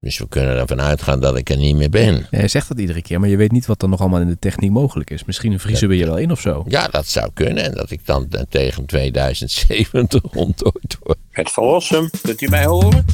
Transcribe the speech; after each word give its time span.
Dus 0.00 0.18
we 0.18 0.28
kunnen 0.28 0.56
ervan 0.56 0.80
uitgaan 0.80 1.20
dat 1.20 1.36
ik 1.36 1.50
er 1.50 1.56
niet 1.56 1.76
meer 1.76 1.90
ben. 1.90 2.14
Ja, 2.14 2.26
Hij 2.30 2.48
zegt 2.48 2.68
dat 2.68 2.78
iedere 2.78 3.02
keer, 3.02 3.20
maar 3.20 3.28
je 3.28 3.36
weet 3.36 3.52
niet 3.52 3.66
wat 3.66 3.82
er 3.82 3.88
nog 3.88 4.00
allemaal 4.00 4.20
in 4.20 4.28
de 4.28 4.38
techniek 4.38 4.70
mogelijk 4.70 5.10
is. 5.10 5.24
Misschien 5.24 5.60
vriezen 5.60 5.88
we 5.88 5.96
je 5.96 6.04
wel 6.04 6.16
in 6.16 6.30
of 6.30 6.40
zo. 6.40 6.64
Ja, 6.68 6.88
dat 6.88 7.06
zou 7.06 7.30
kunnen. 7.34 7.64
En 7.64 7.74
dat 7.74 7.90
ik 7.90 8.06
dan 8.06 8.26
eh, 8.30 8.40
tegen 8.48 8.86
2070 8.86 10.22
ontdooid 10.22 10.96
word. 11.00 11.18
Het 11.30 11.50
verlossen, 11.50 12.10
kunt 12.22 12.40
u 12.40 12.48
mij 12.48 12.64
horen? 12.64 13.04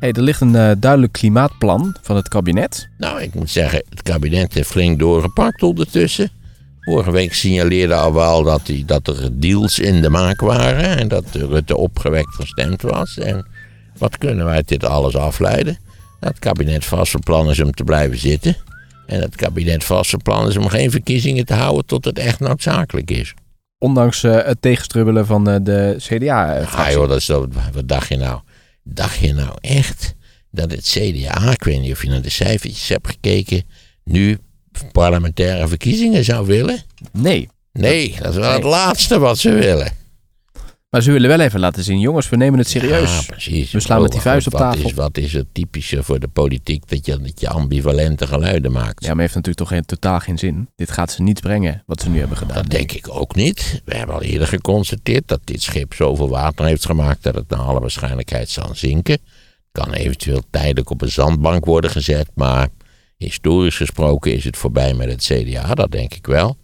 Hey, 0.00 0.12
er 0.12 0.22
ligt 0.22 0.40
een 0.40 0.56
eh, 0.56 0.70
duidelijk 0.78 1.12
klimaatplan 1.12 1.96
van 2.02 2.16
het 2.16 2.28
kabinet. 2.28 2.88
Nou, 2.98 3.22
ik 3.22 3.34
moet 3.34 3.50
zeggen, 3.50 3.84
het 3.88 4.02
kabinet 4.02 4.54
heeft 4.54 4.70
flink 4.70 4.98
doorgepakt 4.98 5.62
ondertussen. 5.62 6.30
Vorige 6.82 7.10
week 7.10 7.34
signaleerde 7.34 7.94
al 7.94 8.14
wel 8.14 8.42
dat, 8.42 8.66
die, 8.66 8.84
dat 8.84 9.08
er 9.08 9.40
deals 9.40 9.78
in 9.78 10.02
de 10.02 10.08
maak 10.08 10.40
waren. 10.40 10.98
En 10.98 11.08
dat 11.08 11.24
Rutte 11.32 11.76
opgewekt 11.76 12.34
gestemd 12.34 12.82
was. 12.82 13.18
En 13.18 13.46
wat 13.98 14.18
kunnen 14.18 14.44
wij 14.44 14.54
uit 14.54 14.68
dit 14.68 14.84
alles 14.84 15.16
afleiden? 15.16 15.78
Dat 16.20 16.30
het 16.30 16.38
kabinet 16.38 16.84
vast 16.84 17.10
van 17.10 17.20
plan 17.20 17.50
is 17.50 17.60
om 17.60 17.72
te 17.72 17.84
blijven 17.84 18.18
zitten. 18.18 18.56
En 19.06 19.20
het 19.20 19.36
kabinet 19.36 19.84
vast 19.84 20.10
van 20.10 20.22
plan 20.22 20.48
is 20.48 20.56
om 20.56 20.68
geen 20.68 20.90
verkiezingen 20.90 21.46
te 21.46 21.54
houden 21.54 21.86
tot 21.86 22.04
het 22.04 22.18
echt 22.18 22.40
noodzakelijk 22.40 23.10
is. 23.10 23.34
Ondanks 23.78 24.24
eh, 24.24 24.44
het 24.44 24.62
tegenstrubbelen 24.62 25.26
van 25.26 25.48
eh, 25.48 25.56
de 25.62 25.96
CDA. 25.98 26.60
Ah 26.60 26.90
joh, 26.90 27.08
dat 27.08 27.16
is 27.16 27.24
zo, 27.24 27.48
wat 27.72 27.88
dacht 27.88 28.08
je 28.08 28.16
nou? 28.16 28.40
Dacht 28.82 29.18
je 29.18 29.32
nou 29.32 29.56
echt 29.60 30.14
dat 30.50 30.70
het 30.70 30.82
CDA, 30.82 31.50
ik 31.50 31.64
weet 31.64 31.80
niet 31.80 31.92
of 31.92 32.02
je 32.02 32.08
naar 32.08 32.22
de 32.22 32.30
cijfertjes 32.30 32.88
hebt 32.88 33.08
gekeken, 33.08 33.62
nu 34.04 34.38
parlementaire 34.92 35.68
verkiezingen 35.68 36.24
zou 36.24 36.46
willen? 36.46 36.82
Nee. 37.12 37.48
Nee, 37.72 38.16
dat 38.18 38.32
is 38.32 38.38
wel 38.38 38.52
het 38.52 38.62
laatste 38.62 39.18
wat 39.18 39.38
ze 39.38 39.50
willen. 39.50 40.00
Maar 40.92 41.02
ze 41.02 41.12
willen 41.12 41.28
wel 41.28 41.40
even 41.40 41.60
laten 41.60 41.84
zien, 41.84 42.00
jongens, 42.00 42.28
we 42.28 42.36
nemen 42.36 42.58
het 42.58 42.68
serieus. 42.68 43.16
Ja, 43.16 43.22
precies. 43.26 43.70
We 43.70 43.80
slaan 43.80 44.02
met 44.02 44.10
die 44.10 44.20
Oh, 44.20 44.26
vuist 44.26 44.46
op 44.46 44.52
wat 44.52 44.60
tafel. 44.60 44.84
Is, 44.84 44.92
wat 44.94 45.16
is 45.16 45.32
het 45.32 45.46
typische 45.52 46.02
voor 46.02 46.20
de 46.20 46.28
politiek 46.28 46.88
dat 46.88 47.06
je, 47.06 47.18
dat 47.18 47.40
je 47.40 47.48
ambivalente 47.48 48.26
geluiden 48.26 48.72
maakt? 48.72 49.04
Ja, 49.04 49.10
maar 49.10 49.20
heeft 49.20 49.34
natuurlijk 49.34 49.58
toch 49.58 49.68
geen, 49.68 49.84
totaal 49.84 50.18
geen 50.20 50.38
zin. 50.38 50.68
Dit 50.76 50.90
gaat 50.90 51.12
ze 51.12 51.22
niet 51.22 51.40
brengen, 51.40 51.82
wat 51.86 52.00
ze 52.00 52.08
nu 52.08 52.18
hebben 52.18 52.36
gedaan. 52.36 52.56
Dat 52.56 52.70
denk 52.70 52.92
ik 52.92 53.08
ook 53.10 53.34
niet. 53.34 53.82
We 53.84 53.96
hebben 53.96 54.14
al 54.14 54.22
eerder 54.22 54.46
geconstateerd 54.48 55.28
dat 55.28 55.40
dit 55.44 55.62
schip 55.62 55.94
zoveel 55.94 56.28
water 56.28 56.64
heeft 56.64 56.86
gemaakt 56.86 57.22
dat 57.22 57.34
het 57.34 57.48
naar 57.48 57.60
alle 57.60 57.80
waarschijnlijkheid 57.80 58.48
zal 58.48 58.70
zinken. 58.74 59.18
Kan 59.70 59.92
eventueel 59.92 60.42
tijdelijk 60.50 60.90
op 60.90 61.02
een 61.02 61.10
zandbank 61.10 61.64
worden 61.64 61.90
gezet, 61.90 62.30
maar 62.34 62.68
historisch 63.22 63.76
gesproken 63.76 64.32
is 64.34 64.44
het 64.44 64.56
voorbij 64.56 64.94
met 64.94 65.10
het 65.10 65.22
CDA, 65.24 65.74
dat 65.74 65.90
denk 65.90 66.14
ik 66.14 66.26
wel. 66.26 66.56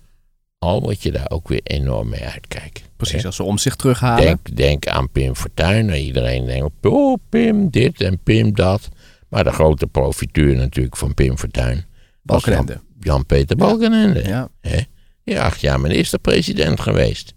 Al 0.58 0.80
moet 0.80 1.02
je 1.02 1.12
daar 1.12 1.30
ook 1.30 1.48
weer 1.48 1.60
enorm 1.62 2.08
mee 2.08 2.24
uitkijken. 2.24 2.84
Precies, 2.96 3.26
als 3.26 3.36
ze 3.36 3.42
om 3.42 3.58
zich 3.58 3.76
terughalen. 3.76 4.24
Denk, 4.24 4.56
denk 4.56 4.86
aan 4.86 5.10
Pim 5.10 5.34
Fortuyn. 5.36 5.90
En 5.90 6.00
iedereen 6.00 6.44
denkt, 6.44 6.86
oh 6.86 7.16
Pim 7.28 7.70
dit 7.70 8.00
en 8.00 8.18
Pim 8.22 8.54
dat. 8.54 8.88
Maar 9.28 9.44
de 9.44 9.52
grote 9.52 9.86
profiteur 9.86 10.56
natuurlijk 10.56 10.96
van 10.96 11.14
Pim 11.14 11.38
Fortuyn. 11.38 11.84
Balkenende. 12.22 12.72
Jan- 12.72 12.82
Jan-Peter 13.00 13.56
Balkenende. 13.56 14.22
Ja. 14.24 14.48
Hè? 14.60 14.80
Ja, 15.24 15.44
acht 15.44 15.60
jaar 15.60 15.80
minister-president 15.80 16.80
geweest. 16.80 17.34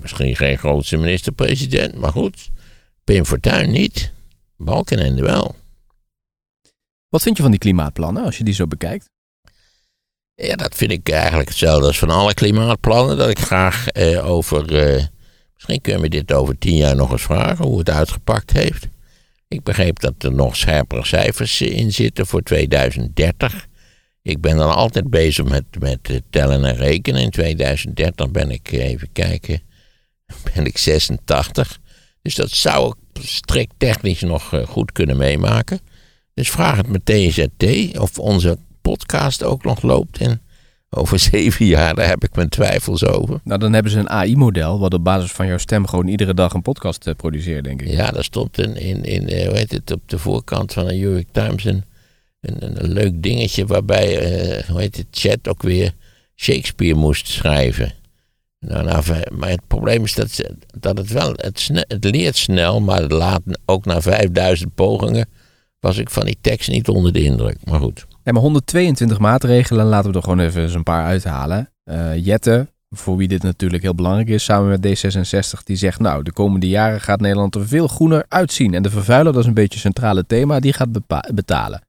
Misschien 0.00 0.36
geen 0.36 0.58
grootste 0.58 0.96
minister-president, 0.96 1.94
maar 1.94 2.12
goed. 2.12 2.50
Pim 3.04 3.24
Fortuyn 3.24 3.70
niet. 3.70 4.12
Balkenende 4.56 5.22
wel. 5.22 5.54
Wat 7.08 7.22
vind 7.22 7.36
je 7.36 7.42
van 7.42 7.50
die 7.50 7.60
klimaatplannen, 7.60 8.24
als 8.24 8.38
je 8.38 8.44
die 8.44 8.54
zo 8.54 8.66
bekijkt? 8.66 9.10
Ja, 10.34 10.56
dat 10.56 10.74
vind 10.74 10.90
ik 10.90 11.08
eigenlijk 11.08 11.48
hetzelfde 11.48 11.86
als 11.86 11.98
van 11.98 12.10
alle 12.10 12.34
klimaatplannen. 12.34 13.16
Dat 13.16 13.28
ik 13.28 13.38
graag 13.38 13.88
eh, 13.88 14.30
over. 14.30 14.76
eh, 14.76 15.04
misschien 15.54 15.80
kunnen 15.80 16.02
we 16.02 16.08
dit 16.08 16.32
over 16.32 16.58
tien 16.58 16.76
jaar 16.76 16.96
nog 16.96 17.10
eens 17.12 17.22
vragen 17.22 17.64
hoe 17.64 17.78
het 17.78 17.90
uitgepakt 17.90 18.52
heeft. 18.52 18.88
Ik 19.48 19.62
begreep 19.62 20.00
dat 20.00 20.22
er 20.22 20.32
nog 20.32 20.56
scherpere 20.56 21.04
cijfers 21.04 21.60
in 21.60 21.92
zitten 21.92 22.26
voor 22.26 22.42
2030. 22.42 23.66
Ik 24.22 24.40
ben 24.40 24.56
dan 24.56 24.74
altijd 24.74 25.10
bezig 25.10 25.44
met, 25.44 25.64
met 25.78 25.98
eh, 26.02 26.16
tellen 26.30 26.64
en 26.64 26.76
rekenen. 26.76 27.22
In 27.22 27.30
2030 27.30 28.30
ben 28.30 28.50
ik, 28.50 28.72
eh, 28.72 28.84
even 28.84 29.12
kijken, 29.12 29.62
ben 30.54 30.66
ik 30.66 30.78
86. 30.78 31.78
Dus 32.22 32.34
dat 32.34 32.50
zou 32.50 32.94
ik 33.12 33.22
strikt 33.22 33.74
technisch 33.76 34.20
nog 34.20 34.52
eh, 34.52 34.66
goed 34.66 34.92
kunnen 34.92 35.16
meemaken. 35.16 35.80
Dus 36.38 36.50
vraag 36.50 36.76
het 36.76 36.88
met 36.88 37.04
TZT 37.04 37.98
of 37.98 38.18
onze 38.18 38.58
podcast 38.82 39.42
ook 39.44 39.64
nog 39.64 39.82
loopt. 39.82 40.18
En 40.18 40.40
over 40.90 41.18
zeven 41.32 41.66
jaar, 41.66 41.94
daar 41.94 42.08
heb 42.08 42.24
ik 42.24 42.34
mijn 42.36 42.48
twijfels 42.48 43.04
over. 43.04 43.40
Nou, 43.44 43.60
dan 43.60 43.72
hebben 43.72 43.92
ze 43.92 43.98
een 43.98 44.10
AI-model, 44.10 44.78
wat 44.78 44.94
op 44.94 45.04
basis 45.04 45.32
van 45.32 45.46
jouw 45.46 45.58
stem 45.58 45.86
gewoon 45.86 46.06
iedere 46.06 46.34
dag 46.34 46.52
een 46.52 46.62
podcast 46.62 47.06
eh, 47.06 47.14
produceert, 47.14 47.64
denk 47.64 47.82
ik. 47.82 47.88
Ja, 47.88 48.10
daar 48.10 48.24
stond 48.24 48.58
in, 48.58 48.76
in, 48.76 49.04
in 49.04 49.28
eh, 49.28 49.46
hoe 49.46 49.56
heet 49.56 49.72
het, 49.72 49.90
op 49.92 50.00
de 50.06 50.18
voorkant 50.18 50.72
van 50.72 50.86
de 50.86 50.92
New 50.92 51.12
York 51.12 51.26
Times 51.32 51.64
een, 51.64 51.84
een, 52.40 52.92
leuk 52.92 53.22
dingetje 53.22 53.66
waarbij, 53.66 54.18
eh, 54.18 54.68
hoe 54.68 54.80
heet 54.80 54.96
het, 54.96 55.06
chat 55.10 55.48
ook 55.48 55.62
weer 55.62 55.92
Shakespeare 56.36 56.98
moest 56.98 57.28
schrijven. 57.28 57.92
Nou, 58.60 58.84
nou, 58.84 59.04
maar 59.38 59.50
het 59.50 59.66
probleem 59.66 60.04
is 60.04 60.14
dat, 60.14 60.50
dat 60.78 60.98
het 60.98 61.12
wel, 61.12 61.32
het, 61.34 61.70
het 61.72 62.04
leert 62.04 62.36
snel, 62.36 62.80
maar 62.80 63.00
het 63.00 63.12
laat 63.12 63.42
ook 63.64 63.84
na 63.84 64.00
5000 64.00 64.74
pogingen 64.74 65.28
was 65.80 65.96
ik 65.98 66.10
van 66.10 66.24
die 66.24 66.38
tekst 66.40 66.68
niet 66.70 66.88
onder 66.88 67.12
de 67.12 67.22
indruk. 67.22 67.56
Maar 67.64 67.80
goed. 67.80 68.06
Ja, 68.24 68.32
maar 68.32 68.42
122 68.42 69.18
maatregelen, 69.18 69.86
laten 69.86 70.10
we 70.10 70.16
er 70.16 70.22
gewoon 70.22 70.40
even 70.40 70.62
eens 70.62 70.74
een 70.74 70.82
paar 70.82 71.04
uithalen. 71.04 71.70
Eh, 71.84 72.24
Jette, 72.24 72.66
voor 72.90 73.16
wie 73.16 73.28
dit 73.28 73.42
natuurlijk 73.42 73.82
heel 73.82 73.94
belangrijk 73.94 74.28
is, 74.28 74.44
samen 74.44 74.68
met 74.68 74.86
D66, 74.86 75.62
die 75.64 75.76
zegt, 75.76 76.00
nou, 76.00 76.22
de 76.22 76.32
komende 76.32 76.68
jaren 76.68 77.00
gaat 77.00 77.20
Nederland 77.20 77.54
er 77.54 77.68
veel 77.68 77.88
groener 77.88 78.24
uitzien. 78.28 78.74
En 78.74 78.82
de 78.82 78.90
vervuiler, 78.90 79.32
dat 79.32 79.42
is 79.42 79.48
een 79.48 79.54
beetje 79.54 79.72
het 79.72 79.82
centrale 79.82 80.26
thema, 80.26 80.60
die 80.60 80.72
gaat 80.72 80.88
betalen. 81.34 81.82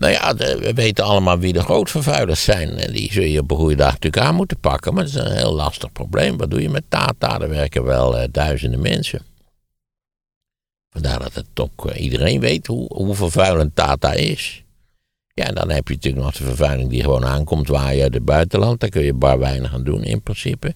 Nou 0.00 0.12
ja, 0.12 0.32
de- 0.32 0.58
we 0.60 0.72
weten 0.72 1.04
allemaal 1.04 1.38
wie 1.38 1.52
de 1.52 1.62
grootvervuilers 1.62 2.44
zijn. 2.44 2.68
En 2.68 2.92
die 2.92 3.12
zul 3.12 3.22
je 3.22 3.40
op 3.40 3.50
een 3.50 3.56
goede 3.56 3.74
dag 3.76 3.92
natuurlijk 3.92 4.26
aan 4.26 4.34
moeten 4.34 4.58
pakken. 4.60 4.94
Maar 4.94 5.04
dat 5.04 5.12
is 5.14 5.20
een 5.20 5.36
heel 5.36 5.54
lastig 5.54 5.92
probleem. 5.92 6.36
Wat 6.36 6.50
doe 6.50 6.62
je 6.62 6.68
met 6.70 6.84
Tata? 6.88 7.40
Er 7.40 7.48
werken 7.48 7.84
wel 7.84 8.18
eh, 8.18 8.28
duizenden 8.30 8.80
mensen. 8.80 9.20
Vandaar 10.94 11.18
dat 11.18 11.34
het 11.34 11.60
ook 11.60 11.86
eh, 11.90 12.02
iedereen 12.02 12.40
weet 12.40 12.66
hoe, 12.66 12.86
hoe 12.94 13.14
vervuilend 13.14 13.74
Tata 13.74 14.12
is. 14.12 14.64
Ja, 15.34 15.44
en 15.46 15.54
dan 15.54 15.70
heb 15.70 15.88
je 15.88 15.94
natuurlijk 15.94 16.24
nog 16.24 16.34
de 16.34 16.44
vervuiling 16.44 16.90
die 16.90 17.02
gewoon 17.02 17.24
aankomt 17.24 17.68
waaien 17.68 18.02
uit 18.02 18.14
het 18.14 18.24
buitenland. 18.24 18.80
Daar 18.80 18.90
kun 18.90 19.02
je 19.02 19.14
bar 19.14 19.38
weinig 19.38 19.74
aan 19.74 19.84
doen 19.84 20.04
in 20.04 20.22
principe. 20.22 20.74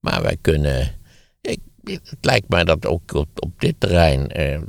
Maar 0.00 0.22
wij 0.22 0.36
kunnen... 0.40 0.98
Ik, 1.40 1.58
het 1.84 2.18
lijkt 2.20 2.48
mij 2.48 2.64
dat 2.64 2.86
ook 2.86 3.14
op, 3.14 3.28
op 3.34 3.60
dit 3.60 3.74
terrein... 3.78 4.28
eh, 4.28 4.60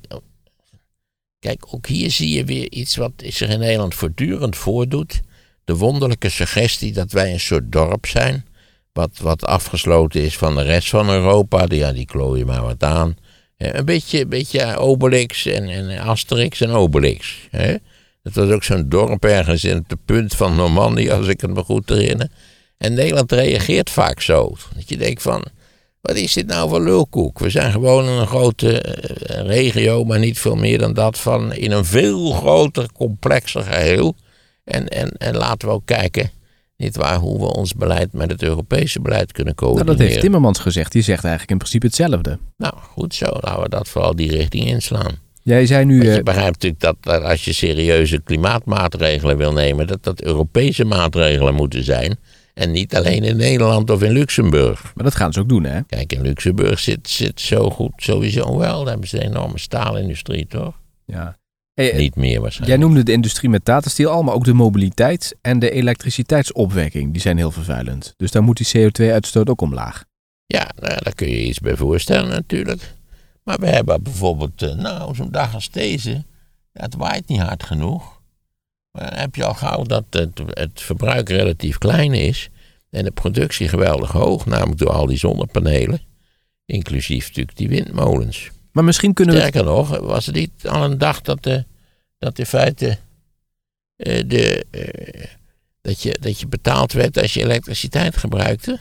Kijk, 1.39 1.65
ook 1.73 1.87
hier 1.87 2.11
zie 2.11 2.29
je 2.29 2.45
weer 2.45 2.71
iets 2.71 2.95
wat 2.95 3.11
zich 3.17 3.49
in 3.49 3.59
Nederland 3.59 3.95
voortdurend 3.95 4.55
voordoet. 4.55 5.21
De 5.63 5.75
wonderlijke 5.75 6.29
suggestie 6.29 6.93
dat 6.93 7.11
wij 7.11 7.33
een 7.33 7.39
soort 7.39 7.71
dorp 7.71 8.05
zijn. 8.05 8.45
Wat, 8.93 9.17
wat 9.17 9.45
afgesloten 9.45 10.21
is 10.21 10.37
van 10.37 10.55
de 10.55 10.61
rest 10.61 10.89
van 10.89 11.09
Europa. 11.09 11.65
Die, 11.65 11.79
ja, 11.79 11.91
die 11.91 12.05
klooien 12.05 12.45
maar 12.45 12.61
wat 12.61 12.83
aan. 12.83 13.15
Eh, 13.61 13.73
Een 13.73 13.85
beetje, 13.85 14.21
een 14.21 14.29
beetje 14.29 14.77
Obelix 14.77 15.45
en, 15.45 15.69
en 15.69 15.99
Asterix 15.99 16.61
en 16.61 16.69
Obelix. 16.69 17.47
Hè? 17.51 17.75
Dat 18.23 18.33
was 18.33 18.49
ook 18.49 18.63
zo'n 18.63 18.89
dorp 18.89 19.25
ergens 19.25 19.63
in 19.63 19.85
het 19.87 20.05
punt 20.05 20.35
van 20.35 20.55
Normandië, 20.55 21.11
als 21.11 21.27
ik 21.27 21.41
het 21.41 21.53
me 21.53 21.63
goed 21.63 21.89
herinner. 21.89 22.29
En 22.77 22.93
Nederland 22.93 23.31
reageert 23.31 23.89
vaak 23.89 24.21
zo. 24.21 24.55
Dat 24.75 24.89
je 24.89 24.97
denkt 24.97 25.21
van, 25.21 25.43
wat 26.01 26.15
is 26.15 26.33
dit 26.33 26.47
nou 26.47 26.69
voor 26.69 26.81
lulkoek? 26.81 27.39
We 27.39 27.49
zijn 27.49 27.71
gewoon 27.71 28.07
een 28.07 28.27
grote 28.27 28.81
eh, 28.81 29.45
regio, 29.45 30.03
maar 30.03 30.19
niet 30.19 30.39
veel 30.39 30.55
meer 30.55 30.77
dan 30.77 30.93
dat, 30.93 31.19
van 31.19 31.53
in 31.53 31.71
een 31.71 31.85
veel 31.85 32.31
groter, 32.31 32.91
complexer 32.93 33.63
geheel. 33.63 34.15
En, 34.63 34.87
en, 34.87 35.09
en 35.09 35.35
laten 35.35 35.67
we 35.67 35.73
ook 35.73 35.85
kijken, 35.85 36.31
niet 36.81 36.95
waar, 36.97 37.17
hoe 37.17 37.39
we 37.39 37.53
ons 37.53 37.73
beleid 37.73 38.13
met 38.13 38.31
het 38.31 38.43
Europese 38.43 39.01
beleid 39.01 39.31
kunnen 39.31 39.53
Nou, 39.57 39.67
coördineren. 39.67 39.97
dat 39.99 40.07
heeft 40.07 40.21
Timmermans 40.21 40.59
gezegd, 40.59 40.91
die 40.91 41.01
zegt 41.01 41.21
eigenlijk 41.23 41.51
in 41.51 41.57
principe 41.57 41.85
hetzelfde. 41.85 42.39
Nou, 42.57 42.73
goed 42.77 43.13
zo, 43.15 43.25
laten 43.39 43.61
we 43.63 43.69
dat 43.69 43.87
vooral 43.87 44.15
die 44.15 44.31
richting 44.31 44.65
inslaan. 44.65 45.15
Jij 45.43 45.65
zei 45.65 45.85
nu, 45.85 45.97
Want 45.97 46.09
eh, 46.09 46.15
je 46.15 46.23
begrijpt 46.23 46.51
natuurlijk 46.51 46.81
dat, 46.81 46.95
dat 46.99 47.23
als 47.23 47.45
je 47.45 47.53
serieuze 47.53 48.21
klimaatmaatregelen 48.21 49.37
wil 49.37 49.53
nemen, 49.53 49.87
dat 49.87 50.03
dat 50.03 50.21
Europese 50.21 50.85
maatregelen 50.85 51.53
moeten 51.53 51.83
zijn. 51.83 52.17
En 52.53 52.71
niet 52.71 52.95
alleen 52.95 53.23
in 53.23 53.37
Nederland 53.37 53.89
of 53.89 54.01
in 54.03 54.11
Luxemburg. 54.11 54.81
maar 54.95 55.03
dat 55.03 55.15
gaan 55.15 55.33
ze 55.33 55.39
ook 55.39 55.49
doen, 55.49 55.63
hè? 55.63 55.81
Kijk, 55.83 56.13
in 56.13 56.21
Luxemburg 56.21 56.79
zit, 56.79 57.09
zit 57.09 57.41
zo 57.41 57.69
goed 57.69 57.91
sowieso 57.95 58.57
wel. 58.57 58.79
Daar 58.79 58.89
hebben 58.89 59.07
ze 59.07 59.17
een 59.23 59.29
enorme 59.29 59.59
staalindustrie, 59.59 60.47
toch? 60.47 60.79
Ja. 61.05 61.37
Hey, 61.73 61.91
eh, 61.91 61.97
Niet 61.97 62.15
meer 62.15 62.31
jij 62.31 62.39
waarschijnlijk. 62.39 62.81
noemde 62.81 63.03
de 63.03 63.11
industrie 63.11 63.49
met 63.49 63.65
Tata 63.65 63.89
Steel 63.89 64.09
al, 64.09 64.23
maar 64.23 64.33
ook 64.33 64.45
de 64.45 64.53
mobiliteit 64.53 65.35
en 65.41 65.59
de 65.59 65.71
elektriciteitsopwekking. 65.71 67.11
Die 67.11 67.21
zijn 67.21 67.37
heel 67.37 67.51
vervuilend. 67.51 68.13
Dus 68.17 68.31
daar 68.31 68.43
moet 68.43 68.57
die 68.57 68.89
CO2-uitstoot 68.89 69.49
ook 69.49 69.61
omlaag. 69.61 70.05
Ja, 70.45 70.69
nou, 70.79 70.99
daar 71.03 71.15
kun 71.15 71.29
je 71.29 71.43
iets 71.43 71.59
bij 71.59 71.75
voorstellen 71.75 72.29
natuurlijk. 72.29 72.93
Maar 73.43 73.59
we 73.59 73.67
hebben 73.67 74.03
bijvoorbeeld, 74.03 74.61
eh, 74.61 74.73
nou, 74.73 75.15
zo'n 75.15 75.31
dag 75.31 75.53
als 75.53 75.69
deze. 75.69 76.23
Het 76.73 76.95
waait 76.95 77.27
niet 77.27 77.39
hard 77.39 77.63
genoeg. 77.63 78.21
Maar 78.91 79.09
dan 79.09 79.19
heb 79.19 79.35
je 79.35 79.45
al 79.45 79.53
gauw 79.53 79.83
dat 79.83 80.05
het, 80.09 80.41
het 80.49 80.81
verbruik 80.81 81.29
relatief 81.29 81.77
klein 81.77 82.13
is. 82.13 82.49
En 82.89 83.03
de 83.03 83.11
productie 83.11 83.67
geweldig 83.67 84.11
hoog, 84.11 84.45
namelijk 84.45 84.77
door 84.77 84.89
al 84.91 85.05
die 85.05 85.17
zonnepanelen. 85.17 86.01
Inclusief 86.65 87.27
natuurlijk 87.27 87.57
die 87.57 87.69
windmolens. 87.69 88.49
Maar 88.71 88.83
misschien 88.83 89.13
kunnen 89.13 89.35
we... 89.35 89.41
Sterker 89.41 89.63
nog, 89.63 89.97
was 89.99 90.25
het 90.25 90.35
niet 90.35 90.67
al 90.67 90.83
een 90.83 90.97
dag 90.97 91.21
dat, 91.21 91.43
de, 91.43 91.65
dat 92.17 92.39
in 92.39 92.45
feite 92.45 92.97
eh, 93.95 94.23
de, 94.27 94.65
eh, 94.71 95.25
dat, 95.81 96.01
je, 96.01 96.17
dat 96.19 96.39
je 96.39 96.47
betaald 96.47 96.91
werd 96.93 97.21
als 97.21 97.33
je 97.33 97.41
elektriciteit 97.43 98.17
gebruikte? 98.17 98.79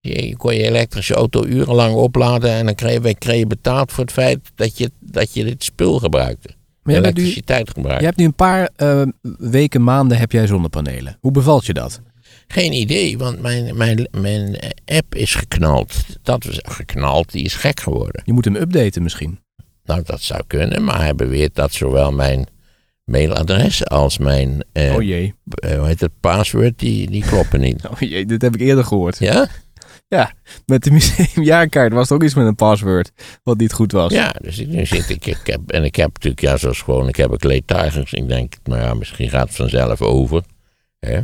Je, 0.00 0.28
je 0.28 0.36
kon 0.36 0.54
je 0.54 0.62
elektrische 0.62 1.14
auto 1.14 1.44
urenlang 1.44 1.94
opladen 1.94 2.50
en 2.50 2.64
dan 2.66 2.74
kreeg, 2.74 3.02
je- 3.02 3.14
kreeg 3.14 3.38
je 3.38 3.46
betaald 3.46 3.92
voor 3.92 4.04
het 4.04 4.12
feit 4.12 4.38
dat 4.54 4.78
je, 4.78 4.90
dat 5.00 5.34
je 5.34 5.44
dit 5.44 5.64
spul 5.64 5.98
gebruikte. 5.98 6.48
Maar 6.82 6.94
elektriciteit 7.04 7.70
jij 7.98 8.06
hebt 8.06 8.16
nu 8.18 8.24
een 8.24 8.34
paar 8.34 8.70
eh, 8.76 9.02
weken, 9.38 9.82
maanden 9.84 10.18
heb 10.18 10.32
jij 10.32 10.46
zonnepanelen. 10.46 11.16
Hoe 11.20 11.30
bevalt 11.32 11.66
je 11.66 11.72
dat? 11.74 12.00
Geen 12.52 12.72
idee, 12.72 13.18
want 13.18 13.40
mijn, 13.40 13.76
mijn, 13.76 14.08
mijn 14.10 14.56
app 14.84 15.14
is 15.14 15.34
geknald. 15.34 15.94
Dat 16.22 16.44
was 16.44 16.58
geknald, 16.62 17.32
die 17.32 17.44
is 17.44 17.54
gek 17.54 17.80
geworden. 17.80 18.22
Je 18.24 18.32
moet 18.32 18.44
hem 18.44 18.56
updaten 18.56 19.02
misschien. 19.02 19.40
Nou, 19.84 20.02
dat 20.04 20.20
zou 20.20 20.42
kunnen, 20.46 20.84
maar 20.84 21.00
hij 21.00 21.14
beweert 21.14 21.54
dat 21.54 21.72
zowel 21.72 22.12
mijn 22.12 22.46
mailadres 23.04 23.86
als 23.86 24.18
mijn, 24.18 24.64
eh, 24.72 24.94
oh 24.94 25.02
jee. 25.02 25.34
eh, 25.44 25.78
hoe 25.78 25.86
heet 25.86 26.00
het, 26.00 26.20
password, 26.20 26.78
die, 26.78 27.10
die 27.10 27.24
kloppen 27.24 27.60
niet. 27.60 27.86
Oh 27.90 27.98
jee, 27.98 28.26
dit 28.26 28.42
heb 28.42 28.54
ik 28.54 28.60
eerder 28.60 28.84
gehoord. 28.84 29.18
Ja? 29.18 29.48
Met 30.66 30.82
de 30.84 30.90
museumjaarkaart 30.90 31.92
was 31.92 32.08
er 32.08 32.14
ook 32.14 32.22
iets 32.22 32.34
met 32.34 32.46
een 32.46 32.54
password 32.54 33.12
wat 33.42 33.58
niet 33.58 33.72
goed 33.72 33.92
was. 33.92 34.12
Ja, 34.12 34.34
dus 34.40 34.58
ik, 34.58 34.68
nu 34.68 34.86
zit 34.86 35.10
ik, 35.10 35.26
ik 35.26 35.40
heb, 35.46 35.70
en 35.70 35.84
ik 35.84 35.96
heb 35.96 36.10
natuurlijk, 36.12 36.40
ja, 36.42 36.56
zoals 36.56 36.80
gewoon, 36.80 37.08
ik 37.08 37.16
heb 37.16 37.30
ook 37.30 37.44
leedtuigers. 37.44 38.12
Ik 38.12 38.28
denk, 38.28 38.54
nou 38.64 38.80
ja, 38.80 38.94
misschien 38.94 39.28
gaat 39.30 39.46
het 39.46 39.56
vanzelf 39.56 40.02
over. 40.02 40.42
Hè? 40.98 41.20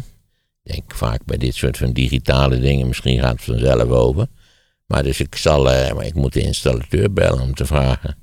Ik 0.68 0.74
denk 0.74 0.94
vaak 0.94 1.24
bij 1.24 1.36
dit 1.36 1.54
soort 1.54 1.76
van 1.76 1.92
digitale 1.92 2.60
dingen, 2.60 2.86
misschien 2.86 3.20
gaat 3.20 3.32
het 3.32 3.44
vanzelf 3.44 3.88
over. 3.90 4.26
Maar 4.86 5.02
dus 5.02 5.20
ik 5.20 5.34
zal, 5.34 5.70
eh, 5.70 5.94
maar 5.94 6.06
ik 6.06 6.14
moet 6.14 6.32
de 6.32 6.40
installateur 6.40 7.12
bellen 7.12 7.40
om 7.40 7.54
te 7.54 7.66
vragen. 7.66 8.16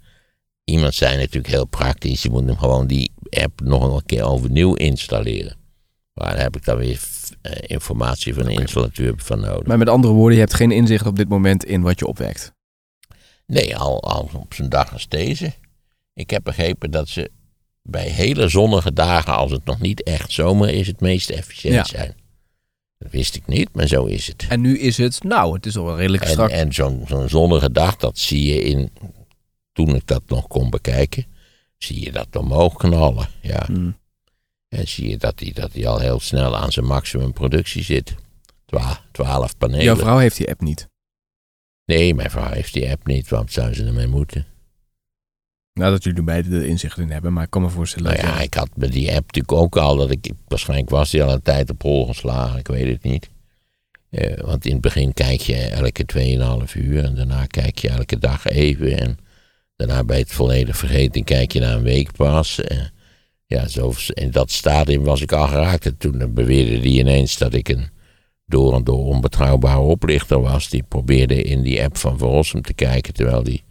Iemand 0.64 0.94
zei 0.94 1.18
natuurlijk 1.18 1.54
heel 1.54 1.66
praktisch, 1.66 2.22
je 2.24 2.30
moet 2.30 2.46
hem 2.46 2.58
gewoon 2.58 2.88
die 2.88 3.12
app 3.30 3.62
nog 3.62 3.96
een 3.96 4.06
keer 4.06 4.24
overnieuw 4.24 4.74
installeren. 4.74 5.56
Maar 6.14 6.30
daar 6.30 6.42
heb 6.42 6.56
ik 6.56 6.66
dan 6.66 6.78
weer 6.78 7.00
eh, 7.42 7.52
informatie 7.62 8.34
van 8.34 8.44
de 8.46 8.52
installateur 8.54 9.14
van 9.18 9.40
nodig. 9.40 9.68
Maar 9.68 9.78
met 9.78 9.90
andere 9.90 10.14
woorden, 10.14 10.34
je 10.34 10.40
hebt 10.44 10.54
geen 10.54 10.72
inzicht 10.72 11.06
op 11.06 11.16
dit 11.16 11.30
moment 11.30 11.66
in 11.66 11.82
wat 11.82 12.00
je 12.00 12.08
opwekt. 12.08 12.54
Nee, 13.46 13.78
al, 13.78 14.04
al 14.04 14.30
op 14.34 14.54
zo'n 14.54 14.70
dag 14.70 14.94
als 14.94 15.08
deze. 15.08 15.54
Ik 16.14 16.30
heb 16.30 16.44
begrepen 16.44 16.92
dat 16.92 17.08
ze 17.10 17.32
bij 17.82 18.08
hele 18.10 18.48
zonnige 18.48 18.94
dagen, 18.94 19.36
als 19.36 19.52
het 19.52 19.66
nog 19.66 19.80
niet 19.80 20.04
echt 20.04 20.32
zomer 20.32 20.70
is, 20.70 20.88
het 20.88 21.02
meest 21.02 21.30
efficiënt 21.30 21.74
Ja. 21.74 21.84
zijn. 21.84 22.24
Dat 22.98 23.12
wist 23.12 23.36
ik 23.36 23.48
niet, 23.48 23.70
maar 23.74 23.88
zo 23.88 24.06
is 24.06 24.28
het. 24.28 24.46
En 24.50 24.62
nu 24.62 24.80
is 24.80 24.98
het, 24.98 25.24
nou, 25.24 25.54
het 25.54 25.66
is 25.66 25.78
al 25.78 25.86
wel 25.86 25.98
redelijk 25.98 26.24
En, 26.24 26.30
strak. 26.30 26.50
en 26.50 26.74
zo'n 26.74 27.04
zo'n 27.08 27.30
zonnige 27.30 27.72
dag, 27.72 27.96
dat 27.96 28.18
zie 28.18 28.46
je 28.54 28.62
in, 28.62 28.90
toen 29.72 29.96
ik 29.96 30.08
dat 30.08 30.22
nog 30.28 30.48
kon 30.48 30.70
bekijken, 30.70 31.26
zie 31.78 32.04
je 32.04 32.12
dat 32.12 32.36
omhoog 32.36 32.76
knallen. 32.76 33.28
Ja. 33.42 33.64
Hmm. 33.66 33.98
En 34.68 34.88
zie 34.88 35.10
je 35.10 35.18
dat 35.18 35.40
hij 35.40 35.52
dat 35.52 35.72
die 35.72 35.88
al 35.90 36.00
heel 36.00 36.20
snel 36.20 36.58
aan 36.58 36.72
zijn 36.72 36.86
maximum 36.86 37.34
productie 37.34 37.84
zit. 37.84 38.16
Twa- 38.66 39.02
Twaalf 39.12 39.58
panelen. 39.58 39.84
Jouw 39.84 39.96
vrouw 39.96 40.18
heeft 40.18 40.38
die 40.38 40.50
app 40.50 40.62
niet. 40.62 40.88
Nee, 41.86 42.14
mijn 42.14 42.30
vrouw 42.32 42.52
heeft 42.52 42.74
die 42.74 42.90
app 42.92 43.08
niet, 43.08 43.30
want 43.30 43.52
zou 43.52 43.74
ze 43.74 43.86
ermee 43.86 44.08
moeten? 44.08 44.46
Nou, 45.80 45.92
dat 45.92 46.04
jullie 46.04 46.24
beide 46.24 46.56
er 46.56 46.66
inzicht 46.66 46.98
in 46.98 47.12
hebben, 47.12 47.34
maar 47.34 47.44
ik 47.44 47.50
kan 47.50 47.62
me 47.62 47.70
voorstellen 47.70 48.14
Nou 48.14 48.28
ja, 48.28 48.42
ik 48.42 48.54
had 48.54 48.70
bij 48.76 48.90
die 48.90 49.08
app 49.08 49.26
natuurlijk 49.26 49.52
ook 49.52 49.78
al 49.78 49.96
dat 49.96 50.12
ik, 50.12 50.32
waarschijnlijk 50.48 50.90
was 50.90 51.12
die 51.12 51.24
al 51.24 51.34
een 51.34 51.42
tijd 51.42 51.70
op 51.70 51.82
hol 51.82 52.06
geslagen, 52.06 52.60
ik 52.60 52.68
weet 52.68 52.88
het 52.88 53.04
niet. 53.04 53.30
Eh, 54.10 54.44
want 54.44 54.66
in 54.66 54.72
het 54.72 54.82
begin 54.82 55.14
kijk 55.14 55.42
je 55.42 55.56
elke 55.56 56.06
2,5 56.66 56.76
uur 56.76 57.04
en 57.04 57.16
daarna 57.16 57.46
kijk 57.46 57.78
je 57.78 57.90
elke 57.90 58.20
dag 58.20 58.46
even. 58.46 59.00
En 59.00 59.18
daarna 59.76 60.04
bij 60.04 60.18
het 60.18 60.32
volledig 60.32 60.78
vergeten 60.78 61.24
kijk 61.24 61.52
je 61.52 61.60
na 61.60 61.74
een 61.74 61.84
week 61.84 62.12
pas. 62.12 62.62
Eh, 62.62 62.78
ja, 63.46 63.68
zo, 63.68 63.94
in 64.08 64.32
dat 64.32 64.52
stadium 64.52 65.04
was 65.04 65.22
ik 65.22 65.32
al 65.32 65.48
geraakt. 65.48 65.86
En 65.86 65.98
toen 65.98 66.34
beweerde 66.34 66.80
die 66.80 67.00
ineens 67.00 67.38
dat 67.38 67.54
ik 67.54 67.70
een 67.70 67.90
door 68.46 68.76
en 68.76 68.84
door 68.84 69.06
onbetrouwbare 69.06 69.80
oplichter 69.80 70.42
was. 70.42 70.70
Die 70.70 70.84
probeerde 70.84 71.42
in 71.42 71.62
die 71.62 71.84
app 71.84 71.98
van 71.98 72.18
Verrossum 72.18 72.62
te 72.62 72.74
kijken, 72.74 73.14
terwijl 73.14 73.44
die 73.44 73.65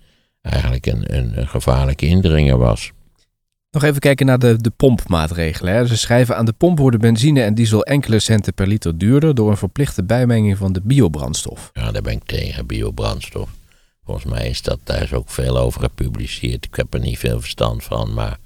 eigenlijk 0.53 0.87
een, 0.87 1.17
een, 1.17 1.39
een 1.39 1.49
gevaarlijke 1.49 2.07
indringer 2.07 2.59
was. 2.59 2.93
Nog 3.71 3.83
even 3.83 4.01
kijken 4.01 4.27
naar 4.27 4.39
de, 4.39 4.57
de 4.61 4.71
pompmaatregelen. 4.71 5.75
Hè. 5.75 5.87
Ze 5.87 5.97
schrijven 5.97 6.37
aan 6.37 6.45
de 6.45 6.53
pomp 6.53 6.79
worden 6.79 7.01
benzine 7.01 7.43
en 7.43 7.55
diesel 7.55 7.85
enkele 7.85 8.19
centen 8.19 8.55
per 8.55 8.67
liter 8.67 8.99
duurder 8.99 9.35
door 9.35 9.51
een 9.51 9.57
verplichte 9.57 10.05
bijmenging 10.05 10.57
van 10.57 10.73
de 10.73 10.81
biobrandstof. 10.85 11.71
Ja, 11.73 11.93
daar 11.93 12.03
ben 12.03 12.13
ik 12.13 12.25
tegen, 12.25 12.67
biobrandstof. 12.67 13.51
Volgens 14.05 14.27
mij 14.27 14.49
is 14.49 14.63
dat, 14.63 14.79
daar 14.85 15.03
is 15.03 15.13
ook 15.13 15.31
veel 15.31 15.59
over 15.59 15.81
gepubliceerd. 15.81 16.65
Ik 16.65 16.75
heb 16.75 16.95
er 16.95 17.01
niet 17.01 17.19
veel 17.19 17.41
verstand 17.41 17.85
van, 17.85 18.15
maar 18.15 18.39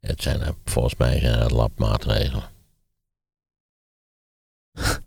het 0.00 0.22
zijn, 0.22 0.40
volgens 0.64 0.96
mij 0.96 1.18
zijn 1.20 1.38
het 1.38 1.50
labmaatregelen. 1.50 2.44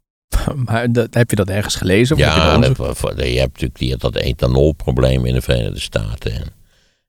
Maar 0.56 0.92
dat, 0.92 1.14
heb 1.14 1.30
je 1.30 1.36
dat 1.36 1.50
ergens 1.50 1.76
gelezen? 1.76 2.16
Of 2.16 2.22
heb 2.22 2.34
je 2.34 2.40
Ja, 2.40 2.58
dat, 2.58 2.98
voor- 2.98 3.26
je 3.26 3.40
hebt 3.40 3.52
natuurlijk 3.52 3.80
die, 3.80 3.98
dat 3.98 4.16
ethanolprobleem 4.16 5.26
in 5.26 5.34
de 5.34 5.42
Verenigde 5.42 5.80
Staten. 5.80 6.32
En, 6.32 6.44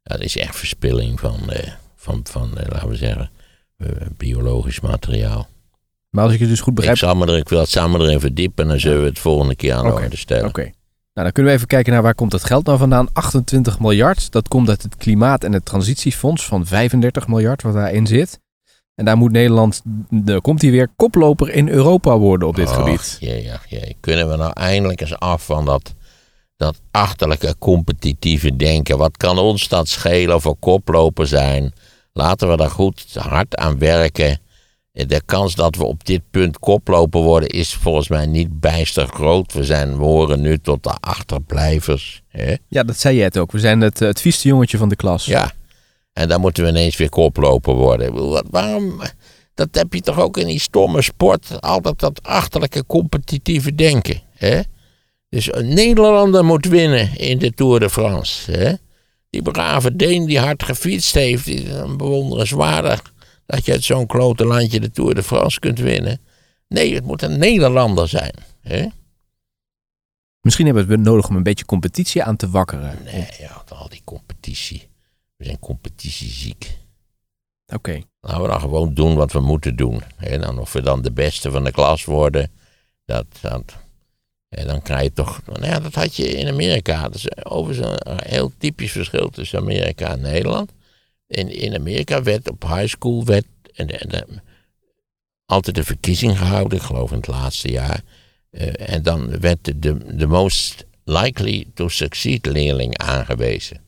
dat 0.03 0.21
is 0.21 0.37
echt 0.37 0.56
verspilling 0.56 1.21
van, 1.21 1.50
eh, 1.50 1.71
van, 1.97 2.21
van 2.31 2.59
eh, 2.59 2.67
laten 2.73 2.88
we 2.88 2.97
zeggen, 2.97 3.31
eh, 3.77 3.88
biologisch 4.17 4.81
materiaal. 4.81 5.49
Maar 6.11 6.25
als 6.25 6.33
ik 6.33 6.38
je 6.38 6.47
dus 6.47 6.61
goed 6.61 6.69
Ik, 6.69 6.75
begrijp... 6.75 6.97
zal 6.97 7.15
me 7.15 7.27
er, 7.27 7.37
ik 7.37 7.49
wil 7.49 7.59
het 7.61 7.69
samen 7.69 8.00
erin 8.00 8.21
verdiepen 8.21 8.65
en 8.65 8.71
dan 8.71 8.81
zullen 8.81 9.00
we 9.03 9.09
het 9.09 9.19
volgende 9.19 9.55
keer 9.56 9.75
aan 9.75 9.85
de 9.87 9.93
orde 9.93 10.17
stellen. 10.17 10.47
Oké. 10.49 10.61
Nou, 10.61 11.29
dan 11.29 11.33
kunnen 11.33 11.53
we 11.53 11.59
even 11.59 11.71
kijken 11.71 11.93
naar 11.93 12.03
waar 12.03 12.15
komt 12.15 12.31
dat 12.31 12.44
geld 12.44 12.67
nou 12.67 12.79
vandaan. 12.79 13.09
28 13.12 13.81
miljard, 13.81 14.33
dat 14.33 14.49
komt 14.49 14.69
uit 14.69 14.83
het 14.83 14.97
Klimaat- 14.97 15.44
en 15.44 15.53
het 15.53 15.65
Transitiefonds 15.65 16.47
van 16.47 16.67
35 16.67 17.29
miljard 17.29 17.62
wat 17.62 17.75
daarin 17.75 18.06
zit. 18.06 18.41
En 18.96 19.04
daar 19.04 19.16
moet 19.16 19.32
Nederland, 19.32 19.82
daar 20.10 20.40
komt 20.40 20.62
hij 20.62 20.70
weer, 20.70 20.88
koploper 20.96 21.50
in 21.50 21.69
Europa 21.69 22.19
worden 22.19 22.48
op 22.48 22.56
dit 22.56 22.69
Och, 22.69 22.75
gebied. 22.75 23.16
Jee, 23.20 23.52
ach, 23.52 23.66
jee. 23.69 23.96
Kunnen 24.00 24.31
we 24.31 24.37
nou 24.37 24.52
eindelijk 24.54 25.00
eens 25.00 25.19
af 25.19 25.44
van 25.44 25.64
dat, 25.64 25.94
dat 26.56 26.81
achterlijke 26.90 27.54
competitieve 27.58 28.56
denken? 28.56 28.98
Wat 28.98 29.16
kan 29.16 29.38
ons 29.38 29.69
dat 29.69 29.88
schelen 29.88 30.34
of 30.34 30.43
we 30.43 30.54
koploper 30.60 31.26
zijn? 31.26 31.72
Laten 32.12 32.48
we 32.48 32.56
daar 32.56 32.70
goed 32.70 33.14
hard 33.14 33.56
aan 33.56 33.78
werken. 33.78 34.40
De 34.93 35.22
kans 35.26 35.54
dat 35.54 35.76
we 35.76 35.84
op 35.84 36.04
dit 36.04 36.22
punt 36.31 36.58
koploper 36.58 37.20
worden 37.20 37.49
is 37.49 37.75
volgens 37.75 38.08
mij 38.08 38.26
niet 38.26 38.60
bijster 38.60 39.06
groot. 39.06 39.52
We, 39.52 39.64
zijn, 39.64 39.99
we 39.99 40.04
horen 40.04 40.40
nu 40.40 40.58
tot 40.58 40.82
de 40.82 40.96
achterblijvers. 41.00 42.22
Hè? 42.28 42.54
Ja, 42.69 42.82
dat 42.82 42.99
zei 42.99 43.16
je 43.16 43.22
het 43.22 43.38
ook. 43.38 43.52
We 43.52 43.58
zijn 43.58 43.81
het, 43.81 44.00
eh, 44.00 44.08
het 44.08 44.20
vieste 44.20 44.49
jongetje 44.49 44.78
van 44.78 44.88
de 44.88 44.96
klas. 44.96 45.25
Ja, 45.25 45.52
en 46.16 46.28
dan 46.28 46.40
moeten 46.40 46.64
we 46.64 46.70
ineens 46.70 46.96
weer 46.96 47.08
koploper 47.08 47.75
worden. 47.75 48.28
Wat, 48.28 48.44
waarom? 48.50 49.00
Dat 49.54 49.68
heb 49.70 49.92
je 49.92 50.00
toch 50.00 50.20
ook 50.20 50.37
in 50.37 50.46
die 50.46 50.61
stomme 50.61 51.02
sport. 51.02 51.61
Altijd 51.61 51.99
dat 51.99 52.23
achterlijke 52.23 52.87
competitieve 52.87 53.75
denken. 53.75 54.20
Hè? 54.30 54.61
Dus 55.28 55.54
een 55.54 55.75
Nederlander 55.75 56.44
moet 56.44 56.66
winnen 56.66 57.18
in 57.18 57.38
de 57.38 57.50
Tour 57.50 57.80
de 57.80 57.90
France. 57.90 58.52
Hè? 58.52 58.73
Die 59.30 59.42
brave 59.42 59.96
Deen 59.96 60.26
die 60.26 60.38
hard 60.38 60.62
gefietst 60.62 61.14
heeft. 61.14 61.46
Is 61.46 61.68
dan 61.68 61.96
bewonderenswaardig 61.96 63.12
dat 63.46 63.64
je 63.64 63.73
uit 63.73 63.85
zo'n 63.85 64.06
klote 64.06 64.44
landje 64.44 64.80
de 64.80 64.90
Tour 64.90 65.14
de 65.14 65.23
France 65.23 65.61
kunt 65.61 65.78
winnen. 65.78 66.20
Nee, 66.68 66.94
het 66.94 67.04
moet 67.04 67.23
een 67.23 67.38
Nederlander 67.38 68.08
zijn. 68.08 68.35
Hè? 68.61 68.87
Misschien 70.40 70.66
hebben 70.66 70.87
we 70.87 70.92
het 70.92 71.02
nodig 71.02 71.28
om 71.28 71.37
een 71.37 71.42
beetje 71.42 71.64
competitie 71.64 72.23
aan 72.23 72.37
te 72.37 72.50
wakkeren. 72.50 72.99
Nee, 73.04 73.28
ja, 73.38 73.64
al 73.68 73.88
die 73.88 74.02
competitie. 74.04 74.88
We 75.37 75.45
zijn 75.45 75.59
competitieziek. 75.59 76.78
Oké. 77.66 78.02
Laten 78.21 78.43
we 78.43 78.49
dan 78.49 78.61
gewoon 78.61 78.95
doen 78.95 79.14
wat 79.14 79.33
we 79.33 79.40
moeten 79.40 79.76
doen. 79.76 80.02
En 80.16 80.40
dan 80.40 80.59
of 80.59 80.73
we 80.73 80.83
dan 80.83 81.02
de 81.02 81.12
beste 81.12 81.50
van 81.50 81.64
de 81.64 81.71
klas 81.71 82.05
worden, 82.05 82.50
dat, 83.05 83.26
dat, 83.40 83.76
en 84.49 84.66
dan 84.66 84.83
krijg 84.83 85.02
je 85.02 85.12
toch... 85.12 85.40
Nou 85.47 85.66
ja, 85.66 85.81
dat 85.81 85.95
had 85.95 86.16
je 86.16 86.28
in 86.28 86.49
Amerika. 86.49 87.02
Dat 87.02 87.14
is 87.14 87.45
overigens 87.45 87.99
een 87.99 88.19
heel 88.23 88.52
typisch 88.59 88.93
verschil 88.93 89.28
tussen 89.28 89.59
Amerika 89.59 90.11
en 90.11 90.21
Nederland. 90.21 90.73
In, 91.26 91.49
in 91.49 91.75
Amerika 91.75 92.23
werd 92.23 92.50
op 92.50 92.62
high 92.62 92.87
school 92.87 93.25
werd, 93.25 93.47
en, 93.75 94.00
en, 94.00 94.11
en, 94.11 94.43
altijd 95.47 95.78
een 95.78 95.85
verkiezing 95.85 96.38
gehouden, 96.38 96.78
ik 96.78 96.85
geloof 96.85 97.11
in 97.11 97.16
het 97.16 97.26
laatste 97.26 97.71
jaar. 97.71 98.02
Eh, 98.50 98.95
en 98.95 99.02
dan 99.02 99.40
werd 99.40 99.64
de, 99.64 99.78
de, 99.78 100.16
de 100.16 100.26
most 100.26 100.85
likely 101.05 101.66
to 101.75 101.88
succeed 101.88 102.47
leerling 102.47 102.99
aangewezen. 102.99 103.81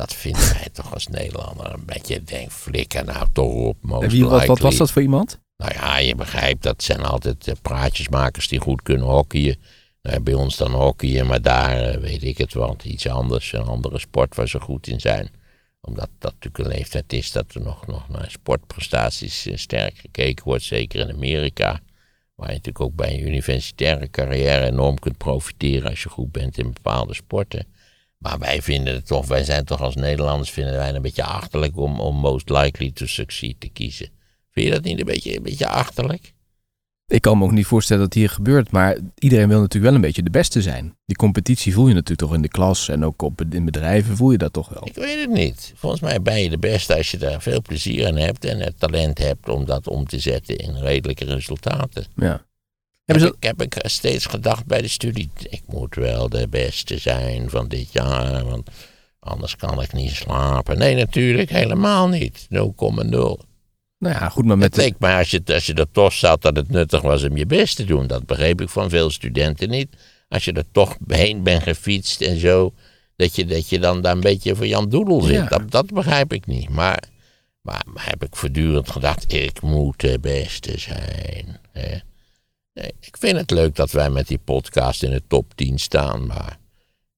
Dat 0.00 0.14
vinden 0.14 0.40
wij 0.40 0.68
toch 0.72 0.94
als 0.94 1.06
Nederlander 1.06 1.72
een 1.72 1.84
beetje, 1.84 2.22
denk, 2.22 2.50
flikker 2.50 3.04
nou 3.04 3.26
toch 3.32 3.52
op, 3.52 3.76
most 3.80 4.02
En 4.02 4.10
wie, 4.10 4.26
wat, 4.26 4.58
was 4.58 4.76
dat 4.76 4.90
voor 4.90 5.02
iemand? 5.02 5.40
Nou 5.56 5.72
ja, 5.74 5.98
je 5.98 6.14
begrijpt, 6.14 6.62
dat 6.62 6.82
zijn 6.82 7.00
altijd 7.00 7.48
eh, 7.48 7.54
praatjesmakers 7.62 8.48
die 8.48 8.60
goed 8.60 8.82
kunnen 8.82 9.06
hockeyen. 9.06 9.56
Nou, 10.02 10.20
bij 10.20 10.34
ons 10.34 10.56
dan 10.56 10.70
hockeyen, 10.70 11.26
maar 11.26 11.42
daar 11.42 11.82
eh, 11.82 12.00
weet 12.00 12.22
ik 12.22 12.38
het 12.38 12.54
wel. 12.54 12.76
Iets 12.82 13.08
anders, 13.08 13.52
een 13.52 13.62
andere 13.62 13.98
sport 13.98 14.34
waar 14.34 14.48
ze 14.48 14.60
goed 14.60 14.86
in 14.86 15.00
zijn. 15.00 15.30
Omdat 15.80 16.08
dat 16.18 16.32
natuurlijk 16.32 16.64
een 16.64 16.76
leeftijd 16.78 17.12
is 17.12 17.32
dat 17.32 17.54
er 17.54 17.60
nog, 17.60 17.86
nog 17.86 18.08
naar 18.08 18.30
sportprestaties 18.30 19.46
eh, 19.46 19.56
sterk 19.56 19.98
gekeken 19.98 20.44
wordt. 20.44 20.62
Zeker 20.62 21.00
in 21.00 21.14
Amerika. 21.14 21.80
Waar 22.34 22.48
je 22.48 22.54
natuurlijk 22.54 22.84
ook 22.84 22.94
bij 22.94 23.14
een 23.14 23.26
universitaire 23.26 24.10
carrière 24.10 24.66
enorm 24.66 24.98
kunt 24.98 25.16
profiteren 25.16 25.90
als 25.90 26.02
je 26.02 26.08
goed 26.08 26.32
bent 26.32 26.58
in 26.58 26.72
bepaalde 26.72 27.14
sporten. 27.14 27.66
Maar 28.22 28.38
wij 28.38 28.62
vinden 28.62 28.94
het 28.94 29.06
toch, 29.06 29.26
wij 29.26 29.44
zijn 29.44 29.64
toch 29.64 29.80
als 29.80 29.94
Nederlanders, 29.94 30.50
vinden 30.50 30.74
wij 30.74 30.94
een 30.94 31.02
beetje 31.02 31.24
achterlijk 31.24 31.76
om, 31.76 32.00
om 32.00 32.16
most 32.16 32.48
likely 32.48 32.90
to 32.90 33.06
succeed 33.06 33.60
te 33.60 33.68
kiezen. 33.68 34.08
Vind 34.50 34.66
je 34.66 34.72
dat 34.72 34.82
niet 34.82 34.98
een 34.98 35.06
beetje, 35.06 35.36
een 35.36 35.42
beetje 35.42 35.68
achterlijk? 35.68 36.32
Ik 37.06 37.20
kan 37.20 37.38
me 37.38 37.44
ook 37.44 37.52
niet 37.52 37.66
voorstellen 37.66 38.02
dat 38.02 38.14
hier 38.14 38.30
gebeurt, 38.30 38.70
maar 38.70 38.98
iedereen 39.18 39.48
wil 39.48 39.60
natuurlijk 39.60 39.84
wel 39.84 39.94
een 39.94 40.06
beetje 40.06 40.22
de 40.22 40.30
beste 40.30 40.62
zijn. 40.62 40.96
Die 41.04 41.16
competitie 41.16 41.72
voel 41.72 41.88
je 41.88 41.94
natuurlijk 41.94 42.20
toch 42.20 42.34
in 42.34 42.42
de 42.42 42.48
klas 42.48 42.88
en 42.88 43.04
ook 43.04 43.22
op, 43.22 43.42
in 43.50 43.64
bedrijven 43.64 44.16
voel 44.16 44.30
je 44.30 44.38
dat 44.38 44.52
toch 44.52 44.68
wel. 44.68 44.86
Ik 44.86 44.94
weet 44.94 45.20
het 45.20 45.30
niet. 45.30 45.72
Volgens 45.76 46.00
mij 46.00 46.22
ben 46.22 46.42
je 46.42 46.50
de 46.50 46.58
beste 46.58 46.96
als 46.96 47.10
je 47.10 47.18
daar 47.18 47.42
veel 47.42 47.62
plezier 47.62 48.06
in 48.06 48.16
hebt 48.16 48.44
en 48.44 48.60
het 48.60 48.78
talent 48.78 49.18
hebt 49.18 49.48
om 49.48 49.64
dat 49.64 49.88
om 49.88 50.06
te 50.06 50.18
zetten 50.18 50.56
in 50.56 50.76
redelijke 50.76 51.24
resultaten. 51.24 52.04
Ja. 52.16 52.44
Heb, 53.12 53.20
ze, 53.20 53.26
ik, 53.26 53.42
heb 53.42 53.62
ik 53.62 53.76
steeds 53.82 54.26
gedacht 54.26 54.66
bij 54.66 54.82
de 54.82 54.88
studie, 54.88 55.30
ik 55.48 55.62
moet 55.66 55.94
wel 55.94 56.28
de 56.28 56.48
beste 56.48 56.98
zijn 56.98 57.50
van 57.50 57.68
dit 57.68 57.92
jaar, 57.92 58.44
want 58.44 58.70
anders 59.18 59.56
kan 59.56 59.82
ik 59.82 59.92
niet 59.92 60.14
slapen. 60.14 60.78
Nee, 60.78 60.94
natuurlijk 60.94 61.50
helemaal 61.50 62.08
niet. 62.08 62.42
0,0. 62.42 62.48
nou 62.48 63.44
ja, 63.98 64.28
goed, 64.28 64.44
maar 64.44 64.58
met 64.58 64.76
Het 64.76 64.98
mij 64.98 65.18
als 65.18 65.30
je, 65.30 65.42
als 65.46 65.66
je 65.66 65.74
er 65.74 65.90
toch 65.90 66.12
zat 66.12 66.42
dat 66.42 66.56
het 66.56 66.68
nuttig 66.68 67.00
was 67.00 67.24
om 67.24 67.36
je 67.36 67.46
best 67.46 67.76
te 67.76 67.84
doen. 67.84 68.06
Dat 68.06 68.26
begreep 68.26 68.60
ik 68.60 68.68
van 68.68 68.90
veel 68.90 69.10
studenten 69.10 69.68
niet. 69.68 69.88
Als 70.28 70.44
je 70.44 70.52
er 70.52 70.70
toch 70.72 70.96
heen 71.06 71.42
bent 71.42 71.62
gefietst 71.62 72.20
en 72.20 72.38
zo, 72.38 72.74
dat 73.16 73.36
je, 73.36 73.44
dat 73.44 73.68
je 73.68 73.78
dan 73.78 74.00
daar 74.00 74.14
een 74.14 74.20
beetje 74.20 74.56
voor 74.56 74.66
Jan 74.66 74.88
Doedel 74.88 75.20
zit. 75.20 75.34
Ja. 75.34 75.46
Dat, 75.46 75.70
dat 75.70 75.92
begrijp 75.92 76.32
ik 76.32 76.46
niet. 76.46 76.68
Maar, 76.68 77.02
maar, 77.60 77.82
maar 77.92 78.08
heb 78.08 78.24
ik 78.24 78.36
voortdurend 78.36 78.90
gedacht, 78.90 79.32
ik 79.32 79.60
moet 79.60 80.00
de 80.00 80.18
beste 80.20 80.78
zijn. 80.78 81.58
Hè? 81.72 81.98
Nee, 82.80 82.94
ik 83.00 83.16
vind 83.18 83.36
het 83.36 83.50
leuk 83.50 83.74
dat 83.76 83.90
wij 83.90 84.10
met 84.10 84.26
die 84.28 84.38
podcast 84.38 85.02
in 85.02 85.10
de 85.10 85.22
top 85.26 85.54
10 85.54 85.78
staan, 85.78 86.26
maar 86.26 86.58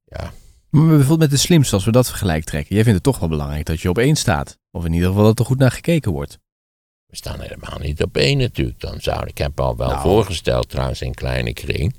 ja, 0.04 0.32
Maar 0.70 0.86
bijvoorbeeld 0.86 1.18
met 1.18 1.30
de 1.30 1.36
slimste, 1.36 1.74
als 1.74 1.84
we 1.84 1.90
dat 1.92 2.08
vergelijk 2.08 2.44
trekken. 2.44 2.74
Jij 2.74 2.84
vindt 2.84 3.04
het 3.04 3.12
toch 3.12 3.18
wel 3.20 3.28
belangrijk 3.28 3.66
dat 3.66 3.80
je 3.80 3.88
op 3.88 3.98
één 3.98 4.16
staat. 4.16 4.58
Of 4.70 4.84
in 4.84 4.92
ieder 4.92 5.08
geval 5.08 5.24
dat 5.24 5.38
er 5.38 5.44
goed 5.44 5.58
naar 5.58 5.70
gekeken 5.70 6.12
wordt. 6.12 6.38
we 7.06 7.16
staan 7.16 7.40
helemaal 7.40 7.78
niet 7.78 8.02
op 8.02 8.16
één 8.16 8.38
natuurlijk. 8.38 8.80
Dan 8.80 9.00
zou, 9.00 9.26
ik 9.26 9.38
heb 9.38 9.60
al 9.60 9.76
wel 9.76 9.88
Nou. 9.88 10.00
voorgesteld 10.00 10.68
trouwens 10.68 11.00
in 11.02 11.14
kleine 11.14 11.52
kring, 11.52 11.96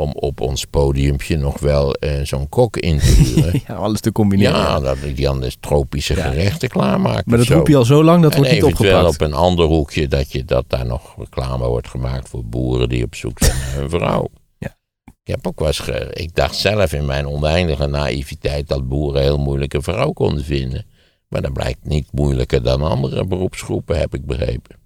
om 0.00 0.12
op 0.14 0.40
ons 0.40 0.64
podiumpje 0.64 1.36
nog 1.36 1.58
wel 1.58 1.94
eh, 1.94 2.20
zo'n 2.22 2.48
kok 2.48 2.76
in 2.76 2.98
te 2.98 3.04
huren. 3.06 3.60
Ja, 3.66 3.74
alles 3.74 4.00
te 4.00 4.12
combineren. 4.12 4.56
Ja, 4.58 4.80
dat 4.80 4.96
die 5.02 5.14
dan 5.14 5.40
dus 5.40 5.56
tropische 5.60 6.16
Ja. 6.16 6.30
gerechten 6.30 6.68
klaarmaakt. 6.68 7.26
maar 7.26 7.38
dat 7.38 7.46
roep 7.46 7.68
je 7.68 7.76
al 7.76 7.84
zo 7.84 8.04
lang, 8.04 8.22
dat 8.22 8.30
en 8.32 8.36
wordt 8.36 8.52
niet 8.52 8.62
eventueel 8.62 8.94
opgepakt. 8.96 9.22
op 9.22 9.26
een 9.28 9.34
ander 9.34 9.66
hoekje 9.66 10.08
dat, 10.08 10.32
je, 10.32 10.44
dat 10.44 10.64
daar 10.66 10.86
nog 10.86 11.14
reclame 11.18 11.66
wordt 11.66 11.88
gemaakt 11.88 12.28
voor 12.28 12.44
boeren 12.44 12.88
die 12.88 13.04
op 13.04 13.14
zoek 13.14 13.38
zijn 13.38 13.58
naar 13.58 13.74
hun 13.74 13.90
vrouw. 13.90 14.28
Ja. 14.58 14.76
Ik 15.04 15.12
heb 15.32 15.46
ook 15.46 15.58
wel 15.58 15.68
eens 15.68 15.88
ik 16.12 16.34
dacht 16.34 16.56
zelf 16.56 16.92
in 16.92 17.06
mijn 17.06 17.26
oneindige 17.26 17.86
naïviteit 17.86 18.68
dat 18.68 18.88
boeren 18.88 19.22
heel 19.22 19.38
moeilijke 19.38 19.82
vrouw 19.82 20.12
konden 20.12 20.44
vinden. 20.44 20.86
Maar 21.28 21.42
dat 21.42 21.52
blijkt 21.52 21.84
niet 21.84 22.12
moeilijker 22.12 22.62
dan 22.62 22.82
andere 22.82 23.24
beroepsgroepen, 23.26 23.98
heb 23.98 24.14
ik 24.14 24.26
begrepen. 24.26 24.76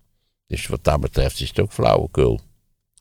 Dus 0.46 0.66
wat 0.66 0.84
dat 0.84 1.00
betreft 1.00 1.40
is 1.40 1.48
het 1.48 1.60
ook 1.60 1.72
flauwekul. 1.72 2.40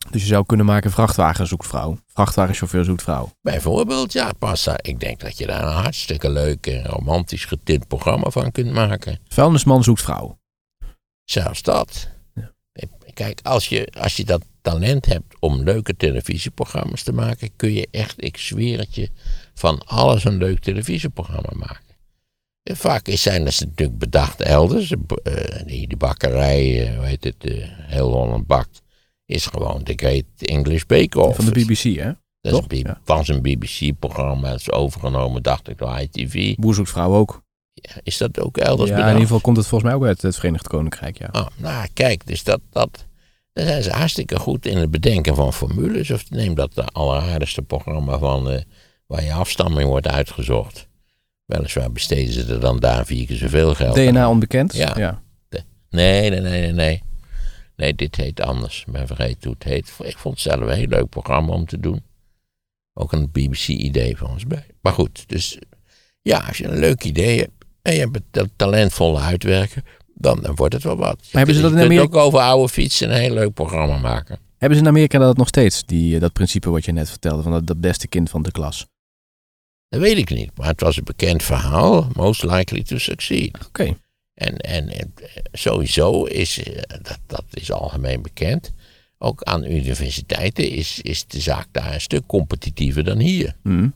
Dus 0.10 0.22
je 0.22 0.28
zou 0.28 0.46
kunnen 0.46 0.66
maken 0.66 0.92
vrachtwagen 0.92 1.48
zoekt 1.48 1.68
vrouw. 1.68 1.98
Vrachtwagenchauffeur 2.08 2.84
zoekt 2.84 3.02
vrouw. 3.02 3.32
Bijvoorbeeld, 3.42 4.14
ja, 4.14 4.32
Passa. 4.40 4.76
Ik 4.82 5.00
denk 5.00 5.20
dat 5.20 5.38
je 5.38 5.46
daar 5.46 5.64
een 5.64 5.82
hartstikke 5.82 6.30
leuk 6.30 6.68
en 6.68 6.86
romantisch 6.86 7.46
getint 7.46 7.88
programma 7.88 8.30
van 8.30 8.52
kunt 8.52 8.72
maken. 8.72 9.20
Vuilnisman 9.28 9.84
zoekt 9.84 10.02
vrouw. 10.02 10.38
Zelfs 11.24 11.62
dat. 11.62 12.10
Ja. 12.34 12.52
Kijk, 13.14 13.40
als 13.44 13.70
je, 13.70 13.88
als 14.00 14.18
je 14.18 14.26
dat 14.26 14.42
talent 14.62 15.06
hebt 15.06 15.36
om 15.40 15.64
leuke 15.64 15.96
televisieprogramma's 15.96 17.04
te 17.04 17.14
maken, 17.14 17.56
kun 17.56 17.74
je 17.74 17.88
echt, 17.92 18.24
ik 18.24 18.38
zweer 18.38 18.80
het 18.80 18.96
je, 18.96 19.10
van 19.54 19.86
alles 19.86 20.24
een 20.24 20.38
leuk 20.38 20.60
televisieprogramma 20.60 21.50
maken. 21.54 21.82
En 22.64 22.78
vaak 22.78 23.08
zijn 23.12 23.44
dat 23.46 23.60
natuurlijk 23.60 23.98
bedacht 23.98 24.42
elders. 24.42 24.92
Eh, 25.24 25.66
die, 25.66 25.98
bakkerij, 25.98 26.88
eh, 26.88 26.98
hoe 26.98 27.06
heet 27.06 27.24
het, 27.24 27.36
heel 27.78 28.12
Holland 28.12 28.48
bakt, 28.48 28.83
is 29.26 29.46
gewoon 29.46 29.84
de 29.84 29.94
Great 29.96 30.24
English 30.38 30.84
Bake 30.84 31.20
Off. 31.20 31.36
Van 31.36 31.46
de 31.46 31.52
BBC, 31.52 31.84
hè? 32.00 32.12
Dat 32.42 32.72
is 32.72 32.82
toch? 32.82 32.94
Ja. 32.96 33.00
was 33.06 33.28
een 33.28 33.42
BBC-programma, 33.42 34.50
dat 34.50 34.60
is 34.60 34.72
overgenomen, 34.72 35.44
dacht 35.44 35.70
ik, 35.70 35.78
door 35.78 36.00
ITV. 36.00 36.56
Boer 36.56 36.74
zoekt 36.74 36.90
vrouw 36.90 37.14
ook. 37.14 37.42
Is 38.04 38.18
dat 38.18 38.40
ook 38.40 38.58
elders 38.58 38.90
Ja, 38.90 38.98
in 39.00 39.08
ieder 39.08 39.22
geval 39.22 39.40
komt 39.40 39.58
het 39.58 39.68
volgens 39.68 39.90
mij 39.92 40.00
ook 40.00 40.06
uit 40.06 40.22
het 40.22 40.36
Verenigd 40.36 40.68
Koninkrijk, 40.68 41.18
ja. 41.18 41.30
Oh, 41.32 41.48
nou, 41.56 41.88
kijk, 41.94 42.26
dus 42.26 42.44
dat, 42.44 42.60
dat, 42.70 43.06
daar 43.54 43.66
zijn 43.66 43.84
ze 43.84 43.92
hartstikke 43.92 44.40
goed 44.40 44.66
in 44.66 44.78
het 44.78 44.92
bedenken 44.92 45.36
van 45.36 45.54
formules. 45.54 46.12
Of 46.12 46.30
neem 46.30 46.56
dat 46.56 46.74
de 46.74 46.84
alleraardigste 46.84 47.62
programma 47.62 48.18
van, 48.18 48.50
eh, 48.50 48.62
waar 49.08 49.24
je 49.24 49.34
afstamming 49.34 49.90
wordt 49.90 50.08
uitgezocht. 50.08 50.88
Weliswaar 51.46 51.92
besteden 51.92 52.34
ze 52.34 52.54
er 52.54 52.60
dan 52.60 52.80
daar 52.80 53.06
vier 53.06 53.26
keer 53.26 53.38
zoveel 53.38 53.76
geld 53.76 53.98
aan. 53.98 54.06
DNA 54.06 54.30
onbekend? 54.30 54.76
Ja. 54.76 54.94
ja. 54.98 55.22
Nee, 55.90 56.30
nee, 56.30 56.40
nee, 56.40 56.62
nee, 56.62 56.72
nee. 56.72 57.04
Nee, 57.76 57.96
dit 57.96 58.16
heet 58.16 58.42
anders. 58.42 58.84
Ik 58.88 58.94
ben 58.94 59.08
vergeten 59.08 59.40
hoe 59.44 59.54
het 59.54 59.64
heet. 59.64 59.94
Ik 60.04 60.18
vond 60.18 60.34
het 60.34 60.44
zelf 60.44 60.60
een 60.62 60.76
heel 60.76 60.88
leuk 60.88 61.10
programma 61.10 61.54
om 61.54 61.66
te 61.66 61.80
doen. 61.80 62.02
Ook 62.94 63.12
een 63.12 63.32
BBC-idee 63.32 64.18
van 64.18 64.30
ons 64.30 64.46
bij. 64.48 64.66
Maar 64.82 64.94
goed, 64.94 65.24
dus 65.30 65.58
ja, 66.22 66.40
als 66.40 66.58
je 66.58 66.68
een 66.68 66.80
leuk 66.80 67.04
idee 67.04 67.40
hebt 67.40 67.52
en 67.82 67.94
je 67.94 68.00
hebt 68.00 68.16
het 68.16 68.24
ta- 68.32 68.46
talentvolle 68.56 69.20
uitwerken, 69.20 69.84
dan, 70.14 70.42
dan 70.42 70.56
wordt 70.56 70.74
het 70.74 70.84
wel 70.84 70.96
wat. 70.98 71.18
Je 71.32 71.38
hebben 71.38 71.56
ze 71.56 71.62
dat 71.62 71.72
in 71.72 71.78
je 71.78 71.84
kunt 71.84 71.92
Amerika- 72.00 72.18
ook 72.20 72.26
over 72.26 72.40
oude 72.40 72.70
fietsen 72.74 73.10
een 73.10 73.20
heel 73.22 73.34
leuk 73.34 73.54
programma 73.54 73.98
maken. 73.98 74.40
Hebben 74.58 74.78
ze 74.78 74.84
in 74.84 74.90
Amerika 74.90 75.20
dat 75.20 75.38
nog 75.38 75.48
steeds, 75.48 75.84
die, 75.86 76.16
eh, 76.16 76.22
dat 76.22 76.34
principe 76.34 76.70
wat 76.70 76.86
je 76.86 76.92
net 76.92 77.10
vertelde, 77.10 77.44
van 77.44 77.52
dat, 77.52 77.68
dat 77.68 77.82
beste 77.82 78.08
kind 78.08 78.30
van 78.30 78.42
de 78.44 78.52
klas? 78.52 78.86
Dat 79.90 80.02
weet 80.02 80.18
ik 80.18 80.30
niet, 80.30 80.58
maar 80.58 80.68
het 80.68 80.82
was 80.82 80.98
een 80.98 81.04
bekend 81.04 81.44
verhaal. 81.44 82.08
Most 82.14 82.44
likely 82.44 82.84
to 82.84 82.98
succeed. 82.98 83.58
Oké. 83.68 83.96
En, 84.34 84.58
en, 84.58 84.90
en, 84.90 85.14
eh, 85.16 85.28
sowieso 85.52 86.24
is, 86.24 86.64
eh, 86.64 86.82
dat, 86.88 87.20
dat 87.28 87.46
is 87.54 87.72
algemeen 87.72 88.22
bekend, 88.22 88.74
ook 89.18 89.44
aan 89.44 89.66
universiteiten 89.66 90.70
is, 90.70 91.02
is 91.02 91.28
de 91.28 91.40
zaak 91.40 91.68
daar 91.72 91.94
een 91.94 92.02
stuk 92.02 92.26
competitiever 92.26 93.04
dan 93.04 93.20
hier. 93.20 93.56
Hm. 93.64 93.90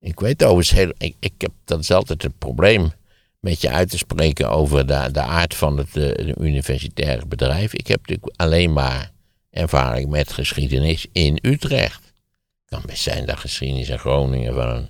Ik 0.00 0.20
weet 0.20 0.44
overigens 0.44 0.78
heel, 0.78 0.92
ik, 0.98 1.14
ik 1.20 1.32
heb, 1.38 1.52
dat 1.64 1.80
is 1.80 1.90
altijd 1.90 2.22
het 2.22 2.38
probleem 2.38 2.92
met 3.40 3.60
je 3.60 3.70
uit 3.70 3.90
te 3.90 3.98
spreken 3.98 4.50
over 4.50 4.86
de, 4.86 5.08
de 5.12 5.20
aard 5.20 5.54
van 5.54 5.76
het 5.78 5.96
eh, 5.96 6.34
universitaire 6.40 7.26
bedrijf. 7.26 7.74
Ik 7.74 7.86
heb 7.86 7.98
natuurlijk 7.98 8.32
alleen 8.36 8.72
maar 8.72 9.10
ervaring 9.50 10.08
met 10.10 10.32
geschiedenis 10.32 11.06
in 11.12 11.38
Utrecht. 11.42 12.04
Het 12.04 12.64
kan 12.64 12.82
best 12.86 13.02
zijn 13.02 13.26
dat 13.26 13.38
geschiedenis 13.38 13.88
in 13.88 13.98
Groningen 13.98 14.54
van 14.54 14.68
een 14.68 14.88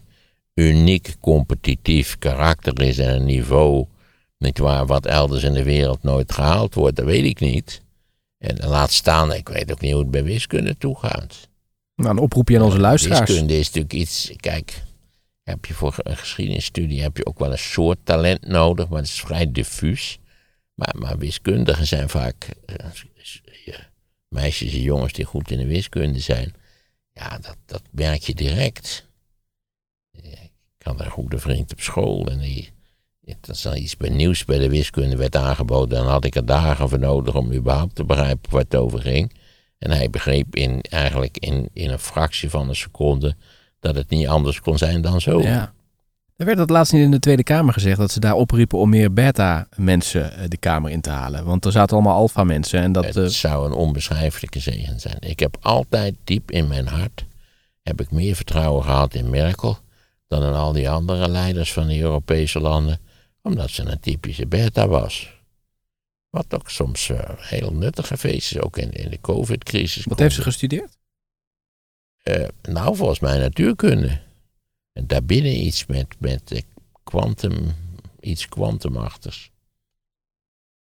uniek 0.55 1.15
competitief 1.21 2.19
karakter 2.19 2.83
is 2.83 2.99
en 2.99 3.15
een 3.15 3.25
niveau, 3.25 3.87
niet 4.39 4.59
waar, 4.59 4.87
wat 4.87 5.07
elders 5.07 5.43
in 5.43 5.53
de 5.53 5.63
wereld 5.63 6.03
nooit 6.03 6.33
gehaald 6.33 6.75
wordt, 6.75 6.97
dat 6.97 7.05
weet 7.05 7.25
ik 7.25 7.41
niet. 7.41 7.83
En 8.39 8.69
laat 8.69 8.93
staan, 8.93 9.33
ik 9.33 9.49
weet 9.49 9.73
ook 9.73 9.81
niet 9.81 9.93
hoe 9.93 10.01
het 10.01 10.11
bij 10.11 10.25
wiskunde 10.25 10.77
toegaat. 10.79 11.49
Nou, 11.95 12.11
een 12.11 12.23
oproepje 12.23 12.57
aan 12.57 12.65
onze 12.65 12.79
luisteraars. 12.79 13.31
Wiskunde 13.31 13.59
is 13.59 13.67
natuurlijk 13.67 13.93
iets, 13.93 14.33
kijk, 14.37 14.83
heb 15.43 15.65
je 15.65 15.75
voor 15.75 15.95
een 15.97 16.17
geschiedenisstudie 16.17 17.03
heb 17.03 17.17
je 17.17 17.27
ook 17.27 17.39
wel 17.39 17.53
een 17.53 17.59
soort 17.59 17.99
talent 18.05 18.47
nodig, 18.47 18.89
maar 18.89 18.99
het 18.99 19.09
is 19.09 19.21
vrij 19.21 19.53
diffuus. 19.53 20.19
Maar, 20.75 20.95
maar 20.99 21.19
wiskundigen 21.19 21.87
zijn 21.87 22.09
vaak 22.09 22.49
eh, 22.67 22.87
meisjes 24.29 24.73
en 24.73 24.81
jongens 24.81 25.13
die 25.13 25.25
goed 25.25 25.51
in 25.51 25.59
de 25.59 25.67
wiskunde 25.67 26.19
zijn. 26.19 26.55
Ja, 27.13 27.39
dat, 27.39 27.57
dat 27.67 27.83
merk 27.91 28.23
je 28.23 28.35
direct. 28.35 29.09
Ik 30.79 30.83
had 30.83 31.01
een 31.01 31.11
goede 31.11 31.39
vriend 31.39 31.73
op 31.73 31.81
school 31.81 32.27
en 32.27 32.39
die, 32.39 32.71
als 33.49 33.65
er 33.65 33.77
iets 33.77 33.97
nieuws 33.99 34.45
bij 34.45 34.59
de 34.59 34.69
wiskunde 34.69 35.17
werd 35.17 35.37
aangeboden, 35.37 35.99
dan 35.99 36.09
had 36.09 36.25
ik 36.25 36.35
er 36.35 36.47
dagen 36.47 36.89
voor 36.89 36.99
nodig 36.99 37.35
om 37.35 37.53
überhaupt 37.53 37.95
te 37.95 38.05
begrijpen 38.05 38.51
waar 38.51 38.61
het 38.61 38.77
over 38.77 39.01
ging. 39.01 39.33
En 39.79 39.91
hij 39.91 40.11
begreep 40.11 40.57
in, 40.57 40.81
eigenlijk 40.81 41.39
in, 41.39 41.69
in 41.73 41.91
een 41.91 41.99
fractie 41.99 42.51
van 42.51 42.69
een 42.69 42.77
seconde 42.77 43.35
dat 43.81 43.95
het 43.95 44.09
niet 44.09 44.29
anders 44.29 44.61
kon 44.61 44.79
zijn 44.79 45.01
dan 45.01 45.21
zo. 45.21 45.41
Ja. 45.41 45.75
Er 46.37 46.47
werd 46.47 46.59
dat 46.59 46.71
laatst 46.71 46.93
niet 46.93 47.03
in 47.03 47.11
de 47.11 47.19
Tweede 47.19 47.43
Kamer 47.43 47.73
gezegd 47.73 47.99
dat 47.99 48.11
ze 48.11 48.21
daar 48.21 48.35
opriepen 48.35 48.79
om 48.79 48.89
meer 48.89 49.13
beta-mensen 49.13 50.33
eh, 50.33 50.49
de 50.49 50.57
Kamer 50.57 50.91
in 50.91 51.01
te 51.01 51.11
halen. 51.11 51.45
Want 51.45 51.65
er 51.65 51.73
zaten 51.73 51.97
allemaal 51.97 52.17
alfa-mensen 52.17 52.81
en 52.81 52.93
dat... 52.93 53.05
het 53.05 53.17
eh, 53.17 53.25
zou 53.25 53.67
een 53.67 53.73
onbeschrijfelijke 53.73 54.61
zegen 54.61 55.01
zijn. 55.01 55.17
Ik 55.21 55.41
heb 55.41 55.57
altijd 55.61 56.15
diep 56.25 56.51
in 56.51 56.69
mijn 56.69 56.87
hart 56.87 57.25
heb 57.87 58.01
ik 58.01 58.11
meer 58.11 58.35
vertrouwen 58.35 58.85
gehad 58.85 59.15
in 59.15 59.31
Merkel 59.31 59.79
dan 60.29 60.43
in 60.43 60.53
al 60.53 60.73
die 60.73 60.91
andere 60.91 61.29
leiders 61.29 61.73
van 61.73 61.87
de 61.87 62.01
Europese 62.01 62.61
landen, 62.61 63.01
omdat 63.47 63.71
ze 63.71 63.83
een 63.83 64.01
typische 64.01 64.47
beta 64.47 64.89
was. 64.89 65.35
Wat 66.31 66.55
ook 66.55 66.71
soms 66.71 67.09
eh, 67.09 67.19
heel 67.37 67.73
nuttig 67.73 68.07
geweest 68.07 68.55
is, 68.55 68.61
ook 68.61 68.77
in, 68.77 68.93
in 68.93 69.11
de 69.11 69.21
COVID-crisis. 69.21 70.05
wat 70.05 70.19
heeft 70.19 70.35
ze 70.35 70.43
gestudeerd? 70.43 70.97
Eh, 72.23 72.49
nou, 72.63 72.97
volgens 72.97 73.21
mij 73.21 73.39
natuurkunde. 73.39 74.21
En 74.93 75.07
daarbinnen 75.07 75.57
iets 75.67 75.87
met, 75.87 76.07
met 76.19 76.53
eh, 76.53 76.61
quantum, 77.05 77.75
iets 78.21 78.49
kwantumachtigs. 78.49 79.51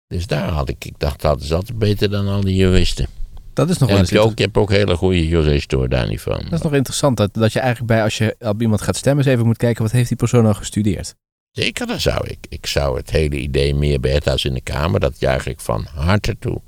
Dus 0.06 0.26
daar 0.26 0.48
had 0.48 0.68
ik, 0.68 0.84
ik 0.84 0.98
dacht 0.98 1.20
dat 1.20 1.40
is 1.40 1.52
altijd 1.52 1.78
beter 1.78 2.10
dan 2.10 2.28
al 2.28 2.40
die 2.40 2.56
juristen. 2.56 3.06
Dat 3.52 3.70
is 3.70 3.78
nog 3.78 3.88
En 3.88 3.94
wel 3.94 4.04
eens 4.04 4.12
ook, 4.12 4.22
inter- 4.22 4.36
je 4.38 4.44
hebt 4.44 4.56
ook 4.56 4.70
hele 4.70 4.96
goede 4.96 5.28
juristen 5.28 5.78
hoor, 5.78 5.88
daar 5.88 6.08
niet 6.08 6.20
van. 6.20 6.38
dat 6.38 6.52
is 6.52 6.62
nog 6.62 6.74
interessant. 6.74 7.16
Dat, 7.16 7.34
dat 7.34 7.52
je 7.52 7.60
eigenlijk 7.60 7.92
bij, 7.92 8.02
als 8.02 8.18
je 8.18 8.36
op 8.38 8.62
iemand 8.62 8.82
gaat 8.82 8.96
stemmen, 8.96 9.24
eens 9.24 9.34
even 9.34 9.46
moet 9.46 9.56
kijken 9.56 9.82
wat 9.82 9.92
heeft 9.92 10.08
die 10.08 10.16
persoon 10.16 10.42
nou 10.42 10.54
gestudeerd. 10.54 11.14
Zeker, 11.56 11.86
dat 11.86 12.00
zou 12.00 12.26
ik. 12.26 12.38
Ik 12.48 12.66
zou 12.66 12.96
het 12.96 13.10
hele 13.10 13.36
idee 13.36 13.74
meer 13.74 14.00
Bertha's 14.00 14.44
in 14.44 14.54
de 14.54 14.60
Kamer, 14.60 15.00
dat 15.00 15.20
juich 15.20 15.46
ik 15.46 15.60
van 15.60 15.84
harte 15.84 16.38
toe. 16.38 16.60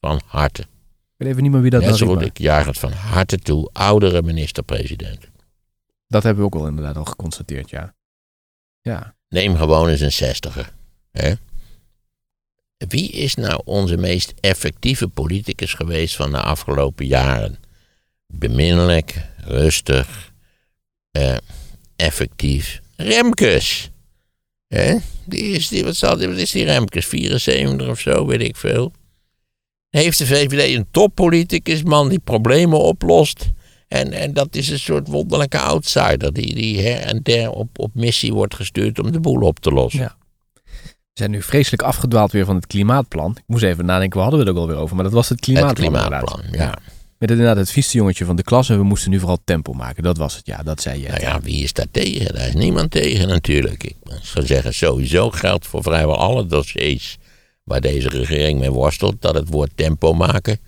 Van 0.00 0.20
harte. 0.26 0.62
Ik 0.62 0.68
weet 1.16 1.28
even 1.28 1.42
niet 1.42 1.52
meer 1.52 1.60
wie 1.60 1.70
dat 1.70 1.80
Net 1.80 1.96
zo 1.96 1.98
riep, 1.98 2.08
goed, 2.08 2.16
maar 2.16 2.26
ik 2.26 2.38
juich 2.38 2.66
het 2.66 2.78
van 2.78 2.92
harte 2.92 3.38
toe. 3.38 3.70
Oudere 3.72 4.22
minister-president. 4.22 5.28
Dat 6.06 6.22
hebben 6.22 6.42
we 6.42 6.48
ook 6.48 6.54
wel 6.54 6.68
inderdaad 6.68 6.96
al 6.96 7.04
geconstateerd, 7.04 7.70
ja. 7.70 7.94
Ja. 8.80 9.14
Neem 9.28 9.56
gewoon 9.56 9.88
eens 9.88 10.00
een 10.00 10.12
zestiger. 10.12 10.72
Hè? 11.10 11.32
Wie 12.76 13.10
is 13.10 13.34
nou 13.34 13.62
onze 13.64 13.96
meest 13.96 14.34
effectieve 14.40 15.08
politicus 15.08 15.74
geweest 15.74 16.16
van 16.16 16.30
de 16.30 16.40
afgelopen 16.40 17.06
jaren? 17.06 17.58
Beminnelijk, 18.26 19.26
rustig, 19.36 20.32
eh, 21.10 21.36
effectief. 21.96 22.80
Remkes. 22.96 23.90
Hè? 24.68 24.96
Die 25.24 25.42
is, 25.42 25.68
die, 25.68 25.84
wat, 25.84 25.96
zal, 25.96 26.18
wat 26.18 26.36
is 26.36 26.50
die 26.50 26.64
Remkes? 26.64 27.06
74 27.06 27.88
of 27.88 28.00
zo, 28.00 28.26
weet 28.26 28.42
ik 28.42 28.56
veel. 28.56 28.92
Heeft 29.88 30.18
de 30.18 30.26
VVD 30.26 30.76
een 30.76 30.86
toppoliticus, 30.90 31.82
man 31.82 32.08
die 32.08 32.18
problemen 32.18 32.78
oplost. 32.78 33.50
En, 33.88 34.12
en 34.12 34.32
dat 34.32 34.54
is 34.54 34.68
een 34.68 34.78
soort 34.78 35.08
wonderlijke 35.08 35.58
outsider 35.58 36.32
die, 36.32 36.54
die 36.54 36.80
her 36.80 37.00
en 37.00 37.20
der 37.22 37.50
op, 37.50 37.78
op 37.78 37.94
missie 37.94 38.32
wordt 38.32 38.54
gestuurd 38.54 38.98
om 38.98 39.12
de 39.12 39.20
boel 39.20 39.40
op 39.40 39.58
te 39.58 39.70
lossen. 39.70 40.00
Ja. 40.00 40.16
We 40.84 41.24
zijn 41.24 41.30
nu 41.30 41.42
vreselijk 41.42 41.82
afgedwaald 41.82 42.32
weer 42.32 42.44
van 42.44 42.54
het 42.54 42.66
klimaatplan. 42.66 43.30
Ik 43.36 43.42
moest 43.46 43.62
even 43.62 43.84
nadenken, 43.84 44.20
waar 44.20 44.28
hadden 44.28 44.44
we 44.44 44.50
het 44.50 44.58
ook 44.58 44.62
alweer 44.62 44.82
over? 44.82 44.94
Maar 44.94 45.04
dat 45.04 45.12
was 45.12 45.28
het 45.28 45.40
klimaatplan. 45.40 45.92
het 45.92 46.02
klimaatplan, 46.02 46.42
ja. 46.52 46.78
Met 47.18 47.30
inderdaad 47.30 47.56
het 47.56 47.70
vieste 47.70 47.96
jongetje 47.96 48.24
van 48.24 48.36
de 48.36 48.42
klas 48.42 48.68
en 48.68 48.78
we 48.78 48.84
moesten 48.84 49.10
nu 49.10 49.18
vooral 49.18 49.38
tempo 49.44 49.72
maken. 49.72 50.02
Dat 50.02 50.16
was 50.16 50.36
het, 50.36 50.46
ja, 50.46 50.62
dat 50.62 50.80
zei 50.80 51.00
je. 51.00 51.08
Nou 51.08 51.20
ja, 51.20 51.40
wie 51.40 51.62
is 51.62 51.72
daar 51.72 51.90
tegen? 51.90 52.34
Daar 52.34 52.48
is 52.48 52.54
niemand 52.54 52.90
tegen 52.90 53.28
natuurlijk. 53.28 53.82
Ik 53.82 53.96
zou 54.22 54.46
zeggen, 54.46 54.74
sowieso 54.74 55.30
geldt 55.30 55.66
voor 55.66 55.82
vrijwel 55.82 56.16
alle 56.16 56.46
dossiers 56.46 57.18
waar 57.64 57.80
deze 57.80 58.08
regering 58.08 58.58
mee 58.58 58.70
worstelt, 58.70 59.22
dat 59.22 59.34
het 59.34 59.48
woord 59.48 59.70
tempo 59.74 60.12
maken. 60.12 60.58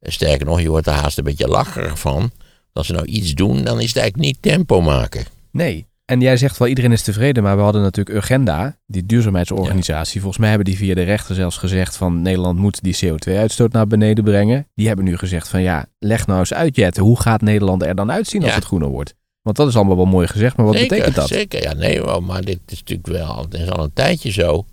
En 0.00 0.12
Sterker 0.12 0.46
nog, 0.46 0.60
je 0.60 0.68
wordt 0.68 0.86
er 0.86 0.92
haast 0.92 1.18
een 1.18 1.24
beetje 1.24 1.48
lacherig 1.48 1.98
van. 1.98 2.30
Als 2.72 2.86
ze 2.86 2.92
nou 2.92 3.06
iets 3.06 3.34
doen, 3.34 3.64
dan 3.64 3.80
is 3.80 3.88
het 3.88 3.96
eigenlijk 3.96 4.16
niet 4.16 4.42
tempo 4.42 4.80
maken. 4.80 5.24
Nee. 5.50 5.86
En 6.06 6.20
jij 6.20 6.36
zegt 6.36 6.58
wel, 6.58 6.68
iedereen 6.68 6.92
is 6.92 7.02
tevreden, 7.02 7.42
maar 7.42 7.56
we 7.56 7.62
hadden 7.62 7.82
natuurlijk 7.82 8.16
Urgenda, 8.16 8.78
die 8.86 9.06
duurzaamheidsorganisatie. 9.06 10.20
Volgens 10.20 10.38
mij 10.40 10.48
hebben 10.48 10.66
die 10.66 10.76
via 10.76 10.94
de 10.94 11.02
rechter 11.02 11.34
zelfs 11.34 11.56
gezegd 11.56 11.96
van 11.96 12.22
Nederland 12.22 12.58
moet 12.58 12.82
die 12.82 12.96
CO2-uitstoot 13.04 13.72
naar 13.72 13.86
beneden 13.86 14.24
brengen. 14.24 14.68
Die 14.74 14.86
hebben 14.86 15.04
nu 15.04 15.16
gezegd 15.16 15.48
van 15.48 15.62
ja, 15.62 15.86
leg 15.98 16.26
nou 16.26 16.38
eens 16.38 16.54
uit 16.54 16.76
Jette, 16.76 17.00
hoe 17.00 17.20
gaat 17.20 17.40
Nederland 17.40 17.82
er 17.82 17.94
dan 17.94 18.10
uitzien 18.12 18.40
als 18.40 18.50
Ja. 18.50 18.56
het 18.56 18.64
groener 18.64 18.88
wordt? 18.88 19.14
Want 19.42 19.56
dat 19.56 19.68
is 19.68 19.76
allemaal 19.76 19.96
wel 19.96 20.04
mooi 20.04 20.26
gezegd, 20.26 20.56
maar 20.56 20.66
wat 20.66 20.74
zeker, 20.74 20.88
betekent 20.88 21.14
dat? 21.16 21.28
Zeker, 21.28 21.62
ja, 21.62 21.72
nee, 21.74 22.20
maar 22.20 22.44
dit 22.44 22.60
is 22.66 22.78
natuurlijk 22.78 23.08
wel, 23.08 23.38
het 23.40 23.54
is 23.54 23.70
al 23.70 23.84
een 23.84 23.92
tijdje 23.92 24.30
zo, 24.30 24.66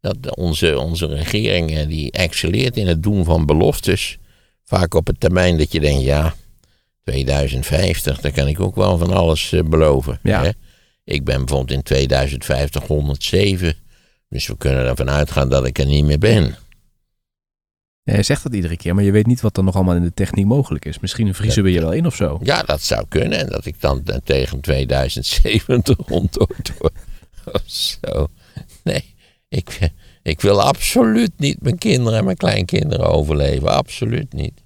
dat 0.00 0.36
onze, 0.36 0.78
onze 0.78 1.06
regering 1.06 1.70
eh, 1.76 1.86
die 1.86 2.12
excelleert 2.12 2.76
in 2.76 2.86
het 2.86 3.02
doen 3.02 3.24
van 3.24 3.46
beloftes. 3.46 4.18
Vaak 4.64 4.94
op 4.94 5.06
het 5.06 5.20
termijn 5.20 5.58
dat 5.58 5.72
je 5.72 5.80
denkt, 5.80 6.02
ja, 6.02 6.34
2050, 7.04 8.20
daar 8.20 8.32
kan 8.32 8.48
ik 8.48 8.60
ook 8.60 8.74
wel 8.74 8.98
van 8.98 9.12
alles 9.12 9.52
eh, 9.52 9.62
beloven. 9.62 10.18
Ja. 10.22 10.42
Hè? 10.42 10.50
Ik 11.04 11.24
ben 11.24 11.38
bijvoorbeeld 11.38 11.78
in 11.78 11.82
2050 11.82 12.86
107, 12.86 13.74
dus 14.28 14.46
we 14.46 14.56
kunnen 14.56 14.86
ervan 14.86 15.10
uitgaan 15.10 15.48
dat 15.48 15.66
ik 15.66 15.78
er 15.78 15.86
niet 15.86 16.04
meer 16.04 16.18
ben. 16.18 16.56
Je 18.02 18.22
zegt 18.22 18.42
dat 18.42 18.54
iedere 18.54 18.76
keer, 18.76 18.94
maar 18.94 19.04
je 19.04 19.10
weet 19.10 19.26
niet 19.26 19.40
wat 19.40 19.56
er 19.56 19.64
nog 19.64 19.74
allemaal 19.74 19.94
in 19.94 20.02
de 20.02 20.14
techniek 20.14 20.46
mogelijk 20.46 20.84
is. 20.84 20.98
Misschien 20.98 21.34
vriezen 21.34 21.62
we 21.62 21.70
je 21.70 21.80
wel 21.80 21.92
in 21.92 22.06
of 22.06 22.14
zo. 22.14 22.38
Ja, 22.42 22.62
dat 22.62 22.82
zou 22.82 23.04
kunnen. 23.08 23.38
En 23.38 23.46
dat 23.46 23.64
ik 23.64 23.80
dan 23.80 24.02
eh, 24.04 24.16
tegen 24.24 24.60
2070 24.60 25.96
ronddood 26.06 26.72
word. 26.78 26.98
Of 27.52 27.62
zo. 27.64 28.28
Nee, 28.82 29.14
ik, 29.48 29.90
ik 30.22 30.40
wil 30.40 30.62
absoluut 30.62 31.32
niet 31.36 31.62
mijn 31.62 31.78
kinderen 31.78 32.18
en 32.18 32.24
mijn 32.24 32.36
kleinkinderen 32.36 33.06
overleven. 33.06 33.68
Absoluut 33.68 34.32
niet. 34.32 34.62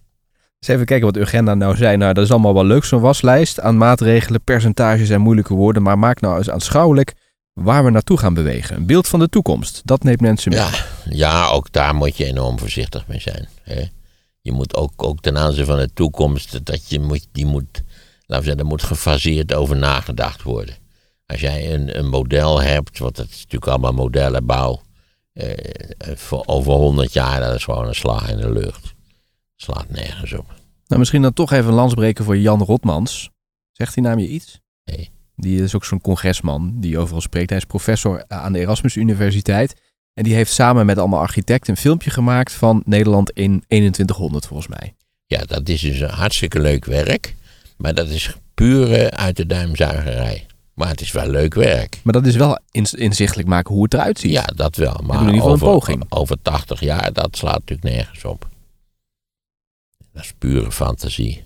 Eens 0.65 0.73
even 0.73 0.87
kijken 0.87 1.07
wat 1.07 1.17
Urgenda 1.17 1.55
nou 1.55 1.77
zei. 1.77 1.97
Nou, 1.97 2.13
dat 2.13 2.25
is 2.25 2.31
allemaal 2.31 2.55
wel 2.55 2.65
leuk, 2.65 2.85
zo'n 2.85 3.01
waslijst 3.01 3.61
aan 3.61 3.77
maatregelen, 3.77 4.43
percentages 4.43 5.09
en 5.09 5.21
moeilijke 5.21 5.55
woorden. 5.55 5.83
Maar 5.83 5.99
maak 5.99 6.21
nou 6.21 6.39
eens 6.39 6.51
aanschouwelijk 6.51 7.13
waar 7.53 7.85
we 7.85 7.91
naartoe 7.91 8.19
gaan 8.19 8.35
bewegen. 8.35 8.77
Een 8.77 8.87
beeld 8.87 9.09
van 9.09 9.21
de 9.21 9.29
toekomst. 9.29 9.81
Dat 9.85 10.03
neemt 10.03 10.21
mensen 10.21 10.53
mee. 10.53 10.61
Ja, 10.61 10.71
ja, 11.05 11.49
ook 11.49 11.73
daar 11.73 11.95
moet 11.95 12.17
je 12.17 12.25
enorm 12.25 12.59
voorzichtig 12.59 13.07
mee 13.07 13.21
zijn. 13.21 13.49
Hè? 13.63 13.85
Je 14.41 14.53
moet 14.53 14.75
ook, 14.77 14.93
ook 14.97 15.21
ten 15.21 15.39
aanzien 15.39 15.65
van 15.65 15.79
de 15.79 15.91
toekomst, 15.95 16.65
dat 16.67 16.89
je 16.89 17.01
moet, 17.01 17.27
die 17.33 17.47
moet, 17.47 17.83
laten 18.27 18.27
we 18.27 18.35
zeggen, 18.35 18.59
er 18.59 18.67
moet 18.67 18.83
gefaseerd 18.83 19.55
over 19.55 19.77
nagedacht 19.77 20.43
worden. 20.43 20.75
Als 21.27 21.41
jij 21.41 21.75
een, 21.75 21.99
een 21.99 22.09
model 22.09 22.63
hebt, 22.63 22.99
het 22.99 23.19
is 23.19 23.41
natuurlijk 23.43 23.67
allemaal 23.67 23.93
modellenbouw, 23.93 24.83
eh, 25.33 25.51
voor 26.15 26.43
over 26.47 26.73
100 26.73 27.13
jaar, 27.13 27.41
dat 27.41 27.55
is 27.55 27.65
gewoon 27.65 27.87
een 27.87 27.95
slag 27.95 28.31
in 28.31 28.37
de 28.37 28.53
lucht. 28.53 28.94
Slaat 29.57 29.89
nergens 29.89 30.33
op. 30.33 30.55
Nou, 30.87 30.99
misschien 31.01 31.23
dan 31.23 31.33
toch 31.33 31.53
even 31.53 31.69
een 31.69 31.75
lans 31.75 31.95
breken 31.95 32.25
voor 32.25 32.39
Jan 32.39 32.63
Rotmans. 32.63 33.31
Zegt 33.73 33.95
die 33.95 34.03
naam 34.03 34.19
je 34.19 34.29
iets? 34.29 34.61
Nee. 34.85 35.11
Die 35.37 35.63
is 35.63 35.75
ook 35.75 35.85
zo'n 35.85 36.01
congresman 36.01 36.73
die 36.81 36.99
overal 36.99 37.21
spreekt. 37.21 37.49
Hij 37.49 37.59
is 37.59 37.65
professor 37.65 38.25
aan 38.29 38.53
de 38.53 38.59
Erasmus 38.59 38.97
Universiteit. 38.97 39.75
En 40.15 40.25
die 40.25 40.35
heeft 40.35 40.53
samen 40.53 40.87
met 40.87 40.99
allemaal 40.99 41.21
architecten 41.21 41.71
een 41.71 41.81
filmpje 41.81 42.11
gemaakt 42.11 42.53
van 42.53 42.83
Nederland 42.87 43.31
in 43.31 43.65
2100 43.67 44.47
volgens 44.47 44.69
mij. 44.69 44.95
Ja, 45.27 45.45
dat 45.45 45.69
is 45.69 45.81
dus 45.81 46.01
een 46.01 46.09
hartstikke 46.09 46.61
leuk 46.61 46.85
werk, 46.85 47.35
maar 47.77 47.95
dat 47.95 48.09
is 48.09 48.35
pure 48.55 49.11
uit 49.11 49.37
de 49.37 49.47
duimzuigerij. 49.47 50.47
Maar 50.75 50.89
het 50.89 51.01
is 51.01 51.13
wel 51.13 51.29
leuk 51.29 51.55
werk. 51.55 52.01
Maar 52.03 52.13
dat 52.13 52.27
is 52.27 52.37
wel 52.37 52.59
inzichtelijk 52.91 53.49
maken 53.49 53.75
hoe 53.75 53.83
het 53.83 53.95
eruit 53.95 54.19
ziet. 54.19 54.31
Ja, 54.31 54.45
dat 54.45 54.77
wel. 54.77 55.01
Maar 55.03 55.21
in 55.21 55.27
ieder 55.27 55.41
geval 55.41 55.49
een 55.49 55.63
over, 55.63 55.67
poging. 55.67 56.05
over 56.09 56.37
80 56.43 56.81
jaar, 56.81 57.13
dat 57.13 57.37
slaat 57.37 57.59
natuurlijk 57.59 57.97
nergens 57.97 58.25
op. 58.25 58.49
Dat 60.15 60.25
is 60.25 60.33
pure 60.39 60.73
fantasie. 60.73 61.45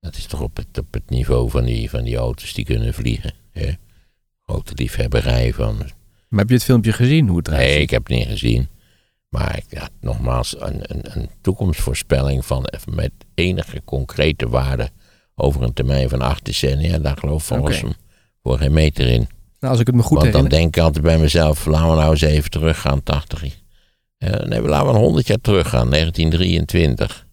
Dat 0.00 0.16
is 0.16 0.26
toch 0.26 0.40
op 0.40 0.56
het, 0.56 0.78
op 0.78 0.92
het 0.92 1.10
niveau 1.10 1.50
van 1.50 1.64
die, 1.64 1.90
van 1.90 2.02
die 2.02 2.16
auto's 2.16 2.54
die 2.54 2.64
kunnen 2.64 2.94
vliegen. 2.94 3.32
Hè? 3.52 3.72
Grote 4.42 4.72
liefhebberij 4.74 5.52
van. 5.52 5.76
Maar 6.28 6.40
heb 6.40 6.48
je 6.48 6.54
het 6.54 6.64
filmpje 6.64 6.92
gezien 6.92 7.28
hoe 7.28 7.36
het 7.36 7.48
eruit 7.48 7.62
Nee, 7.62 7.80
ik 7.80 7.90
heb 7.90 8.06
het 8.06 8.16
niet 8.16 8.26
gezien. 8.26 8.68
Maar 9.28 9.62
had 9.68 9.90
nogmaals 10.00 10.60
een, 10.60 10.80
een, 10.82 11.20
een 11.20 11.30
toekomstvoorspelling 11.40 12.46
van 12.46 12.68
met 12.90 13.12
enige 13.34 13.82
concrete 13.84 14.48
waarde 14.48 14.90
over 15.34 15.62
een 15.62 15.72
termijn 15.72 16.08
van 16.08 16.20
acht 16.20 16.44
decennia. 16.44 16.98
Daar 16.98 17.16
geloof 17.16 17.40
ik 17.40 17.56
volgens 17.56 17.80
hem 17.80 17.92
voor 18.42 18.58
geen 18.58 18.72
meter 18.72 19.06
in. 19.06 19.28
Nou, 19.58 19.72
als 19.72 19.80
ik 19.80 19.86
het 19.86 19.96
me 19.96 20.02
goed 20.02 20.18
Want 20.18 20.32
dan 20.32 20.42
herinner. 20.42 20.58
denk 20.58 20.76
ik 20.76 20.82
altijd 20.82 21.04
bij 21.04 21.18
mezelf, 21.18 21.66
laten 21.66 21.90
we 21.90 21.96
nou 21.96 22.10
eens 22.10 22.20
even 22.20 22.50
teruggaan, 22.50 23.02
80. 23.02 23.44
Eh, 24.16 24.32
nee, 24.32 24.60
laten 24.60 24.92
we 24.92 24.98
100 24.98 25.26
jaar 25.26 25.40
teruggaan, 25.40 25.90
1923. 25.90 27.28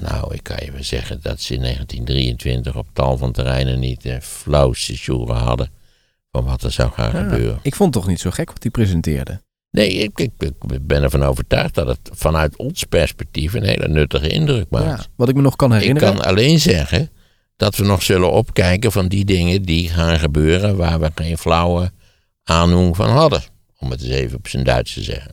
Nou, 0.00 0.34
ik 0.34 0.42
kan 0.42 0.56
je 0.64 0.72
wel 0.72 0.84
zeggen 0.84 1.18
dat 1.22 1.40
ze 1.40 1.54
in 1.54 1.60
1923 1.60 2.76
op 2.76 2.86
tal 2.92 3.16
van 3.18 3.32
terreinen 3.32 3.78
niet 3.80 4.02
de 4.02 4.20
flauwste 4.22 4.96
sjoeren 4.96 5.36
hadden 5.36 5.70
van 6.30 6.44
wat 6.44 6.62
er 6.62 6.72
zou 6.72 6.90
gaan 6.92 7.12
Ja, 7.12 7.22
gebeuren. 7.30 7.58
ik 7.62 7.74
vond 7.74 7.94
het 7.94 8.02
toch 8.02 8.12
niet 8.12 8.20
zo 8.20 8.30
gek 8.30 8.48
wat 8.52 8.62
hij 8.62 8.70
presenteerde. 8.70 9.40
Nee, 9.70 9.88
ik, 9.90 10.18
ik, 10.18 10.30
ik 10.38 10.86
ben 10.86 11.02
ervan 11.02 11.22
overtuigd 11.22 11.74
dat 11.74 11.86
het 11.86 11.98
vanuit 12.12 12.56
ons 12.56 12.84
perspectief 12.84 13.52
een 13.52 13.62
hele 13.64 13.88
nuttige 13.88 14.28
indruk 14.28 14.66
maakt. 14.70 15.02
Ja, 15.02 15.06
wat 15.16 15.28
ik 15.28 15.34
me 15.34 15.42
nog 15.42 15.56
kan 15.56 15.72
Ik 15.74 15.78
herinneren. 15.80 16.14
kan 16.14 16.24
alleen 16.24 16.58
zeggen 16.60 17.10
dat 17.56 17.76
we 17.76 17.84
nog 17.84 18.02
zullen 18.02 18.32
opkijken 18.32 18.92
van 18.92 19.08
die 19.08 19.24
dingen 19.24 19.62
die 19.62 19.88
gaan 19.88 20.18
gebeuren 20.18 20.76
waar 20.76 21.00
we 21.00 21.10
geen 21.14 21.38
flauwe 21.38 21.90
aanhoeng 22.44 22.96
van 22.96 23.08
hadden. 23.08 23.42
Om 23.78 23.90
het 23.90 24.00
eens 24.02 24.10
even 24.10 24.36
op 24.38 24.48
zijn 24.48 24.64
Duits 24.64 24.92
te 24.94 25.02
zeggen. 25.02 25.32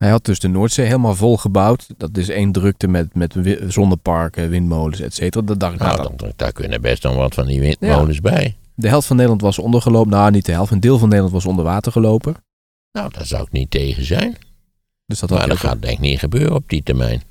Hij 0.00 0.10
had 0.10 0.24
dus 0.24 0.38
de 0.38 0.48
Noordzee 0.48 0.86
helemaal 0.86 1.14
vol 1.14 1.36
gebouwd. 1.36 1.86
Dat 1.96 2.16
is 2.16 2.28
één 2.28 2.52
drukte 2.52 2.88
met, 2.88 3.14
met 3.14 3.36
zonneparken, 3.68 4.48
windmolens, 4.48 5.00
et 5.00 5.14
cetera. 5.14 5.44
Dat 5.44 5.60
dacht 5.60 5.74
ik, 5.74 5.80
nou, 5.80 5.96
Nou, 5.96 6.16
dan, 6.16 6.32
daar 6.36 6.52
kunnen 6.52 6.80
best 6.80 7.02
nog 7.02 7.14
wat 7.14 7.34
van 7.34 7.46
die 7.46 7.60
windmolens 7.60 8.20
bij. 8.20 8.56
De 8.74 8.88
helft 8.88 9.06
van 9.06 9.16
Nederland 9.16 9.42
was 9.42 9.58
ondergelopen. 9.58 10.10
Nou, 10.10 10.30
niet 10.30 10.46
de 10.46 10.52
helft. 10.52 10.72
Een 10.72 10.80
deel 10.80 10.98
van 10.98 11.08
Nederland 11.08 11.34
was 11.34 11.46
onder 11.46 11.64
water 11.64 11.92
gelopen. 11.92 12.34
Nou, 12.92 13.10
daar 13.12 13.26
zou 13.26 13.42
ik 13.42 13.52
niet 13.52 13.70
tegen 13.70 14.04
zijn. 14.04 14.36
Dus 15.06 15.18
dat 15.18 15.30
Maar 15.30 15.48
dat 15.48 15.56
gaat 15.56 15.82
denk 15.82 15.94
ik 15.94 16.00
niet 16.00 16.18
gebeuren 16.18 16.54
op 16.54 16.68
die 16.68 16.82
termijn. 16.82 17.22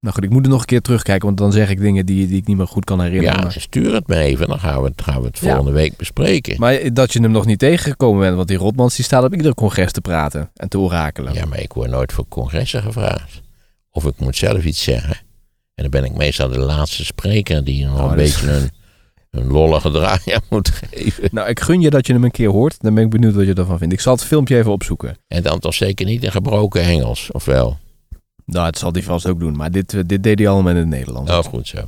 Nou 0.00 0.14
goed, 0.14 0.24
ik 0.24 0.30
moet 0.30 0.44
er 0.44 0.50
nog 0.50 0.60
een 0.60 0.66
keer 0.66 0.80
terugkijken. 0.80 1.26
Want 1.26 1.38
dan 1.38 1.52
zeg 1.52 1.70
ik 1.70 1.80
dingen 1.80 2.06
die, 2.06 2.26
die 2.26 2.36
ik 2.36 2.46
niet 2.46 2.56
meer 2.56 2.66
goed 2.66 2.84
kan 2.84 3.00
herinneren. 3.00 3.40
Ja, 3.42 3.50
stuur 3.50 3.94
het 3.94 4.06
me 4.06 4.16
even, 4.16 4.48
dan 4.48 4.58
gaan 4.60 4.80
we 4.82 4.88
het, 4.88 5.02
gaan 5.02 5.20
we 5.20 5.26
het 5.26 5.38
Ja. 5.38 5.46
volgende 5.46 5.70
week 5.72 5.96
bespreken. 5.96 6.60
maar 6.60 6.92
dat 6.92 7.12
je 7.12 7.20
hem 7.20 7.30
nog 7.30 7.46
niet 7.46 7.58
tegengekomen 7.58 8.20
bent. 8.20 8.36
Want 8.36 8.48
die 8.48 8.56
Rotmans 8.56 8.96
die 8.96 9.04
staat 9.04 9.24
op 9.24 9.34
ieder 9.34 9.54
congres 9.54 9.92
te 9.92 10.00
praten. 10.00 10.50
En 10.54 10.68
te 10.68 10.78
orakelen. 10.78 11.34
Ja, 11.34 11.44
maar 11.44 11.60
ik 11.60 11.72
word 11.72 11.90
nooit 11.90 12.12
voor 12.12 12.24
congressen 12.28 12.82
gevraagd. 12.82 13.42
Of 13.90 14.04
ik 14.04 14.14
moet 14.18 14.36
zelf 14.36 14.64
iets 14.64 14.82
zeggen. 14.82 15.16
En 15.74 15.82
dan 15.82 15.90
ben 15.90 16.04
ik 16.04 16.16
meestal 16.16 16.48
de 16.48 16.58
laatste 16.58 17.04
spreker 17.04 17.64
die 17.64 17.86
nog 17.86 18.00
Oh, 18.00 18.12
een 18.12 18.18
is- 18.18 18.40
beetje 18.40 18.56
een, 18.56 18.70
een 19.30 19.46
lollige 19.46 19.90
draai 19.90 20.20
aan 20.34 20.40
moet 20.50 20.68
geven. 20.68 21.28
Nou, 21.32 21.48
ik 21.48 21.60
gun 21.60 21.80
je 21.80 21.90
dat 21.90 22.06
je 22.06 22.12
hem 22.12 22.24
een 22.24 22.30
keer 22.30 22.48
hoort. 22.50 22.76
Dan 22.80 22.94
ben 22.94 23.04
ik 23.04 23.10
benieuwd 23.10 23.34
wat 23.34 23.46
je 23.46 23.54
ervan 23.54 23.78
vindt. 23.78 23.94
Ik 23.94 24.00
zal 24.00 24.12
het 24.14 24.24
filmpje 24.24 24.56
even 24.56 24.72
opzoeken. 24.72 25.16
En 25.28 25.42
dan 25.42 25.58
toch 25.58 25.74
zeker 25.74 26.06
niet 26.06 26.22
in 26.24 26.30
gebroken 26.30 26.82
Engels, 26.82 27.30
of 27.32 27.44
wel? 27.44 27.78
Nou, 28.46 28.64
dat 28.64 28.78
zal 28.78 28.92
hij 28.92 29.02
vast 29.02 29.26
ook 29.26 29.40
doen. 29.40 29.56
Maar 29.56 29.70
dit, 29.70 29.94
eh, 29.94 30.00
dit 30.06 30.22
deed 30.22 30.38
hij 30.38 30.48
allemaal 30.48 30.72
in 30.72 30.78
het 30.78 30.86
Nederlands. 30.86 31.30
Oh, 31.30 31.44
goed 31.44 31.68
zo. 31.68 31.78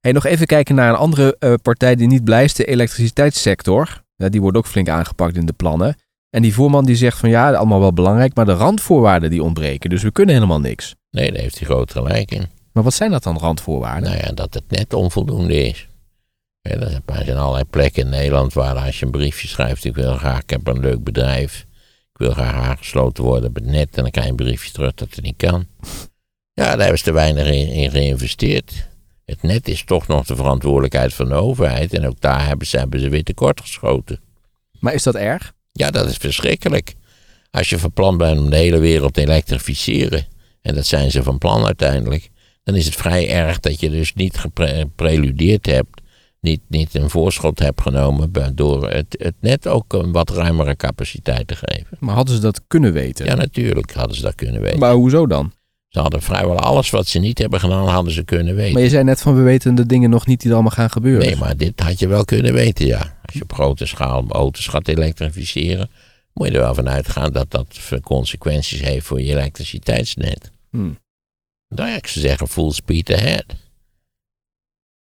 Hey, 0.00 0.12
nog 0.12 0.24
even 0.24 0.46
kijken 0.46 0.74
naar 0.74 0.88
een 0.88 0.96
andere 0.96 1.36
eh, 1.38 1.54
partij 1.62 1.94
die 1.94 2.06
niet 2.06 2.24
blij 2.24 2.44
is. 2.44 2.54
De 2.54 2.64
elektriciteitssector. 2.64 4.02
Ja, 4.16 4.28
die 4.28 4.40
wordt 4.40 4.56
ook 4.56 4.66
flink 4.66 4.88
aangepakt 4.88 5.36
in 5.36 5.46
de 5.46 5.52
plannen. 5.52 5.96
En 6.30 6.42
die 6.42 6.54
voorman 6.54 6.84
die 6.84 6.96
zegt 6.96 7.18
van 7.18 7.28
ja, 7.28 7.52
allemaal 7.52 7.80
wel 7.80 7.92
belangrijk. 7.92 8.34
Maar 8.34 8.44
de 8.44 8.52
randvoorwaarden 8.52 9.30
die 9.30 9.42
ontbreken. 9.42 9.90
Dus 9.90 10.02
we 10.02 10.12
kunnen 10.12 10.34
helemaal 10.34 10.60
niks. 10.60 10.94
Nee, 11.10 11.32
daar 11.32 11.40
heeft 11.40 11.58
hij 11.58 11.66
groot 11.66 11.90
gelijk 11.90 12.30
in. 12.30 12.46
Maar 12.72 12.82
wat 12.82 12.94
zijn 12.94 13.10
dat 13.10 13.22
dan, 13.22 13.38
randvoorwaarden? 13.38 14.10
Nou 14.10 14.22
ja, 14.22 14.32
dat 14.32 14.54
het 14.54 14.64
net 14.68 14.94
onvoldoende 14.94 15.62
is. 15.62 15.88
Ja, 16.60 16.70
er 16.70 17.24
zijn 17.24 17.36
allerlei 17.36 17.64
plekken 17.64 18.02
in 18.02 18.08
Nederland 18.08 18.52
waar 18.52 18.76
als 18.76 18.98
je 18.98 19.04
een 19.04 19.12
briefje 19.12 19.48
schrijft, 19.48 19.84
ik 19.84 19.94
wil 19.94 20.16
graag, 20.16 20.42
ik 20.42 20.50
heb 20.50 20.66
een 20.66 20.80
leuk 20.80 21.04
bedrijf, 21.04 21.66
ik 22.14 22.20
wil 22.20 22.30
graag 22.30 22.54
aangesloten 22.54 23.24
worden 23.24 23.48
op 23.48 23.54
het 23.54 23.64
net, 23.64 23.96
en 23.96 24.02
dan 24.02 24.10
krijg 24.10 24.26
je 24.26 24.32
een 24.32 24.36
briefje 24.36 24.72
terug 24.72 24.94
dat 24.94 25.14
het 25.14 25.24
niet 25.24 25.36
kan. 25.36 25.66
Ja, 26.56 26.64
daar 26.64 26.78
hebben 26.78 26.98
ze 26.98 27.04
te 27.04 27.12
weinig 27.12 27.46
in, 27.46 27.68
in 27.68 27.90
geïnvesteerd. 27.90 28.88
Het 29.24 29.42
net 29.42 29.68
is 29.68 29.84
toch 29.84 30.06
nog 30.06 30.26
de 30.26 30.36
verantwoordelijkheid 30.36 31.14
van 31.14 31.28
de 31.28 31.34
overheid 31.34 31.92
en 31.92 32.06
ook 32.06 32.20
daar 32.20 32.46
hebben 32.46 32.66
ze, 32.66 32.78
hebben 32.78 33.00
ze 33.00 33.08
weer 33.08 33.24
tekort 33.24 33.60
geschoten. 33.60 34.20
Maar 34.78 34.94
is 34.94 35.02
dat 35.02 35.14
erg? 35.14 35.52
Ja, 35.72 35.90
dat 35.90 36.08
is 36.08 36.16
verschrikkelijk. 36.16 36.94
Als 37.50 37.68
je 37.68 37.78
van 37.78 37.92
plan 37.92 38.18
bent 38.18 38.40
om 38.40 38.50
de 38.50 38.56
hele 38.56 38.78
wereld 38.78 39.14
te 39.14 39.20
elektrificeren, 39.20 40.26
en 40.62 40.74
dat 40.74 40.86
zijn 40.86 41.10
ze 41.10 41.22
van 41.22 41.38
plan 41.38 41.64
uiteindelijk, 41.64 42.30
dan 42.62 42.74
is 42.74 42.84
het 42.84 42.94
vrij 42.94 43.30
erg 43.30 43.60
dat 43.60 43.80
je 43.80 43.90
dus 43.90 44.14
niet 44.14 44.38
gepreludeerd 44.38 45.66
hebt, 45.66 46.00
niet, 46.44 46.60
niet 46.68 46.94
een 46.94 47.10
voorschot 47.10 47.58
hebt 47.58 47.80
genomen 47.80 48.32
door 48.54 48.90
het, 48.90 49.06
het 49.18 49.34
net 49.40 49.66
ook 49.66 49.92
een 49.92 50.12
wat 50.12 50.30
ruimere 50.30 50.76
capaciteit 50.76 51.46
te 51.46 51.56
geven. 51.56 51.96
Maar 52.00 52.14
hadden 52.14 52.34
ze 52.34 52.40
dat 52.40 52.60
kunnen 52.66 52.92
weten? 52.92 53.26
Ja, 53.26 53.34
natuurlijk 53.34 53.92
hadden 53.92 54.16
ze 54.16 54.22
dat 54.22 54.34
kunnen 54.34 54.60
weten. 54.60 54.78
Maar 54.78 54.92
hoezo 54.92 55.26
dan? 55.26 55.52
Ze 55.88 56.00
hadden 56.00 56.22
vrijwel 56.22 56.58
alles 56.58 56.90
wat 56.90 57.06
ze 57.06 57.18
niet 57.18 57.38
hebben 57.38 57.60
gedaan, 57.60 57.88
hadden 57.88 58.12
ze 58.12 58.24
kunnen 58.24 58.54
weten. 58.54 58.72
Maar 58.72 58.82
je 58.82 58.88
zei 58.88 59.04
net 59.04 59.20
van 59.20 59.36
we 59.36 59.42
weten 59.42 59.74
de 59.74 59.86
dingen 59.86 60.10
nog 60.10 60.26
niet 60.26 60.40
die 60.40 60.48
er 60.48 60.54
allemaal 60.54 60.72
gaan 60.72 60.90
gebeuren. 60.90 61.26
Nee, 61.26 61.36
maar 61.36 61.56
dit 61.56 61.80
had 61.80 61.98
je 61.98 62.08
wel 62.08 62.24
kunnen 62.24 62.52
weten, 62.52 62.86
ja. 62.86 63.18
Als 63.24 63.34
je 63.34 63.42
op 63.42 63.52
grote 63.52 63.86
schaal 63.86 64.24
auto's 64.28 64.66
gaat 64.66 64.88
elektrificeren, 64.88 65.90
moet 66.32 66.46
je 66.46 66.52
er 66.52 66.60
wel 66.60 66.74
van 66.74 66.88
uitgaan 66.88 67.32
dat 67.32 67.50
dat 67.50 67.78
consequenties 68.02 68.80
heeft 68.80 69.06
voor 69.06 69.20
je 69.20 69.30
elektriciteitsnet. 69.30 70.50
Hmm. 70.70 70.98
Nou 71.68 71.88
ja, 71.88 71.96
ik 71.96 72.06
zou 72.06 72.26
zeggen 72.26 72.48
full 72.48 72.72
speed 72.72 73.12
ahead. 73.12 73.44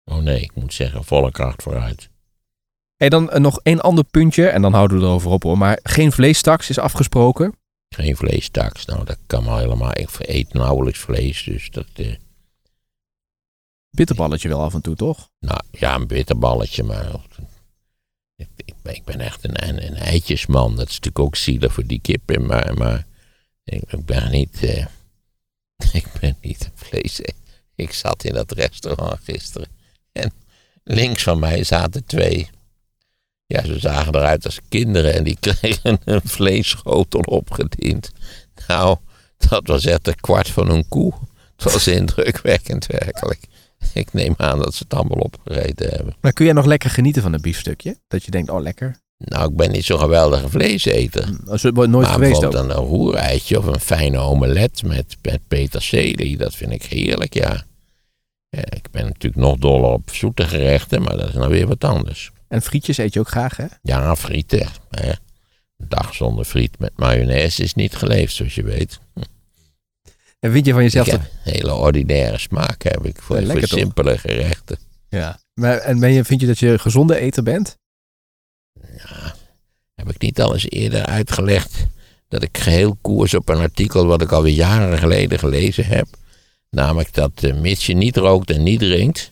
Oh 0.06 0.18
nee, 0.18 0.42
ik 0.42 0.56
moet 0.56 0.74
zeggen 0.74 1.04
volle 1.04 1.32
kracht 1.32 1.64
vooruit. 1.64 2.10
Hey, 2.96 3.10
dan 3.10 3.30
eh, 3.32 3.40
nog 3.40 3.60
één 3.64 3.82
ander 3.82 4.04
puntje 4.04 4.48
en 4.48 4.62
dan 4.62 4.74
houden 4.74 4.98
we 5.00 5.04
erover 5.04 5.32
op 5.32 5.44
hoor. 5.44 5.58
Maar 5.58 5.80
geen 5.84 6.12
vleestaks 6.12 6.70
is 6.70 6.78
afgesproken. 6.80 7.56
Geen 7.90 8.16
vleestaks, 8.16 8.86
nou 8.86 9.06
dat 9.06 9.18
kan 9.28 9.44
maar 9.44 9.60
helemaal. 9.60 9.98
Ik 9.98 10.10
eet 10.20 10.54
nauwelijks 10.54 11.00
vlees, 11.00 11.44
dus 11.44 11.70
dat... 11.70 11.86
eh, 11.96 12.16
Bitterballetje 13.90 14.48
wel 14.48 14.62
af 14.62 14.74
en 14.74 14.82
toe, 14.82 14.96
toch? 14.96 15.30
nou 15.40 15.60
ja, 15.72 15.96
een 15.96 16.08
bitterballetje, 16.08 16.84
maar... 16.84 17.12
Ik, 18.36 18.48
ik, 18.66 18.74
ben- 18.82 18.96
ik 18.96 19.04
ben 19.04 19.20
echt 19.20 19.44
een, 19.44 19.68
een, 19.68 19.86
een 19.86 19.96
eitjesman. 19.96 20.70
Dat 20.76 20.88
is 20.88 20.94
natuurlijk 20.96 21.20
ook 21.26 21.36
zielig 21.36 21.74
voor 21.74 21.86
die 21.86 22.02
kippen, 22.02 22.46
maar... 22.46 22.74
maar 22.78 23.06
ik, 23.64 23.92
ik 23.92 24.06
ben 24.06 24.32
niet... 24.32 24.64
eh, 24.64 24.86
ik 26.02 26.08
ben 26.20 26.38
niet 26.42 26.66
een 26.66 26.72
vlees. 26.88 27.22
Ik 27.76 27.94
zat 27.94 28.24
in 28.24 28.34
dat 28.34 28.52
restaurant 28.52 29.20
gisteren. 29.24 29.68
En 30.12 30.32
links 30.84 31.24
van 31.24 31.40
mij 31.40 31.64
zaten 31.64 32.06
twee... 32.06 32.50
Ja, 33.46 33.66
ze 33.66 33.80
zagen 33.80 34.16
eruit 34.16 34.46
als 34.46 34.60
kinderen 34.70 35.14
en 35.14 35.24
die 35.24 35.38
kregen 35.60 36.00
een 36.06 36.22
vleesschotel 36.24 37.20
opgediend. 37.20 38.12
Nou, 38.68 38.98
dat 39.50 39.68
was 39.68 39.86
echt 39.86 40.08
een 40.08 40.20
kwart 40.20 40.50
van 40.50 40.70
een 40.70 40.88
koe. 40.88 41.14
Het 41.56 41.74
was 41.74 41.88
indrukwekkend 41.88 42.86
werkelijk. 42.86 43.40
Ik 43.94 44.14
neem 44.14 44.34
aan 44.38 44.60
dat 44.60 44.74
ze 44.74 44.84
het 44.84 44.94
allemaal 44.94 45.18
opgereten 45.18 45.90
hebben. 45.90 46.16
Maar 46.22 46.34
kun 46.34 46.46
jij 46.46 46.54
nog 46.54 46.66
lekker 46.66 46.90
genieten 46.90 47.22
van 47.22 47.34
een 47.34 47.42
biefstukje? 47.42 47.98
Dat 48.08 48.24
je 48.24 48.32
denkt, 48.32 48.50
oh 48.50 48.62
lekker. 48.62 49.00
Nou, 49.18 49.50
ik 49.50 49.56
ben 49.56 49.72
niet 49.72 49.86
zo'n 49.86 50.00
geweldige 50.00 50.50
vleeseter. 50.50 51.30
Dat 51.46 51.54
is 51.54 51.62
nooit 51.62 51.90
maar 51.90 52.06
geweest 52.06 52.44
ook. 52.44 52.52
bijvoorbeeld 52.52 52.78
een 52.78 52.86
roereitje 52.86 53.58
of 53.58 53.66
een 53.66 53.80
fijne 53.80 54.18
omelet 54.18 54.84
met, 54.84 55.18
met 55.22 55.40
peterselie, 55.48 56.38
dat 56.38 56.56
vind 56.56 56.72
ik 56.72 56.84
heerlijk, 56.84 57.34
ja. 57.34 57.64
Ja, 58.58 58.64
Ik 58.70 58.92
ben 58.92 59.06
natuurlijk 59.06 59.42
nog 59.42 59.58
dol 59.58 59.84
op 59.84 60.10
zoete 60.12 60.48
gerechten, 60.48 61.02
maar 61.02 61.18
dat 61.18 61.28
is 61.28 61.34
nou 61.34 61.50
weer 61.50 61.68
wat 61.68 61.84
anders. 61.84 62.32
En 62.48 62.62
frietjes 62.62 62.98
eet 62.98 63.14
je 63.14 63.20
ook 63.20 63.28
graag, 63.30 63.58
hè? 63.58 63.66
Ja, 63.82 64.16
frieten. 64.16 64.68
Hè. 64.90 65.10
Een 65.78 65.90
dag 65.90 66.14
zonder 66.16 66.46
friet 66.46 66.80
met 66.80 66.92
mayonaise 66.96 67.64
is 67.64 67.74
niet 67.74 67.96
geleefd, 67.96 68.34
zoals 68.36 68.56
je 68.56 68.64
weet. 68.64 69.00
En 70.40 70.52
vind 70.52 70.66
je 70.66 70.74
van 70.74 70.84
jezelf 70.84 71.06
Ik 71.06 71.12
dat... 71.12 71.22
heb 71.22 71.32
een 71.32 71.52
hele 71.52 71.74
ordinaire 71.74 72.38
smaak 72.38 72.84
heb 72.84 73.06
ik 73.06 73.22
voor, 73.22 73.42
Ja, 73.42 73.52
voor 73.52 73.68
simpele 73.68 74.18
gerechten. 74.18 74.78
Ja. 75.10 75.40
Maar, 75.54 75.78
en 75.78 76.00
ben 76.00 76.12
je, 76.12 76.26
vind 76.26 76.42
je 76.42 76.48
dat 76.48 76.60
je 76.60 76.68
een 76.68 76.80
gezonde 76.80 77.20
eter 77.20 77.44
bent? 77.44 77.78
Ja, 78.74 79.36
heb 79.96 80.10
ik 80.10 80.22
niet 80.22 80.42
al 80.42 80.54
eens 80.54 80.70
eerder 80.70 81.06
uitgelegd 81.06 81.86
dat 82.28 82.44
ik 82.44 82.58
geheel 82.58 82.98
koers 83.02 83.34
op 83.34 83.50
een 83.50 83.58
artikel 83.60 84.06
wat 84.06 84.22
ik 84.22 84.32
alweer 84.32 84.54
jaren 84.54 84.98
geleden 84.98 85.40
gelezen 85.40 85.86
heb. 85.86 86.08
Namelijk 86.76 87.14
dat 87.14 87.32
eh, 87.44 87.54
mits 87.54 87.86
je 87.86 87.94
niet 87.94 88.18
rookt 88.18 88.52
en 88.52 88.64
niet 88.64 88.80
drinkt, 88.80 89.32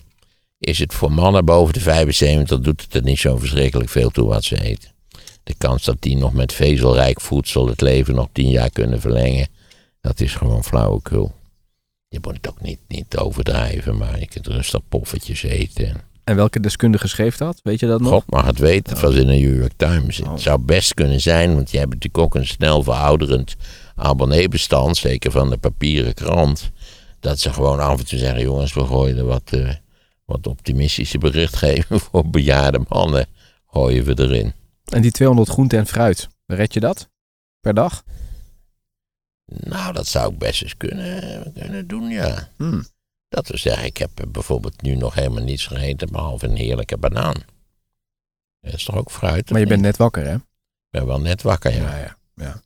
is 0.58 0.80
het 0.80 0.94
voor 0.94 1.12
mannen 1.12 1.46
boven 1.46 1.74
de 1.74 1.80
75 1.80 2.60
doet 2.60 2.82
het 2.82 2.94
er 2.94 3.04
niet 3.04 3.20
zo 3.20 3.38
verschrikkelijk 3.38 3.90
veel 3.90 4.10
toe 4.10 4.28
wat 4.28 4.44
ze 4.44 4.62
eten. 4.64 4.90
De 5.44 5.54
kans 5.58 5.84
dat 5.84 5.96
die 6.00 6.18
nog 6.18 6.34
met 6.34 6.54
vezelrijk 6.54 7.22
voedsel 7.22 7.68
het 7.68 7.82
leven 7.82 8.16
nog 8.16 8.28
tien 8.32 8.50
jaar 8.50 8.70
kunnen 8.70 9.02
verlengen, 9.02 9.48
dat 10.02 10.20
is 10.20 10.36
gewoon 10.36 10.64
flauwekul. 10.64 11.32
Je 12.08 12.20
moet 12.22 12.34
het 12.34 12.50
ook 12.50 12.62
niet, 12.62 12.80
niet 12.88 13.18
overdrijven, 13.18 13.98
maar 13.98 14.20
je 14.20 14.28
kunt 14.28 14.48
rustig 14.48 14.82
poffertjes 14.90 15.44
eten. 15.44 16.02
En 16.24 16.36
welke 16.36 16.60
deskundige 16.60 17.08
schreef 17.08 17.38
dat? 17.38 17.60
Weet 17.64 17.80
je 17.80 17.88
dat 17.88 18.02
nog? 18.02 18.10
God 18.10 18.32
mag 18.32 18.46
het 18.46 18.60
weten, 18.60 18.94
het 18.94 19.02
was 19.02 19.16
in 19.16 19.28
de 19.28 19.34
New 19.34 19.60
York 19.60 19.74
Times. 19.76 20.22
Oh. 20.22 20.32
Het 20.32 20.42
zou 20.42 20.60
best 20.60 20.94
kunnen 20.94 21.22
zijn, 21.22 21.56
want 21.56 21.72
je 21.72 21.78
hebt 21.78 21.94
natuurlijk 21.94 22.24
ook 22.24 22.36
een 22.36 22.48
snel 22.48 22.84
verouderend 22.84 23.56
abonneebestand, 23.96 24.98
zeker 24.98 25.32
van 25.32 25.50
de 25.50 25.58
papieren 25.58 26.14
krant. 26.14 26.72
Dat 27.20 27.40
ze 27.40 27.54
gewoon 27.54 27.80
af 27.80 28.00
en 28.00 28.06
toe 28.06 28.20
zeggen, 28.20 28.42
jongens, 28.42 28.74
we 28.74 28.86
gooien 28.86 29.18
er 29.18 29.26
wat, 29.26 29.52
eh, 29.54 29.74
wat 30.26 30.48
optimistische 30.48 31.18
berichtgeving 31.18 32.02
voor 32.12 32.30
bejaarde 32.30 32.82
mannen, 32.88 33.28
gooien 33.68 34.04
we 34.04 34.20
erin. 34.20 34.54
En 34.86 35.02
die 35.02 35.12
200 35.12 35.50
groente 35.50 35.78
en 35.78 35.88
fruit, 35.88 36.28
red 36.46 36.74
je 36.74 36.80
dat? 36.80 37.10
Per 37.60 37.74
dag? 37.74 38.04
Nou, 39.46 39.94
dat 39.94 40.08
zou 40.08 40.32
ik 40.34 40.40
best 40.40 40.62
eens 40.62 40.78
kunnen, 40.78 41.54
kunnen 41.54 41.88
doen, 41.88 42.10
ja. 42.10 42.50
Hmm. 42.58 42.86
Dat 43.30 43.48
wil 43.48 43.58
zeggen, 43.58 43.86
ik 43.86 43.98
heb 43.98 44.12
bijvoorbeeld 44.28 44.82
nu 44.82 44.96
nog 44.96 45.14
helemaal 45.14 45.44
niets 45.44 45.68
gegeten, 45.68 46.12
behalve 46.12 46.46
een 46.46 46.56
heerlijke 46.56 46.98
banaan. 46.98 47.36
Dat 48.62 48.74
is 48.74 48.84
toch 48.84 48.96
ook 48.96 49.12
fruit? 49.12 49.50
Maar 49.50 49.60
je 49.60 49.68
bent 49.68 49.82
net 49.82 49.98
wakker, 49.98 50.26
hè? 50.26 50.36
Ik 50.36 50.42
ben 50.90 51.06
wel 51.06 51.22
net 51.22 51.42
wakker, 51.42 51.74
ja. 51.74 51.78
Ja, 51.78 51.98
ja. 51.98 52.18
ja. 52.36 52.62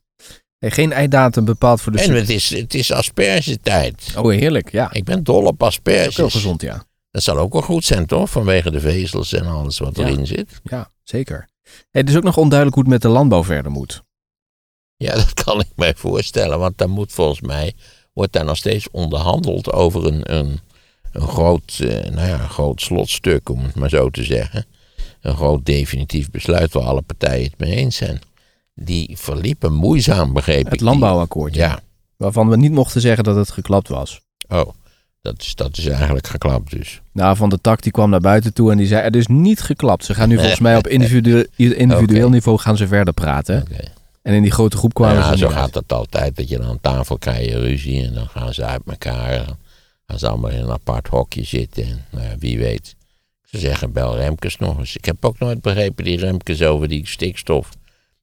Geen 0.70 0.92
einddatum 0.92 1.44
bepaald 1.44 1.80
voor 1.80 1.92
de... 1.92 2.00
En 2.00 2.14
het 2.14 2.30
is, 2.30 2.50
het 2.50 2.74
is 2.74 2.92
aspergetijd. 2.92 4.12
Oh, 4.16 4.30
heerlijk. 4.30 4.72
Ja, 4.72 4.92
Ik 4.92 5.04
ben 5.04 5.24
dol 5.24 5.40
op 5.40 5.46
ook 5.46 5.58
heel 5.58 5.66
asperges. 5.66 6.32
gezond, 6.32 6.62
ja. 6.62 6.84
Dat 7.10 7.22
zal 7.22 7.38
ook 7.38 7.52
wel 7.52 7.62
goed 7.62 7.84
zijn, 7.84 8.06
toch? 8.06 8.30
Vanwege 8.30 8.70
de 8.70 8.80
vezels 8.80 9.32
en 9.32 9.46
alles 9.46 9.78
wat 9.78 9.96
Ja. 9.96 10.06
erin 10.06 10.26
zit. 10.26 10.60
Ja, 10.62 10.90
zeker. 11.02 11.48
Hey, 11.62 12.00
het 12.00 12.08
is 12.08 12.16
ook 12.16 12.22
nog 12.22 12.36
onduidelijk 12.36 12.74
hoe 12.74 12.84
het 12.84 12.92
met 12.92 13.02
de 13.02 13.08
landbouw 13.08 13.44
verder 13.44 13.70
moet. 13.72 14.02
Ja, 14.96 15.14
dat 15.24 15.44
kan 15.44 15.60
ik 15.60 15.68
mij 15.76 15.94
voorstellen. 15.94 16.58
Want 16.58 16.78
daar 16.78 16.90
moet 16.90 17.12
volgens 17.12 17.40
mij... 17.40 17.72
wordt 18.12 18.32
daar 18.32 18.44
nog 18.44 18.56
steeds 18.56 18.90
onderhandeld 18.90 19.72
over 19.72 20.06
een, 20.06 20.34
een, 20.34 20.60
een, 21.12 21.28
groot, 21.28 21.78
eh, 21.80 21.88
nou 21.88 22.28
ja, 22.28 22.40
een 22.40 22.48
groot 22.48 22.80
slotstuk, 22.80 23.48
om 23.48 23.64
het 23.64 23.74
maar 23.74 23.88
zo 23.88 24.10
te 24.10 24.24
zeggen. 24.24 24.66
Een 25.20 25.36
groot 25.36 25.64
definitief 25.64 26.30
besluit 26.30 26.72
waar 26.72 26.84
alle 26.84 27.02
partijen 27.02 27.44
het 27.44 27.58
mee 27.58 27.74
eens 27.74 27.96
zijn. 27.96 28.20
Die 28.74 29.16
verliepen 29.18 29.72
moeizaam, 29.72 30.32
begreep 30.32 30.58
ik. 30.64 30.64
Het 30.70 30.78
die- 30.78 30.84
landbouwakkoord, 30.88 31.54
Ja. 31.54 31.80
waarvan 32.16 32.48
we 32.48 32.56
niet 32.56 32.72
mochten 32.72 33.00
zeggen 33.00 33.24
dat 33.24 33.36
het 33.36 33.50
geklapt 33.50 33.88
was. 33.88 34.20
Oh, 34.48 34.68
dat 35.22 35.40
is, 35.42 35.54
dat 35.54 35.78
is 35.78 35.86
eigenlijk 35.86 36.26
geklapt 36.26 36.70
dus. 36.70 37.00
Nou, 37.12 37.36
Van 37.36 37.48
de 37.48 37.60
Tak 37.60 37.82
die 37.82 37.92
kwam 37.92 38.10
naar 38.10 38.20
buiten 38.20 38.52
toe 38.52 38.70
en 38.70 38.76
die 38.76 38.86
zei, 38.86 39.02
het 39.02 39.16
is 39.16 39.26
niet 39.26 39.60
geklapt. 39.60 40.04
Ze 40.04 40.14
gaan 40.14 40.28
nu 40.28 40.36
volgens 40.36 40.60
mij 40.60 40.76
op 40.76 40.86
individueel, 40.96 41.44
individueel 41.56 42.28
niveau 42.28 42.58
gaan 42.58 42.76
ze 42.76 42.86
verder 42.86 43.14
praten. 43.14 43.64
En 44.22 44.34
in 44.34 44.42
die 44.42 44.50
grote 44.50 44.76
groep 44.76 44.94
kwamen 44.94 45.16
ja, 45.16 45.30
ze 45.30 45.36
zo 45.38 45.48
gaat 45.48 45.74
het 45.74 45.92
altijd. 45.92 46.36
Dat 46.36 46.48
je 46.48 46.56
dan 46.58 46.66
aan 46.68 46.80
tafel 46.80 47.18
krijg 47.18 47.48
je 47.48 47.58
ruzie 47.58 48.04
en 48.06 48.14
dan 48.14 48.28
gaan 48.28 48.54
ze 48.54 48.64
uit 48.64 48.82
elkaar. 48.86 49.46
Dan 49.46 49.56
gaan 50.06 50.18
ze 50.18 50.28
allemaal 50.28 50.50
in 50.50 50.58
een 50.62 50.70
apart 50.70 51.08
hokje 51.08 51.44
zitten. 51.44 51.84
En, 51.84 52.04
nou 52.10 52.24
ja, 52.24 52.34
wie 52.38 52.58
weet. 52.58 52.94
Ze 53.42 53.58
zeggen, 53.58 53.92
bel 53.92 54.16
Remkes 54.16 54.56
nog 54.56 54.78
eens. 54.78 54.96
Ik 54.96 55.04
heb 55.04 55.24
ook 55.24 55.38
nooit 55.38 55.60
begrepen, 55.60 56.04
die 56.04 56.18
Remkes 56.18 56.62
over 56.62 56.88
die 56.88 57.06
stikstof. 57.08 57.68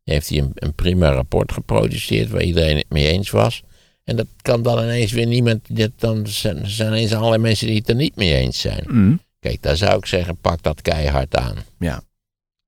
Heeft 0.04 0.30
hij 0.30 0.38
een, 0.38 0.52
een 0.54 0.74
prima 0.74 1.10
rapport 1.12 1.52
geproduceerd 1.52 2.30
waar 2.30 2.42
iedereen 2.42 2.78
het 2.78 2.90
mee 2.90 3.08
eens 3.08 3.30
was. 3.30 3.64
En 4.04 4.16
dat 4.16 4.28
kan 4.42 4.62
dan 4.62 4.84
ineens 4.84 5.12
weer 5.12 5.28
niemand. 5.28 5.78
Dat 5.78 5.92
dan 5.96 6.28
zijn, 6.28 6.70
zijn 6.70 6.88
ineens 6.88 7.14
allerlei 7.14 7.42
mensen 7.42 7.68
die 7.68 7.76
het 7.76 7.90
er 7.90 7.96
niet 7.96 8.16
mee 8.16 8.34
eens 8.34 8.60
zijn. 8.60 8.84
Mm, 8.88 9.20
Kijk, 9.40 9.62
daar 9.62 9.78
zou 9.78 9.98
ik 9.98 10.06
zeggen, 10.06 10.38
pak 10.38 10.64
dat 10.64 10.82
keihard 10.82 11.36
aan. 11.36 11.56
ja. 11.80 12.02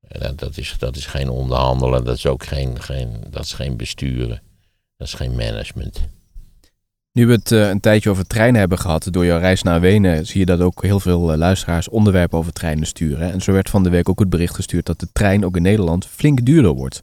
En 0.07 0.19
Dat, 0.19 0.39
dat, 0.39 0.57
is, 0.57 0.75
dat 0.79 0.95
is 0.95 1.05
geen 1.05 1.29
onderhandelen, 1.29 2.03
dat 2.03 2.15
is 2.17 2.25
ook 2.25 2.45
geen, 2.45 2.81
geen, 2.81 3.09
dat 3.29 3.43
is 3.43 3.53
geen 3.53 3.77
besturen. 3.77 4.41
Dat 4.97 5.07
is 5.07 5.13
geen 5.13 5.35
management. 5.35 6.01
Nu 7.11 7.25
we 7.25 7.33
het 7.33 7.51
eh, 7.51 7.69
een 7.69 7.79
tijdje 7.79 8.09
over 8.09 8.27
treinen 8.27 8.59
hebben 8.59 8.77
gehad 8.77 9.07
door 9.11 9.25
jouw 9.25 9.39
reis 9.39 9.63
naar 9.63 9.81
Wenen, 9.81 10.25
zie 10.25 10.39
je 10.39 10.45
dat 10.45 10.59
ook 10.59 10.81
heel 10.83 10.99
veel 10.99 11.31
eh, 11.31 11.37
luisteraars 11.37 11.89
onderwerpen 11.89 12.37
over 12.37 12.53
treinen 12.53 12.87
sturen. 12.87 13.31
En 13.31 13.41
zo 13.41 13.51
werd 13.51 13.69
van 13.69 13.83
de 13.83 13.89
week 13.89 14.09
ook 14.09 14.19
het 14.19 14.29
bericht 14.29 14.55
gestuurd 14.55 14.85
dat 14.85 14.99
de 14.99 15.07
trein 15.13 15.45
ook 15.45 15.55
in 15.55 15.61
Nederland 15.61 16.05
flink 16.05 16.45
duurder 16.45 16.71
wordt. 16.73 17.01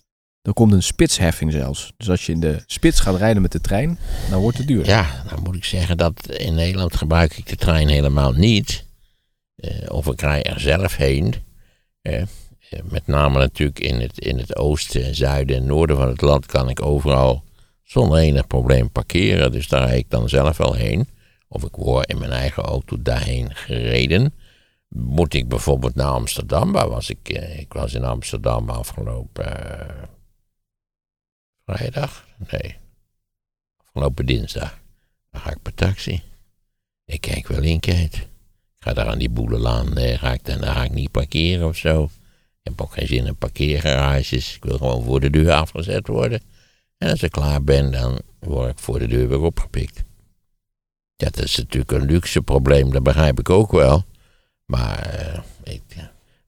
Er 0.51 0.57
komt 0.57 0.73
een 0.73 0.83
spitsheffing 0.83 1.53
zelfs. 1.53 1.93
Dus 1.97 2.11
als 2.11 2.27
je 2.27 2.33
in 2.33 2.41
de 2.41 2.63
spits 2.67 3.01
gaat 3.01 3.17
rijden 3.17 3.43
met 3.43 3.53
de 3.53 3.61
trein, 3.61 3.99
dan 4.31 4.41
wordt 4.41 4.59
het 4.59 4.67
duurder. 4.67 4.89
Ja, 4.93 5.23
dan 5.29 5.43
moet 5.43 5.55
ik 5.57 5.65
zeggen 5.65 5.97
dat 5.97 6.27
in 6.31 6.55
Nederland 6.55 6.97
gebruik 6.97 7.37
ik 7.37 7.47
de 7.47 7.57
trein 7.57 7.89
helemaal 7.89 8.33
niet. 8.33 8.85
Eh, 9.57 9.71
of 9.93 10.07
ik 10.07 10.21
rij 10.21 10.43
er 10.43 10.61
zelf 10.61 10.97
heen. 10.97 11.35
Eh, 12.03 12.23
met 12.85 13.07
name 13.07 13.39
natuurlijk 13.39 13.79
in 13.79 14.01
het, 14.01 14.19
in 14.19 14.39
het 14.39 14.57
oosten, 14.57 15.15
zuiden 15.15 15.57
en 15.57 15.67
noorden 15.67 15.97
van 15.97 16.09
het 16.09 16.21
land 16.21 16.47
kan 16.47 16.69
ik 16.69 16.83
overal 16.83 17.45
zonder 17.83 18.19
enig 18.19 18.47
probleem 18.47 18.91
parkeren. 18.91 19.53
Dus 19.53 19.69
daar 19.69 19.87
rijd 19.87 19.99
ik 19.99 20.11
dan 20.11 20.29
zelf 20.29 20.57
wel 20.57 20.75
heen. 20.75 21.09
Of 21.49 21.63
ik 21.65 21.75
word 21.77 22.09
in 22.11 22.19
mijn 22.19 22.33
eigen 22.33 22.63
auto 22.63 23.03
daarheen 23.03 23.55
gereden. 23.55 24.35
Moet 24.89 25.35
ik 25.35 25.49
bijvoorbeeld 25.49 25.95
naar 25.95 26.07
Amsterdam? 26.11 26.73
Waar 26.73 26.89
was 26.89 27.11
ik? 27.11 27.29
eh, 27.29 27.59
Ik 27.59 27.73
was 27.73 27.95
in 27.95 28.05
Amsterdam 28.05 28.71
afgelopen 28.71 29.47
vrijdag? 31.77 32.27
Nee, 32.51 32.77
afgelopen 33.77 34.27
dinsdag. 34.27 34.79
Dan 35.31 35.41
ga 35.41 35.51
ik 35.51 35.63
per 35.63 35.75
taxi. 35.75 36.23
Ik 37.05 37.21
kijk 37.21 37.49
wel 37.49 37.63
in, 37.63 37.81
Kate. 37.81 38.17
Ik 38.17 38.87
ga 38.87 38.93
daar 38.93 39.07
aan 39.07 39.19
die 39.19 39.31
boelenlaan, 39.31 39.97
eh, 39.97 40.19
ga 40.19 40.33
ik, 40.33 40.45
dan, 40.45 40.63
ga 40.63 40.85
ik 40.85 40.93
niet 40.93 41.11
parkeren 41.11 41.67
of 41.67 41.77
zo. 41.77 42.05
Ik 42.05 42.11
heb 42.63 42.81
ook 42.81 42.93
geen 42.93 43.07
zin 43.07 43.27
in 43.27 43.37
parkeergarages. 43.37 44.55
Ik 44.57 44.65
wil 44.65 44.77
gewoon 44.77 45.05
voor 45.05 45.21
de 45.21 45.31
deur 45.31 45.53
afgezet 45.53 46.07
worden. 46.07 46.43
En 46.99 47.11
als 47.11 47.23
ik 47.23 47.31
klaar 47.31 47.65
ben, 47.65 47.93
dan 47.93 48.19
word 48.39 48.71
ik 48.71 48.79
voor 48.79 48.99
de 48.99 49.07
deur 49.07 49.29
weer 49.29 49.41
opgepikt. 49.41 50.05
Dat 51.17 51.43
is 51.43 51.57
natuurlijk 51.57 51.93
een 51.93 52.07
luxe 52.07 52.43
probleem, 52.43 52.91
dat 52.91 53.03
begrijp 53.03 53.39
ik 53.39 53.51
ook 53.51 53.71
wel. 53.71 54.05
Maar 54.65 54.99
eh, 54.99 55.39
ik, 55.63 55.83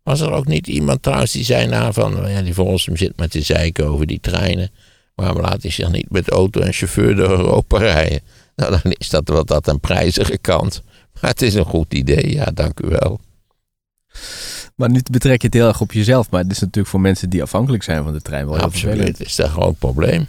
was 0.03 0.21
er 0.21 0.31
ook 0.31 0.47
niet 0.47 0.67
iemand 0.67 1.03
trouwens 1.03 1.33
die 1.33 1.45
zei 1.45 1.67
nou 1.67 1.93
van, 1.93 2.31
ja, 2.31 2.43
die 2.43 2.55
volgens 2.55 2.87
hem 2.87 2.97
zit 2.97 3.17
met 3.17 3.31
te 3.31 3.43
zeiken 3.43 3.87
over 3.87 4.07
die 4.07 4.21
treinen. 4.21 4.71
Waarom 5.15 5.41
laat 5.41 5.63
hij 5.63 5.71
zich 5.71 5.91
niet 5.91 6.11
met 6.11 6.31
auto 6.31 6.61
en 6.61 6.73
chauffeur 6.73 7.17
door 7.17 7.31
Europa 7.31 7.79
rijden? 7.79 8.21
Nou, 8.57 8.71
dan 8.71 8.93
is 8.93 9.09
dat 9.09 9.29
wel 9.29 9.45
dat 9.45 9.69
een 9.69 9.81
prijzige 9.81 10.39
kant. 10.39 10.83
Maar 11.21 11.31
het 11.31 11.43
is 11.43 11.55
een 11.55 11.65
goed 11.65 11.95
idee, 11.95 12.33
ja, 12.33 12.45
dank 12.45 12.81
u 12.81 12.89
wel. 12.89 13.21
Maar 14.75 14.91
nu 14.91 15.01
betrek 15.11 15.41
je 15.41 15.47
het 15.47 15.57
heel 15.57 15.67
erg 15.67 15.81
op 15.81 15.93
jezelf. 15.93 16.31
Maar 16.31 16.43
het 16.43 16.51
is 16.51 16.59
natuurlijk 16.59 16.89
voor 16.89 17.01
mensen 17.01 17.31
die 17.31 17.43
afhankelijk 17.43 17.83
zijn 17.83 18.03
van 18.05 18.13
de 18.13 18.21
trein 18.21 18.47
wel 18.47 18.59
Absoluut, 18.59 19.21
is 19.21 19.37
dat 19.37 19.51
gewoon 19.51 19.69
een 19.69 19.75
probleem. 19.75 20.27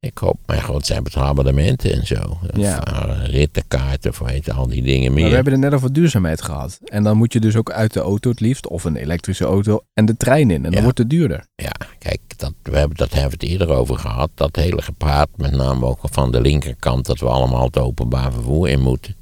Ik 0.00 0.18
hoop, 0.18 0.38
maar 0.46 0.62
goed, 0.62 0.74
het 0.74 0.86
zijn 0.86 1.24
abonnementen 1.26 1.92
en 1.92 2.06
zo. 2.06 2.38
Ja. 2.54 2.84
Eh, 2.84 3.26
rittenkaarten, 3.26 4.10
of 4.10 4.18
weet 4.18 4.50
al 4.52 4.66
die 4.66 4.82
dingen 4.82 5.12
meer. 5.12 5.20
Maar 5.20 5.28
we 5.28 5.34
hebben 5.34 5.52
het 5.52 5.62
net 5.62 5.74
over 5.74 5.92
duurzaamheid 5.92 6.42
gehad. 6.42 6.78
En 6.84 7.02
dan 7.02 7.16
moet 7.16 7.32
je 7.32 7.40
dus 7.40 7.56
ook 7.56 7.70
uit 7.70 7.92
de 7.92 8.00
auto 8.00 8.30
het 8.30 8.40
liefst, 8.40 8.66
of 8.68 8.84
een 8.84 8.96
elektrische 8.96 9.44
auto, 9.44 9.80
en 9.94 10.04
de 10.06 10.16
trein 10.16 10.50
in. 10.50 10.56
En 10.56 10.62
dan 10.62 10.72
Ja. 10.72 10.82
wordt 10.82 10.98
het 10.98 11.10
duurder. 11.10 11.46
Ja, 11.54 11.72
kijk, 11.98 12.20
dat, 12.36 12.52
we 12.62 12.76
hebben, 12.76 12.96
dat 12.96 13.12
hebben 13.12 13.38
we 13.38 13.44
het 13.46 13.52
eerder 13.52 13.68
over 13.76 13.96
gehad. 13.98 14.30
Dat 14.34 14.56
hele 14.56 14.82
gepraat, 14.82 15.28
met 15.36 15.52
name 15.52 15.86
ook 15.86 15.98
van 16.02 16.32
de 16.32 16.40
linkerkant, 16.40 17.06
dat 17.06 17.18
we 17.18 17.26
allemaal 17.26 17.64
het 17.64 17.78
openbaar 17.78 18.32
vervoer 18.32 18.68
in 18.68 18.80
moeten. 18.80 19.16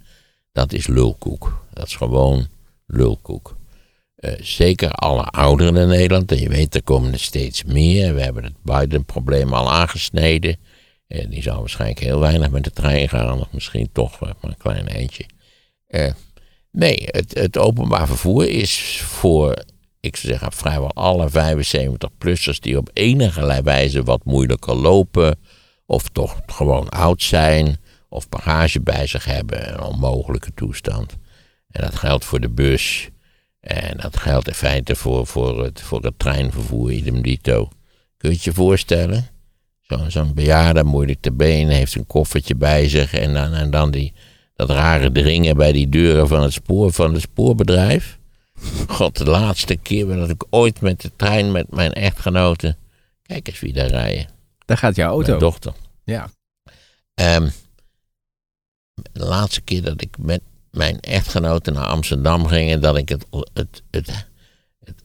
Dat 0.53 0.73
is 0.73 0.87
lulkoek. 0.87 1.64
Dat 1.73 1.87
is 1.87 1.97
gewoon 1.97 2.47
lulkoek. 2.87 3.57
Eh, 4.19 4.33
zeker 4.41 4.91
alle 4.91 5.23
ouderen 5.23 5.77
in 5.77 5.89
Nederland, 5.89 6.33
en 6.33 6.41
je 6.41 6.49
weet, 6.49 6.75
er 6.75 6.83
komen 6.83 7.13
er 7.13 7.21
steeds 7.21 7.65
meer. 7.65 8.15
We 8.15 8.23
hebben 8.23 8.45
het 8.45 8.63
Biden-probleem 8.63 9.53
al 9.53 9.73
aangesneden. 9.73 10.57
Eh, 11.07 11.31
die 11.31 11.43
zal 11.43 11.59
waarschijnlijk 11.59 12.01
heel 12.01 12.21
weinig 12.21 12.51
met 12.51 12.65
de 12.65 12.71
trein 12.71 13.09
gaan, 13.09 13.41
of 13.41 13.53
misschien 13.53 13.89
toch 13.93 14.21
maar 14.21 14.35
een 14.41 14.57
klein 14.57 14.89
eindje. 14.89 15.25
Eh, 15.87 16.13
nee, 16.71 16.97
het, 17.05 17.39
het 17.39 17.59
openbaar 17.59 18.07
vervoer 18.07 18.49
is 18.49 19.01
voor 19.03 19.65
ik 20.01 20.17
zou 20.17 20.33
zeggen, 20.33 20.53
vrijwel 20.53 20.93
alle 20.93 21.29
75-plussers 21.31 22.61
die 22.61 22.79
op 22.79 22.91
enige 22.93 23.63
wijze 23.63 24.03
wat 24.03 24.25
moeilijker 24.25 24.75
lopen, 24.75 25.39
of 25.87 26.09
toch 26.09 26.41
gewoon 26.47 26.89
oud 26.89 27.23
zijn, 27.23 27.77
of 28.09 28.29
bagage 28.29 28.81
bij 28.81 29.07
zich 29.07 29.25
hebben, 29.25 29.73
een 29.73 29.81
onmogelijke 29.81 30.55
toestand. 30.55 31.17
En 31.71 31.81
dat 31.81 31.95
geldt 31.95 32.25
voor 32.25 32.41
de 32.41 32.51
bus, 32.51 33.09
en 33.61 33.97
dat 33.97 34.16
geldt 34.16 34.49
in 34.49 34.55
feite 34.55 34.97
voor, 34.97 35.27
voor, 35.27 35.64
het, 35.64 35.81
voor 35.83 36.03
het 36.03 36.18
treinvervoer, 36.18 36.90
idem 36.92 37.23
dito. 37.23 37.68
Kun 38.16 38.29
je 38.29 38.35
het 38.35 38.44
je 38.44 38.53
voorstellen? 38.53 39.29
Zo- 39.83 40.09
Zo'n 40.09 40.35
bejaarde, 40.35 40.85
moeilijk 40.85 41.21
te 41.21 41.33
been, 41.33 41.68
heeft 41.68 41.94
een 41.94 42.07
koffertje 42.07 42.55
bij 42.55 42.88
zich 42.88 43.12
en 43.14 43.33
dan, 43.35 43.53
en 43.55 43.71
dan 43.71 43.90
die, 43.90 44.12
dat 44.55 44.71
rare 44.71 45.12
dringen 45.12 45.57
bij 45.57 45.73
die 45.73 45.88
deuren 45.88 46.29
van 46.29 46.42
het 46.42 46.53
spoor 46.53 46.92
van 46.92 47.12
het 47.12 47.23
spoorbedrijf. 47.23 48.18
God, 48.88 49.16
de 49.16 49.25
laatste 49.25 49.77
keer 49.77 50.07
dat 50.07 50.31
ik 50.31 50.44
ooit 50.51 50.81
met 50.81 51.01
de 51.01 51.11
trein 51.16 51.53
met 51.53 51.71
mijn 51.71 51.92
echtgenote. 51.92 52.77
Kijk 53.23 53.49
eens 53.49 53.61
wie 53.61 53.73
daar 53.73 53.87
rijden. 53.87 54.29
Daar 54.64 54.77
gaat 54.79 54.97
jouw 54.97 55.11
auto. 55.11 55.27
Mijn 55.29 55.38
dochter. 55.38 55.73
Ja. 56.05 56.31
Ehm, 57.14 57.49
de 59.12 59.25
laatste 59.25 59.61
keer 59.61 59.83
dat 59.83 60.03
ik 60.03 60.18
met 60.18 60.40
mijn 60.71 61.01
echtgenote 61.01 61.71
naar 61.71 61.87
Amsterdam 61.87 62.47
ging 62.47 62.71
en 62.71 62.81
dat 62.81 62.97
ik 62.97 63.09
het, 63.09 63.27
het, 63.53 63.83
het, 63.91 64.27
het 64.85 65.05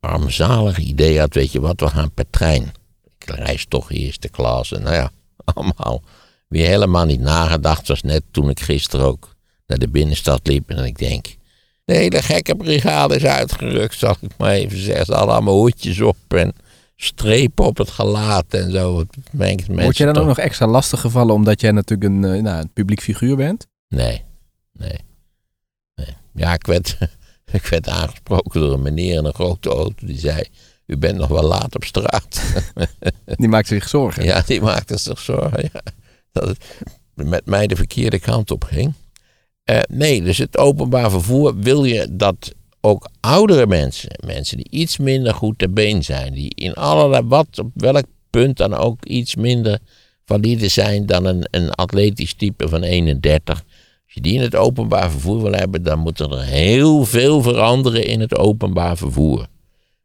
armzalige 0.00 0.80
idee 0.80 1.18
had, 1.18 1.34
weet 1.34 1.52
je 1.52 1.60
wat, 1.60 1.80
we 1.80 1.88
gaan 1.88 2.12
per 2.12 2.30
trein. 2.30 2.72
Ik 3.18 3.30
reis 3.30 3.66
toch 3.68 3.90
eerste 3.90 4.28
klas 4.28 4.72
en 4.72 4.82
nou 4.82 4.94
ja, 4.94 5.10
allemaal 5.54 6.02
weer 6.48 6.66
helemaal 6.66 7.04
niet 7.04 7.20
nagedacht, 7.20 7.86
zoals 7.86 8.02
net 8.02 8.22
toen 8.30 8.50
ik 8.50 8.60
gisteren 8.60 9.06
ook 9.06 9.34
naar 9.66 9.78
de 9.78 9.88
binnenstad 9.88 10.46
liep 10.46 10.70
en 10.70 10.84
ik 10.84 10.98
denk, 10.98 11.36
de 11.84 11.94
hele 11.94 12.22
gekke 12.22 12.54
brigade 12.56 13.16
is 13.16 13.24
uitgerukt, 13.24 13.98
zal 13.98 14.16
ik 14.20 14.30
maar 14.38 14.52
even 14.52 14.78
zeggen. 14.78 15.06
Ze 15.06 15.12
hadden 15.12 15.34
allemaal 15.34 15.58
hoedjes 15.58 16.00
op 16.00 16.16
en 16.28 16.52
strepen 16.96 17.64
op 17.64 17.76
het 17.78 17.90
gelaat 17.90 18.44
en 18.48 18.70
zo. 18.70 19.04
Word 19.66 19.96
je 19.96 20.04
dan 20.04 20.12
toch- 20.12 20.22
ook 20.22 20.28
nog 20.28 20.38
extra 20.38 20.66
lastig 20.66 21.00
gevallen 21.00 21.34
omdat 21.34 21.60
jij 21.60 21.70
natuurlijk 21.70 22.10
een, 22.10 22.24
eh, 22.24 22.42
nou, 22.42 22.60
een 22.60 22.72
publiek 22.72 23.00
figuur 23.02 23.36
bent? 23.36 23.66
Nee, 23.88 24.22
nee, 24.72 24.98
nee. 25.94 26.16
Ja, 26.34 26.52
ik 26.52 26.66
werd, 26.66 26.98
ik 27.52 27.66
werd 27.66 27.88
aangesproken 27.88 28.60
door 28.60 28.72
een 28.72 28.82
meneer 28.82 29.18
in 29.18 29.24
een 29.24 29.34
grote 29.34 29.68
auto 29.68 30.06
die 30.06 30.18
zei... 30.18 30.44
U 30.86 30.96
bent 30.96 31.16
nog 31.16 31.28
wel 31.28 31.42
laat 31.42 31.74
op 31.74 31.84
straat. 31.84 32.42
Die 33.40 33.48
maakt 33.48 33.66
zich 33.66 33.88
zorgen. 33.88 34.24
ja, 34.24 34.42
die 34.46 34.60
maakte 34.60 34.98
zich 34.98 35.18
zorgen. 35.18 35.70
Ja, 35.72 35.82
dat 36.32 36.48
het 36.48 36.58
met 37.14 37.46
mij 37.46 37.66
de 37.66 37.76
verkeerde 37.76 38.18
kant 38.18 38.50
op 38.50 38.64
ging. 38.64 38.92
Eh, 39.64 39.80
nee, 39.88 40.22
dus 40.22 40.38
het 40.38 40.58
openbaar 40.58 41.10
vervoer 41.10 41.58
wil 41.58 41.84
je 41.84 42.06
dat 42.10 42.54
ook 42.80 43.08
oudere 43.20 43.66
mensen, 43.66 44.10
mensen 44.26 44.56
die 44.56 44.70
iets 44.70 44.98
minder 44.98 45.34
goed 45.34 45.58
te 45.58 45.68
been 45.68 46.04
zijn, 46.04 46.32
die 46.32 46.54
in 46.54 46.74
allerlei 46.74 47.22
wat, 47.26 47.58
op 47.58 47.70
welk 47.74 48.04
punt 48.30 48.56
dan 48.56 48.74
ook 48.74 49.04
iets 49.04 49.34
minder 49.34 49.78
valide 50.24 50.68
zijn 50.68 51.06
dan 51.06 51.24
een, 51.24 51.46
een 51.50 51.70
atletisch 51.70 52.34
type 52.34 52.68
van 52.68 52.82
31. 52.82 53.64
Als 54.12 54.22
je 54.22 54.30
die 54.30 54.38
in 54.38 54.44
het 54.44 54.56
openbaar 54.56 55.10
vervoer 55.10 55.42
wil 55.42 55.52
hebben, 55.52 55.82
dan 55.82 55.98
moet 55.98 56.20
er 56.20 56.42
heel 56.42 57.04
veel 57.04 57.42
veranderen 57.42 58.06
in 58.06 58.20
het 58.20 58.36
openbaar 58.36 58.96
vervoer. 58.96 59.46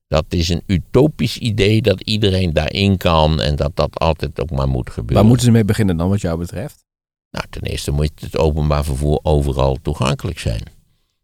Dat 0.08 0.26
is 0.30 0.50
een 0.50 0.62
utopisch 0.66 1.38
idee 1.38 1.82
dat 1.82 2.02
iedereen 2.02 2.54
daarin 2.54 2.98
kan 2.98 3.42
en 3.42 3.56
dat 3.56 3.72
dat 3.76 4.00
altijd 4.00 4.42
ook 4.42 4.52
maar 4.52 4.68
moet 4.68 4.90
gebeuren. 4.90 5.16
Waar 5.16 5.26
moeten 5.26 5.46
ze 5.46 5.52
mee 5.52 5.66
beginnen 5.66 5.98
dan 5.98 6.10
wat 6.10 6.22
jou 6.22 6.38
betreft? 6.38 6.86
Nou, 7.32 7.46
ten 7.50 7.62
eerste 7.62 7.92
moet 7.92 8.12
het 8.20 8.38
openbaar 8.38 8.84
vervoer 8.84 9.20
overal 9.24 9.78
toegankelijk 9.82 10.40
zijn. 10.40 10.64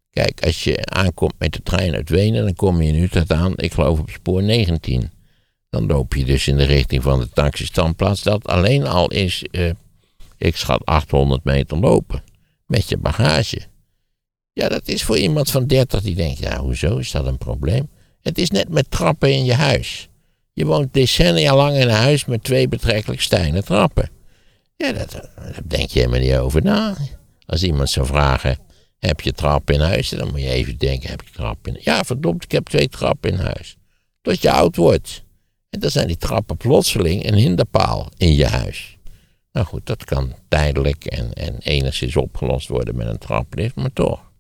Kijk, 0.10 0.46
als 0.46 0.63
je 0.63 0.86
aankomt 0.86 1.34
met 1.38 1.54
de 1.54 1.62
trein 1.63 1.93
uit 1.93 2.10
Wenen, 2.10 2.43
dan 2.43 2.56
kom 2.56 2.82
je 2.82 2.93
in 2.93 3.04
Utrecht 3.04 3.32
aan, 3.32 3.54
ik 3.56 3.74
geloof 3.74 4.00
op 4.00 4.10
spoor 4.10 4.43
19. 4.43 5.12
Dan 5.69 5.86
loop 5.86 6.13
je 6.13 6.26
dus 6.26 6.48
in 6.48 6.58
de 6.58 6.65
richting 6.65 7.04
van 7.04 7.19
de 7.19 7.30
taxistandplaats. 7.30 8.24
Dat 8.24 8.48
alleen 8.48 8.88
al 8.88 9.12
is, 9.12 9.43
eh, 9.52 9.72
ik 10.38 10.56
schat 10.56 10.86
800 10.86 11.43
meter 11.43 11.78
lopen. 11.78 12.32
Met 12.65 12.89
je 12.89 12.97
bagage. 12.97 13.62
Ja, 14.54 14.69
dat 14.69 14.88
is 14.88 15.04
voor 15.04 15.17
iemand 15.17 15.52
van 15.52 15.67
30 15.67 16.02
die 16.02 16.15
denkt, 16.15 16.39
ja, 16.39 16.60
hoezo 16.60 16.97
is 16.97 17.12
dat 17.12 17.26
een 17.26 17.38
probleem? 17.38 17.89
Het 18.21 18.38
is 18.38 18.49
net 18.49 18.69
met 18.69 18.91
trappen 18.91 19.34
in 19.34 19.45
je 19.45 19.54
huis. 19.54 20.10
Je 20.54 20.65
woont 20.65 20.93
decennia 20.93 21.56
lang 21.56 21.76
in 21.76 21.82
een 21.82 21.95
huis 21.95 22.26
met 22.26 22.43
twee 22.43 22.67
betrekkelijk 22.67 23.21
steile 23.21 23.63
trappen. 23.63 24.10
Ja, 24.76 24.91
dat, 24.91 25.12
daar 25.12 25.62
denk 25.63 25.89
je 25.89 25.99
helemaal 25.99 26.19
niet 26.19 26.36
over 26.36 26.63
na. 26.63 26.95
Als 27.45 27.63
iemand 27.63 27.89
zou 27.89 28.06
vragen, 28.06 28.58
heb 28.99 29.21
je 29.21 29.32
trap 29.32 29.71
in 29.71 29.80
huis? 29.80 30.10
Dan 30.10 30.32
moet 30.32 30.41
je 30.41 30.49
even 30.49 30.78
denken, 30.78 31.10
heb 31.10 31.21
ik 31.21 31.30
trap 31.30 31.67
in 31.67 31.78
Ja, 31.80 32.04
verdomd, 32.04 32.43
ik 32.43 32.52
heb 32.52 32.65
twee 32.65 32.89
trappen 32.89 33.32
in 33.32 33.39
huis. 33.39 33.78
Tot 34.21 34.41
je 34.41 34.52
oud 34.52 34.76
wordt. 34.76 35.23
En 35.69 35.80
dan 35.80 35.89
zijn 35.89 36.08
die 36.08 36.17
trappen 36.17 36.58
plotseling 36.58 37.28
een 37.28 37.34
hinderpaal 37.34 38.10
in 38.17 38.34
je 38.34 38.45
huis. 38.45 38.92
Nou 39.53 39.65
goed, 39.65 39.85
dat 39.85 40.03
kan 40.03 40.35
tijdelijk 40.47 41.05
en, 41.05 41.33
en 41.33 41.57
enigszins 41.59 42.15
opgelost 42.15 42.67
worden 42.67 42.95
met 42.95 43.07
een 43.07 43.17
traplift, 43.17 43.75
maar 43.75 43.93
toch. 43.93 44.31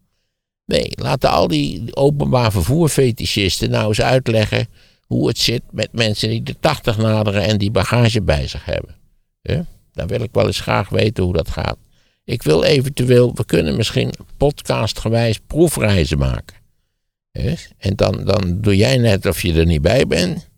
Nee, 0.65 0.91
laten 0.95 1.29
al 1.29 1.47
die 1.47 1.95
openbaar 1.95 2.51
vervoerfetischisten 2.51 3.69
nou 3.69 3.87
eens 3.87 4.01
uitleggen 4.01 4.67
hoe 5.05 5.27
het 5.27 5.37
zit 5.37 5.61
met 5.71 5.91
mensen 5.91 6.29
die 6.29 6.43
de 6.43 6.59
80 6.59 6.97
naderen 6.97 7.43
en 7.43 7.57
die 7.57 7.71
bagage 7.71 8.21
bij 8.21 8.47
zich 8.47 8.65
hebben. 8.65 8.95
Ja? 9.41 9.65
Dan 9.91 10.07
wil 10.07 10.21
ik 10.21 10.29
wel 10.31 10.47
eens 10.47 10.59
graag 10.59 10.89
weten 10.89 11.23
hoe 11.23 11.33
dat 11.33 11.49
gaat. 11.49 11.77
Ik 12.23 12.43
wil 12.43 12.63
eventueel, 12.63 13.35
we 13.35 13.45
kunnen 13.45 13.75
misschien 13.75 14.13
podcastgewijs 14.37 15.39
proefreizen 15.47 16.17
maken. 16.17 16.55
En 17.77 17.95
dan, 17.95 18.23
dan 18.25 18.61
doe 18.61 18.75
jij 18.75 18.97
net 18.97 19.25
of 19.25 19.41
je 19.41 19.53
er 19.53 19.65
niet 19.65 19.81
bij 19.81 20.07
bent. 20.07 20.49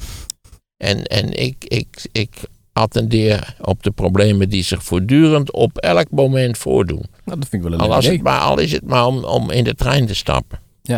En, 0.78 1.04
en 1.04 1.34
ik, 1.34 1.64
ik, 1.64 2.06
ik 2.12 2.36
attendeer 2.80 3.56
op 3.62 3.84
de 3.84 3.92
problemen 3.92 4.50
die 4.50 4.64
zich 4.64 4.84
voortdurend 4.84 5.52
op 5.52 5.78
elk 5.78 6.10
moment 6.10 6.58
voordoen. 6.58 7.04
Nou, 7.26 7.40
dat 7.40 7.50
vind 7.50 7.64
ik 7.64 7.70
wel 7.70 7.74
een 7.80 7.86
Al, 7.86 7.90
leuk 7.90 8.04
idee. 8.04 8.22
maar, 8.22 8.40
al 8.40 8.58
is 8.60 8.72
het 8.72 8.86
maar 8.86 9.06
om, 9.06 9.24
om 9.24 9.52
in 9.52 9.64
de 9.64 9.76
trein 9.76 10.06
te 10.06 10.16
stappen. 10.16 10.60
Ja. 10.82 10.98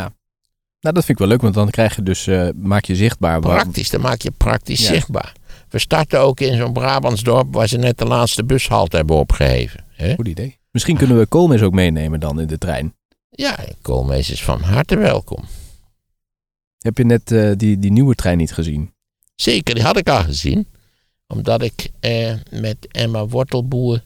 Nou, 0.79 0.95
dat 0.95 1.05
vind 1.05 1.09
ik 1.09 1.17
wel 1.17 1.27
leuk, 1.27 1.41
want 1.41 1.53
dan 1.53 1.69
krijg 1.69 1.95
je 1.95 2.03
dus, 2.03 2.27
eh, 2.27 2.49
maak 2.55 2.85
je 2.85 2.95
zichtbaar. 2.95 3.39
Praktisch, 3.39 3.89
dan 3.89 4.01
maak 4.01 4.21
je 4.21 4.31
praktisch 4.31 4.79
Ja. 4.87 4.93
zichtbaar. 4.93 5.33
We 5.69 5.79
starten 5.79 6.19
ook 6.19 6.39
in 6.39 6.57
zo'n 6.57 6.73
Brabantsdorp 6.73 7.53
waar 7.53 7.67
ze 7.67 7.77
net 7.77 7.97
de 7.97 8.05
laatste 8.05 8.43
bushalte 8.43 8.95
hebben 8.97 9.15
opgeheven. 9.15 9.85
Goed 10.15 10.27
idee. 10.27 10.57
Misschien 10.71 10.97
kunnen 10.97 11.17
we 11.17 11.25
Koolmees 11.25 11.61
ook 11.61 11.73
meenemen 11.73 12.19
dan 12.19 12.39
in 12.39 12.47
de 12.47 12.57
trein. 12.57 12.93
Ja, 13.29 13.57
Koolmees 13.81 14.31
is 14.31 14.43
van 14.43 14.61
harte 14.61 14.97
welkom. 14.97 15.43
Heb 16.77 16.97
je 16.97 17.05
net 17.05 17.31
eh, 17.31 17.51
die, 17.57 17.79
die 17.79 17.91
nieuwe 17.91 18.15
trein 18.15 18.37
niet 18.37 18.53
gezien? 18.53 18.93
Zeker, 19.35 19.75
die 19.75 19.83
had 19.83 19.97
ik 19.97 20.09
al 20.09 20.23
gezien. 20.23 20.67
Omdat 21.27 21.61
ik 21.61 21.89
eh, 21.99 22.33
met 22.49 22.87
Emma 22.91 23.27
Wortelboer 23.27 24.01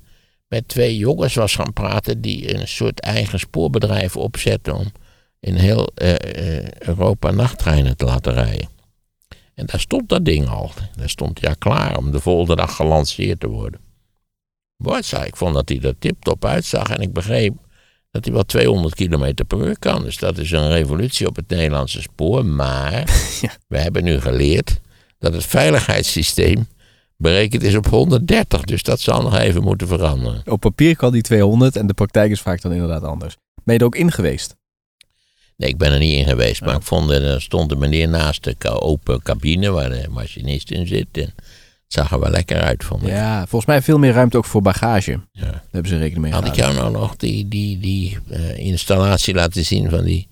met 0.47 0.67
twee 0.67 0.97
jongens 0.97 1.33
was 1.33 1.55
gaan 1.55 1.73
praten 1.73 2.21
die 2.21 2.55
een 2.55 2.67
soort 2.67 2.99
eigen 2.99 3.39
spoorbedrijf 3.39 4.17
opzetten 4.17 4.75
om 4.75 4.91
in 5.39 5.55
heel 5.55 5.91
eh, 5.95 6.13
eh, 6.57 6.71
Europa 6.79 7.31
nachttreinen 7.31 7.97
te 7.97 8.05
laten 8.05 8.33
rijden. 8.33 8.69
En 9.53 9.65
daar 9.65 9.79
stond 9.79 10.09
dat 10.09 10.25
ding 10.25 10.47
al. 10.47 10.71
Daar 10.95 11.09
stond 11.09 11.39
ja 11.39 11.53
klaar 11.53 11.97
om 11.97 12.11
de 12.11 12.19
volgende 12.19 12.55
dag 12.55 12.75
gelanceerd 12.75 13.39
te 13.39 13.47
worden. 13.47 13.79
Zei 14.99 15.25
ik? 15.25 15.35
vond 15.35 15.53
dat 15.53 15.69
hij 15.69 15.79
er 15.81 15.97
tiptop 15.99 16.45
uitzag 16.45 16.89
en 16.89 17.01
ik 17.01 17.13
begreep 17.13 17.53
dat 18.11 18.25
hij 18.25 18.33
wel 18.33 18.43
200 18.43 18.95
km 18.95 19.33
per 19.47 19.67
uur 19.67 19.79
kan. 19.79 20.03
Dus 20.03 20.17
dat 20.17 20.37
is 20.37 20.51
een 20.51 20.71
revolutie 20.71 21.27
op 21.27 21.35
het 21.35 21.49
Nederlandse 21.49 22.01
spoor. 22.01 22.45
Maar 22.45 22.91
Ja. 23.41 23.51
we 23.67 23.77
hebben 23.77 24.03
nu 24.03 24.19
geleerd 24.19 24.79
dat 25.17 25.33
het 25.33 25.45
veiligheidssysteem 25.45 26.67
berekend 27.21 27.63
is 27.63 27.75
op 27.75 27.87
130. 27.87 28.61
Dus 28.61 28.83
dat 28.83 28.99
zal 28.99 29.21
nog 29.21 29.37
even 29.37 29.63
moeten 29.63 29.87
veranderen. 29.87 30.41
Op 30.45 30.59
papier 30.59 30.95
kan 30.95 31.11
die 31.11 31.21
200 31.21 31.75
en 31.75 31.87
de 31.87 31.93
praktijk 31.93 32.31
is 32.31 32.41
vaak 32.41 32.61
dan 32.61 32.71
inderdaad 32.73 33.03
anders. 33.03 33.35
Ben 33.63 33.73
je 33.73 33.79
er 33.79 33.85
ook 33.85 33.95
in 33.95 34.11
geweest? 34.11 34.55
Nee, 35.57 35.69
ik 35.69 35.77
ben 35.77 35.91
er 35.91 35.99
niet 35.99 36.17
in 36.17 36.25
geweest. 36.25 36.61
Maar 36.61 36.69
Ja. 36.69 36.75
ik 36.75 36.81
vond, 36.83 37.09
er 37.09 37.41
stond 37.41 37.71
een 37.71 37.77
meneer 37.79 38.07
naast 38.09 38.43
de 38.61 38.81
open 38.81 39.21
cabine 39.21 39.69
waar 39.69 39.89
de 39.89 40.07
machinist 40.09 40.71
in 40.71 40.87
zit. 40.87 41.07
En 41.11 41.21
het 41.23 41.33
zag 41.87 42.11
er 42.11 42.19
wel 42.19 42.29
lekker 42.29 42.61
uit, 42.61 42.83
vond 42.83 43.01
ik. 43.03 43.07
Ja, 43.09 43.39
volgens 43.39 43.65
mij 43.65 43.81
veel 43.81 43.97
meer 43.97 44.13
ruimte 44.13 44.37
ook 44.37 44.45
voor 44.45 44.61
bagage. 44.61 45.11
Daar 45.31 45.45
Ja. 45.53 45.63
hebben 45.71 45.91
ze 45.91 45.97
rekening 45.97 46.23
mee 46.23 46.31
Had 46.33 46.45
ik 46.47 46.55
jou 46.55 46.73
nou 46.73 46.91
nog 46.91 47.15
die, 47.15 47.47
die, 47.47 47.79
die 47.79 48.17
eh, 48.29 48.57
installatie 48.57 49.33
laten 49.33 49.65
zien 49.65 49.89
van 49.89 50.03
die, 50.03 50.27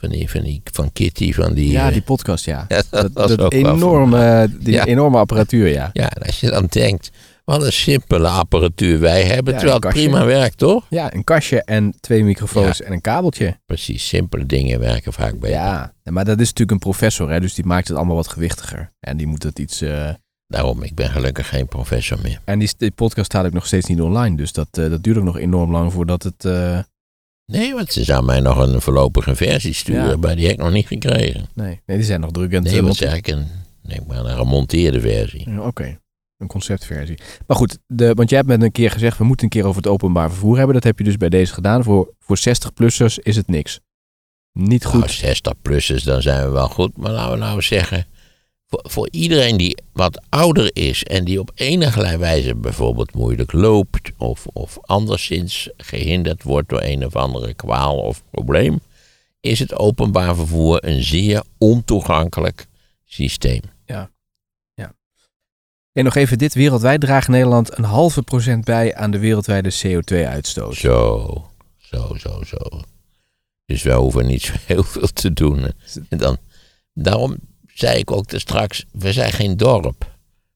van 0.00 0.08
die, 0.08 0.30
van 0.30 0.40
die, 0.42 0.60
van 0.72 0.92
Kitty, 0.92 1.32
van 1.32 1.54
die... 1.54 1.70
Ja, 1.70 1.86
eh, 1.86 1.92
die 1.92 2.02
podcast, 2.02 2.44
ja. 2.44 2.64
ja, 2.68 2.82
Dat, 2.90 3.10
was 3.12 3.28
dat 3.28 3.38
wel 3.38 3.52
enorme, 3.52 4.50
die 4.60 4.72
Ja. 4.72 4.86
enorme 4.86 5.18
apparatuur, 5.18 5.68
ja. 5.68 5.90
Ja, 5.92 6.10
en 6.10 6.22
als 6.26 6.40
je 6.40 6.50
dan 6.50 6.66
denkt, 6.68 7.10
wat 7.44 7.62
een 7.62 7.72
simpele 7.72 8.28
apparatuur 8.28 9.00
wij 9.00 9.22
hebben, 9.24 9.52
Ja, 9.52 9.58
terwijl 9.58 9.80
het 9.80 9.92
prima 9.92 10.24
werkt, 10.24 10.58
toch? 10.58 10.86
Ja, 10.90 11.14
een 11.14 11.24
kastje 11.24 11.62
en 11.64 11.94
twee 12.00 12.24
microfoons 12.24 12.82
en 12.82 12.92
een 12.92 13.00
kabeltje. 13.00 13.58
Precies, 13.66 14.08
simpele 14.08 14.46
dingen 14.46 14.80
werken 14.80 15.12
vaak 15.12 15.32
beter. 15.38 15.56
Ja, 15.56 15.92
maar 16.02 16.24
dat 16.24 16.40
is 16.40 16.46
natuurlijk 16.48 16.70
een 16.70 16.78
professor, 16.78 17.30
hè, 17.30 17.40
dus 17.40 17.54
die 17.54 17.64
maakt 17.66 17.88
het 17.88 17.96
allemaal 17.96 18.16
wat 18.16 18.28
gewichtiger. 18.28 18.92
En 19.00 19.16
die 19.16 19.26
moet 19.26 19.42
het 19.42 19.58
iets... 19.58 19.80
eh, 19.80 20.08
Daarom, 20.46 20.82
ik 20.82 20.94
ben 20.94 21.08
gelukkig 21.10 21.48
geen 21.48 21.66
professor 21.68 22.18
meer. 22.22 22.40
En 22.44 22.58
die, 22.58 22.70
die 22.78 22.90
podcast 22.90 23.26
staat 23.26 23.46
ook 23.46 23.52
nog 23.52 23.66
steeds 23.66 23.86
niet 23.86 24.00
online, 24.00 24.36
dus 24.36 24.52
dat, 24.52 24.68
eh, 24.70 24.90
dat 24.90 25.02
duurt 25.02 25.16
ook 25.18 25.24
nog 25.24 25.38
enorm 25.38 25.70
lang 25.70 25.92
voordat 25.92 26.22
het... 26.22 26.44
eh, 26.44 26.78
Nee, 27.50 27.74
want 27.74 27.92
ze 27.92 28.04
zou 28.04 28.24
mij 28.24 28.40
nog 28.40 28.58
een 28.58 28.80
voorlopige 28.80 29.34
versie 29.36 29.74
sturen, 29.74 30.08
Ja. 30.08 30.16
maar 30.16 30.36
die 30.36 30.44
heb 30.44 30.54
ik 30.54 30.60
nog 30.60 30.72
niet 30.72 30.86
gekregen. 30.86 31.48
nee, 31.54 31.80
nee, 31.86 31.96
die 31.96 32.06
zijn 32.06 32.20
nog 32.20 32.30
druk 32.30 32.54
aan 32.54 32.64
het 32.64 32.82
Nee, 32.82 32.92
zeg 32.92 33.14
ik, 33.16 33.26
een, 33.26 33.46
maar 34.06 34.24
een 34.24 34.36
gemonteerde 34.36 35.00
versie. 35.00 35.50
Ja, 35.50 35.60
Oké, 35.60 35.98
een 36.38 36.46
conceptversie. 36.46 37.18
Maar 37.46 37.56
goed, 37.56 37.78
de, 37.86 38.14
want 38.14 38.28
jij 38.28 38.38
hebt 38.38 38.50
met 38.50 38.62
een 38.62 38.72
keer 38.72 38.90
gezegd, 38.90 39.18
we 39.18 39.24
moeten 39.24 39.44
een 39.44 39.50
keer 39.50 39.64
over 39.64 39.82
het 39.82 39.90
openbaar 39.90 40.30
vervoer 40.30 40.56
hebben. 40.56 40.74
Dat 40.74 40.84
heb 40.84 40.98
je 40.98 41.04
dus 41.04 41.16
bij 41.16 41.28
deze 41.28 41.52
gedaan. 41.54 41.84
Voor, 41.84 42.14
voor 42.18 42.38
60-plussers 42.38 43.18
is 43.22 43.36
het 43.36 43.48
niks. 43.48 43.80
Niet 44.52 44.84
goed. 44.84 45.22
Nou, 45.22 45.34
60-plussers, 45.36 46.04
dan 46.04 46.22
zijn 46.22 46.44
we 46.44 46.50
wel 46.50 46.68
goed. 46.68 46.96
Maar 46.96 47.12
laten 47.12 47.32
we 47.32 47.38
nou 47.38 47.62
zeggen, 47.62 48.06
voor, 48.70 49.08
iedereen 49.10 49.56
die 49.56 49.82
wat 49.92 50.22
ouder 50.28 50.70
is 50.72 51.04
en 51.04 51.24
die 51.24 51.40
op 51.40 51.50
enige 51.54 52.18
wijze 52.18 52.54
bijvoorbeeld 52.54 53.14
moeilijk 53.14 53.52
loopt 53.52 54.10
of, 54.16 54.46
of 54.46 54.78
anderszins 54.80 55.70
gehinderd 55.76 56.42
wordt 56.42 56.68
door 56.68 56.82
een 56.82 57.06
of 57.06 57.16
andere 57.16 57.54
kwaal 57.54 57.98
of 57.98 58.22
probleem, 58.30 58.80
is 59.40 59.58
het 59.58 59.74
openbaar 59.74 60.34
vervoer 60.34 60.84
een 60.84 61.02
zeer 61.02 61.42
ontoegankelijk 61.58 62.66
systeem. 63.04 63.62
En 65.92 66.04
nog 66.04 66.14
even 66.14 66.38
dit. 66.38 66.54
Wereldwijd 66.54 67.00
draagt 67.00 67.28
Nederland 67.28 67.78
een 67.78 67.84
halve 67.84 68.22
procent 68.22 68.64
bij 68.64 68.94
aan 68.94 69.10
de 69.10 69.18
wereldwijde 69.18 69.72
CO2-uitstoot. 69.72 70.74
Zo, 70.74 71.50
zo, 71.76 72.16
zo, 72.18 72.42
zo. 72.44 72.80
Dus 73.66 73.82
wij 73.82 73.96
hoeven 73.96 74.26
niet 74.26 74.42
zo 74.42 74.52
heel 74.66 74.82
veel 74.82 75.08
te 75.12 75.32
doen. 75.32 75.72
En 76.08 76.18
dan, 76.18 76.36
daarom 76.92 77.36
zei 77.74 77.98
ik 77.98 78.10
ook 78.10 78.30
er 78.30 78.40
straks, 78.40 78.84
we 78.92 79.12
zijn 79.12 79.32
geen 79.32 79.56
dorp. 79.56 80.08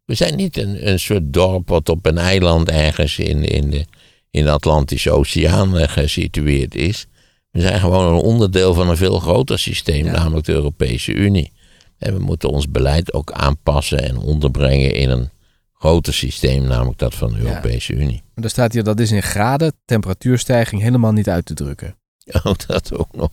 We 0.04 0.14
zijn 0.14 0.36
niet 0.36 0.56
een, 0.56 0.88
een 0.88 0.98
soort 1.00 1.32
dorp 1.32 1.68
wat 1.68 1.88
op 1.88 2.06
een 2.06 2.18
eiland 2.18 2.68
ergens 2.68 3.18
in, 3.18 3.44
in, 3.44 3.70
de, 3.70 3.84
in 4.30 4.44
de 4.44 4.50
Atlantische 4.50 5.10
Oceaan 5.10 5.78
eh, 5.78 5.88
gesitueerd 5.88 6.74
is. 6.74 7.06
We 7.50 7.60
zijn 7.60 7.80
gewoon 7.80 8.14
een 8.14 8.20
onderdeel 8.22 8.74
van 8.74 8.88
een 8.88 8.96
veel 8.96 9.18
groter 9.18 9.58
systeem, 9.58 10.04
Ja. 10.04 10.12
namelijk 10.12 10.46
de 10.46 10.52
Europese 10.52 11.12
Unie. 11.12 11.52
En 11.98 12.14
we 12.14 12.20
moeten 12.24 12.48
ons 12.50 12.70
beleid 12.70 13.12
ook 13.12 13.32
aanpassen 13.32 14.02
en 14.02 14.16
onderbrengen 14.18 14.94
in 14.94 15.10
een 15.10 15.30
groter 15.72 16.14
systeem, 16.14 16.64
namelijk 16.64 16.98
dat 16.98 17.14
van 17.14 17.32
de 17.32 17.38
Ja. 17.42 17.48
Europese 17.48 17.92
Unie. 17.92 18.22
Maar 18.24 18.42
daar 18.42 18.50
staat 18.50 18.72
hier, 18.72 18.84
dat 18.84 19.00
is 19.00 19.10
in 19.10 19.22
graden, 19.22 19.72
temperatuurstijging 19.84 20.82
helemaal 20.82 21.12
niet 21.12 21.28
uit 21.28 21.46
te 21.46 21.54
drukken. 21.54 21.96
Oh, 22.42 22.52
dat 22.66 22.96
ook 22.96 23.16
nog. 23.16 23.28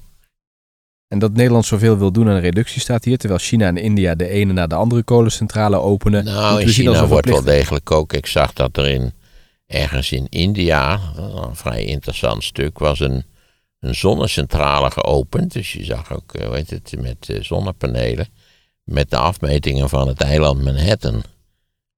En 1.12 1.20
dat 1.20 1.34
Nederland 1.34 1.66
zoveel 1.66 1.98
wil 1.98 2.12
doen 2.12 2.28
aan 2.28 2.36
een 2.36 2.42
reductie 2.42 2.82
staat 2.82 3.06
hier, 3.06 3.18
terwijl 3.18 3.40
China 3.40 3.68
en 3.68 3.78
India 3.78 4.16
de 4.16 4.28
ene 4.28 4.54
na 4.54 4.68
de 4.68 4.76
andere 4.76 5.04
kolencentrale 5.04 5.80
openen. 5.80 6.24
Nou, 6.24 6.62
in 6.62 6.68
China 6.68 7.08
wordt 7.08 7.30
wel 7.30 7.44
degelijk 7.44 7.92
ook. 7.92 8.14
Ik 8.14 8.26
zag 8.26 8.54
dat 8.54 8.78
er 8.78 8.88
in, 8.88 9.14
ergens 9.66 10.12
in 10.12 10.28
India, 10.30 11.00
een 11.16 11.56
vrij 11.56 11.84
interessant 11.84 12.44
stuk, 12.44 12.80
was 12.80 13.00
een, 13.00 13.24
een 13.80 13.96
zonnecentrale 13.96 14.92
geopend. 14.92 15.54
Dus 15.54 15.74
je 15.74 15.84
zag 15.84 16.14
ook, 16.14 16.34
eh, 16.34 16.46
hoe 16.46 16.56
heet 16.56 16.70
het, 16.70 16.94
met 17.00 17.30
eh, 17.30 17.44
zonnepanelen. 17.44 18.28
Met 18.84 19.10
de 19.10 19.18
afmetingen 19.18 19.90
van 19.90 20.08
het 20.08 20.22
eiland 20.22 20.64
Manhattan. 20.64 21.24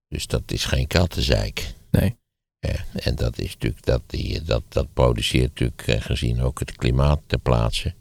Dus 0.08 0.28
dat 0.28 0.44
is 0.46 0.66
geen 0.66 0.88
kattenzeik. 0.88 1.74
Nee. 1.92 2.16
Ja, 2.60 2.76
en 2.94 3.16
dat 3.16 3.40
is 3.40 3.54
natuurlijk, 3.54 3.86
dat, 3.86 4.02
die, 4.08 4.42
dat, 4.42 4.64
dat 4.70 4.88
produceert 4.94 5.50
natuurlijk, 5.50 5.84
eh, 5.88 6.02
gezien 6.02 6.42
ook 6.42 6.60
het 6.60 6.76
klimaat 6.76 7.20
ter 7.28 7.40
plaatse, 7.40 7.94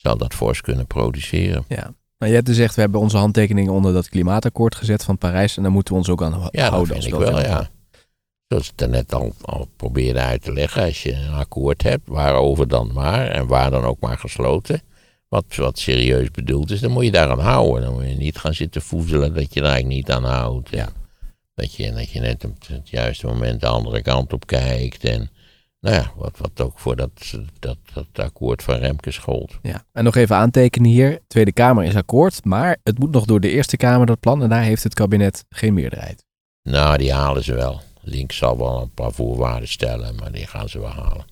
zal 0.00 0.16
dat 0.16 0.34
fors 0.34 0.60
kunnen 0.60 0.86
produceren. 0.86 1.64
Ja. 1.68 1.94
Maar 2.18 2.28
Jette 2.28 2.54
zegt, 2.54 2.74
we 2.74 2.80
hebben 2.80 3.00
onze 3.00 3.16
handtekeningen 3.16 3.72
onder 3.72 3.92
dat 3.92 4.08
klimaatakkoord 4.08 4.74
gezet 4.74 5.04
van 5.04 5.18
Parijs 5.18 5.56
en 5.56 5.62
daar 5.62 5.72
moeten 5.72 5.92
we 5.92 5.98
ons 5.98 6.08
ook 6.08 6.22
aan 6.22 6.32
ho- 6.32 6.48
Ja, 6.50 6.62
dat 6.62 6.70
houden. 6.70 6.92
vind 6.94 7.06
ik 7.06 7.14
als 7.14 7.24
wel, 7.24 7.40
ja. 7.40 7.68
Zoals 8.48 8.72
ik 8.76 8.88
net 8.88 9.14
al, 9.14 9.32
al 9.42 9.68
probeerde 9.76 10.20
uit 10.20 10.42
te 10.42 10.52
leggen, 10.52 10.82
als 10.84 11.02
je 11.02 11.12
een 11.12 11.32
akkoord 11.32 11.82
hebt, 11.82 12.08
waarover 12.08 12.68
dan 12.68 12.90
maar, 12.92 13.26
en 13.28 13.46
waar 13.46 13.70
dan 13.70 13.84
ook 13.84 14.00
maar 14.00 14.18
gesloten, 14.18 14.80
wat, 15.28 15.44
wat 15.56 15.78
serieus 15.78 16.30
bedoeld 16.30 16.70
is, 16.70 16.80
dan 16.80 16.90
moet 16.90 17.04
je 17.04 17.10
daaraan 17.10 17.40
houden. 17.40 17.82
Dan 17.82 17.94
moet 17.94 18.08
je 18.08 18.14
niet 18.16 18.38
gaan 18.38 18.54
zitten 18.54 18.82
voezelen 18.82 19.34
dat 19.34 19.54
je 19.54 19.60
daar 19.60 19.70
eigenlijk 19.72 20.00
niet 20.00 20.10
aan 20.16 20.24
houdt. 20.24 20.68
Ja. 20.70 20.88
Dat, 21.54 21.74
je, 21.74 21.92
dat 21.92 22.10
je 22.10 22.20
net 22.20 22.44
op 22.44 22.54
het 22.66 22.88
juiste 22.88 23.26
moment 23.26 23.60
de 23.60 23.66
andere 23.66 24.02
kant 24.02 24.32
op 24.32 24.46
kijkt. 24.46 25.04
En 25.04 25.30
nou 25.80 25.94
ja, 25.94 26.12
wat, 26.16 26.38
wat 26.38 26.60
ook 26.60 26.78
voor 26.78 26.96
dat, 26.96 27.10
dat, 27.58 27.76
dat 27.92 28.06
akkoord 28.14 28.62
van 28.62 28.74
Remkes 28.74 29.18
gold. 29.18 29.58
Ja. 29.62 29.84
En 29.92 30.04
nog 30.04 30.16
even 30.16 30.36
aantekenen 30.36 30.90
hier, 30.90 31.20
Tweede 31.26 31.52
Kamer 31.52 31.84
is 31.84 31.94
akkoord, 31.94 32.44
maar 32.44 32.76
het 32.82 32.98
moet 32.98 33.10
nog 33.10 33.24
door 33.24 33.40
de 33.40 33.50
Eerste 33.50 33.76
Kamer 33.76 34.06
dat 34.06 34.20
plan 34.20 34.42
en 34.42 34.48
daar 34.48 34.62
heeft 34.62 34.82
het 34.82 34.94
kabinet 34.94 35.44
geen 35.48 35.74
meerderheid. 35.74 36.24
Nou, 36.62 36.98
die 36.98 37.12
halen 37.12 37.44
ze 37.44 37.54
wel. 37.54 37.80
Links 38.00 38.36
zal 38.36 38.58
wel 38.58 38.80
een 38.80 38.94
paar 38.94 39.12
voorwaarden 39.12 39.68
stellen, 39.68 40.14
maar 40.14 40.32
die 40.32 40.46
gaan 40.46 40.68
ze 40.68 40.80
wel 40.80 40.90
halen. 40.90 41.24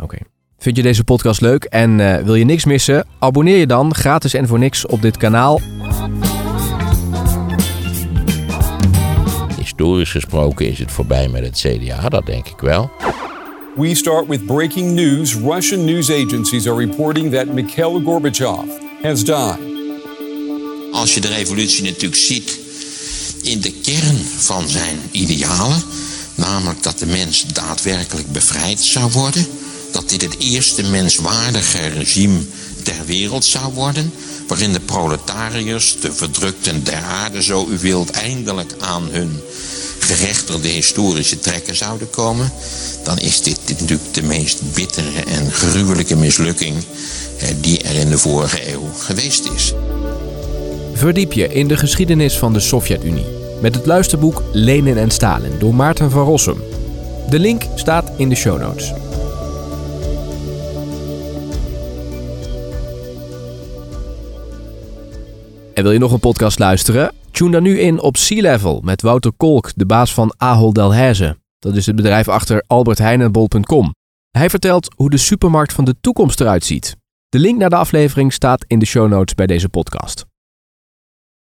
Oké. 0.00 0.16
Vind 0.58 0.76
je 0.76 0.82
deze 0.82 1.04
podcast 1.04 1.40
leuk 1.40 1.64
en 1.64 2.00
eh, 2.00 2.24
wil 2.24 2.34
je 2.34 2.44
niks 2.44 2.64
missen? 2.64 3.06
Abonneer 3.18 3.56
je 3.56 3.66
dan 3.66 3.94
gratis 3.94 4.34
en 4.34 4.48
voor 4.48 4.58
niks 4.58 4.86
op 4.86 5.02
dit 5.02 5.16
kanaal. 5.16 5.60
Historisch 9.56 10.10
gesproken 10.10 10.66
is 10.66 10.78
het 10.78 10.90
voorbij 10.90 11.28
met 11.28 11.44
het 11.44 11.58
CDA, 11.58 12.08
dat 12.08 12.26
denk 12.26 12.48
ik 12.48 12.60
wel. 12.60 12.90
We 13.76 13.94
start 13.94 14.26
with 14.26 14.46
breaking 14.46 14.94
news. 14.94 15.34
Russian 15.34 15.86
news 15.86 16.10
agencies 16.10 16.66
are 16.66 16.74
reporting 16.74 17.30
that 17.30 17.48
Mikhail 17.48 18.00
Gorbachev 18.00 18.68
has 19.02 19.24
died. 19.24 19.58
Als 20.92 21.14
je 21.14 21.20
de 21.20 21.28
revolutie 21.28 21.84
natuurlijk 21.84 22.20
ziet 22.20 22.58
in 23.42 23.60
de 23.60 23.72
kern 23.72 24.16
van 24.16 24.68
zijn 24.68 24.98
idealen, 25.10 25.82
Namelijk 26.34 26.82
dat 26.82 26.98
de 26.98 27.06
mens 27.06 27.44
daadwerkelijk 27.52 28.32
bevrijd 28.32 28.80
zou 28.80 29.10
worden. 29.10 29.46
Dat 29.90 30.08
dit 30.08 30.22
het 30.22 30.38
eerste 30.38 30.82
menswaardige 30.82 31.86
regime 31.86 32.40
ter 32.82 33.04
wereld 33.06 33.44
zou 33.44 33.72
worden. 33.72 34.12
Waarin 34.46 34.72
de 34.72 34.80
proletariërs, 34.80 35.96
de 36.00 36.12
verdrukten 36.12 36.84
der 36.84 37.02
aarde, 37.02 37.42
zo 37.42 37.66
u 37.70 37.78
wilt, 37.78 38.10
eindelijk 38.10 38.74
aan 38.80 39.08
hun 39.10 39.40
gerechtigde 40.16 40.68
historische 40.68 41.38
trekken 41.38 41.76
zouden 41.76 42.10
komen. 42.10 42.52
Dan 43.04 43.18
is 43.18 43.42
dit, 43.42 43.58
dit 43.64 43.80
natuurlijk 43.80 44.14
de 44.14 44.22
meest 44.22 44.74
bittere 44.74 45.24
en 45.26 45.52
gruwelijke 45.52 46.16
mislukking 46.16 46.76
eh, 47.38 47.48
die 47.60 47.82
er 47.82 47.94
in 47.94 48.08
de 48.08 48.18
vorige 48.18 48.72
eeuw 48.72 48.90
geweest 48.98 49.50
is. 49.54 49.74
Verdiep 50.92 51.32
je 51.32 51.48
in 51.48 51.68
de 51.68 51.76
geschiedenis 51.76 52.38
van 52.38 52.52
de 52.52 52.60
Sovjet-Unie 52.60 53.26
met 53.60 53.74
het 53.74 53.86
luisterboek 53.86 54.42
Lenin 54.52 54.98
en 54.98 55.10
Stalin 55.10 55.52
door 55.58 55.74
Maarten 55.74 56.10
van 56.10 56.24
Rossum. 56.24 56.62
De 57.28 57.38
link 57.38 57.62
staat 57.74 58.10
in 58.16 58.28
de 58.28 58.34
show 58.34 58.60
notes. 58.60 58.92
En 65.74 65.82
wil 65.82 65.92
je 65.92 65.98
nog 65.98 66.12
een 66.12 66.20
podcast 66.20 66.58
luisteren? 66.58 67.21
Tune 67.32 67.50
dan 67.50 67.62
nu 67.62 67.80
in 67.80 68.00
op 68.00 68.16
Sea 68.16 68.40
Level 68.40 68.80
met 68.84 69.02
Wouter 69.02 69.32
Kolk, 69.36 69.70
de 69.74 69.86
baas 69.86 70.14
van 70.14 70.34
Ahold 70.36 70.74
Delhaize. 70.74 71.36
Dat 71.58 71.76
is 71.76 71.86
het 71.86 71.96
bedrijf 71.96 72.28
achter 72.28 72.64
albertheinenbol.com. 72.66 73.94
Hij 74.30 74.50
vertelt 74.50 74.94
hoe 74.96 75.10
de 75.10 75.16
supermarkt 75.16 75.72
van 75.72 75.84
de 75.84 75.94
toekomst 76.00 76.40
eruit 76.40 76.64
ziet. 76.64 76.96
De 77.28 77.38
link 77.38 77.58
naar 77.58 77.70
de 77.70 77.76
aflevering 77.76 78.32
staat 78.32 78.64
in 78.66 78.78
de 78.78 78.86
show 78.86 79.08
notes 79.08 79.34
bij 79.34 79.46
deze 79.46 79.68
podcast. 79.68 80.24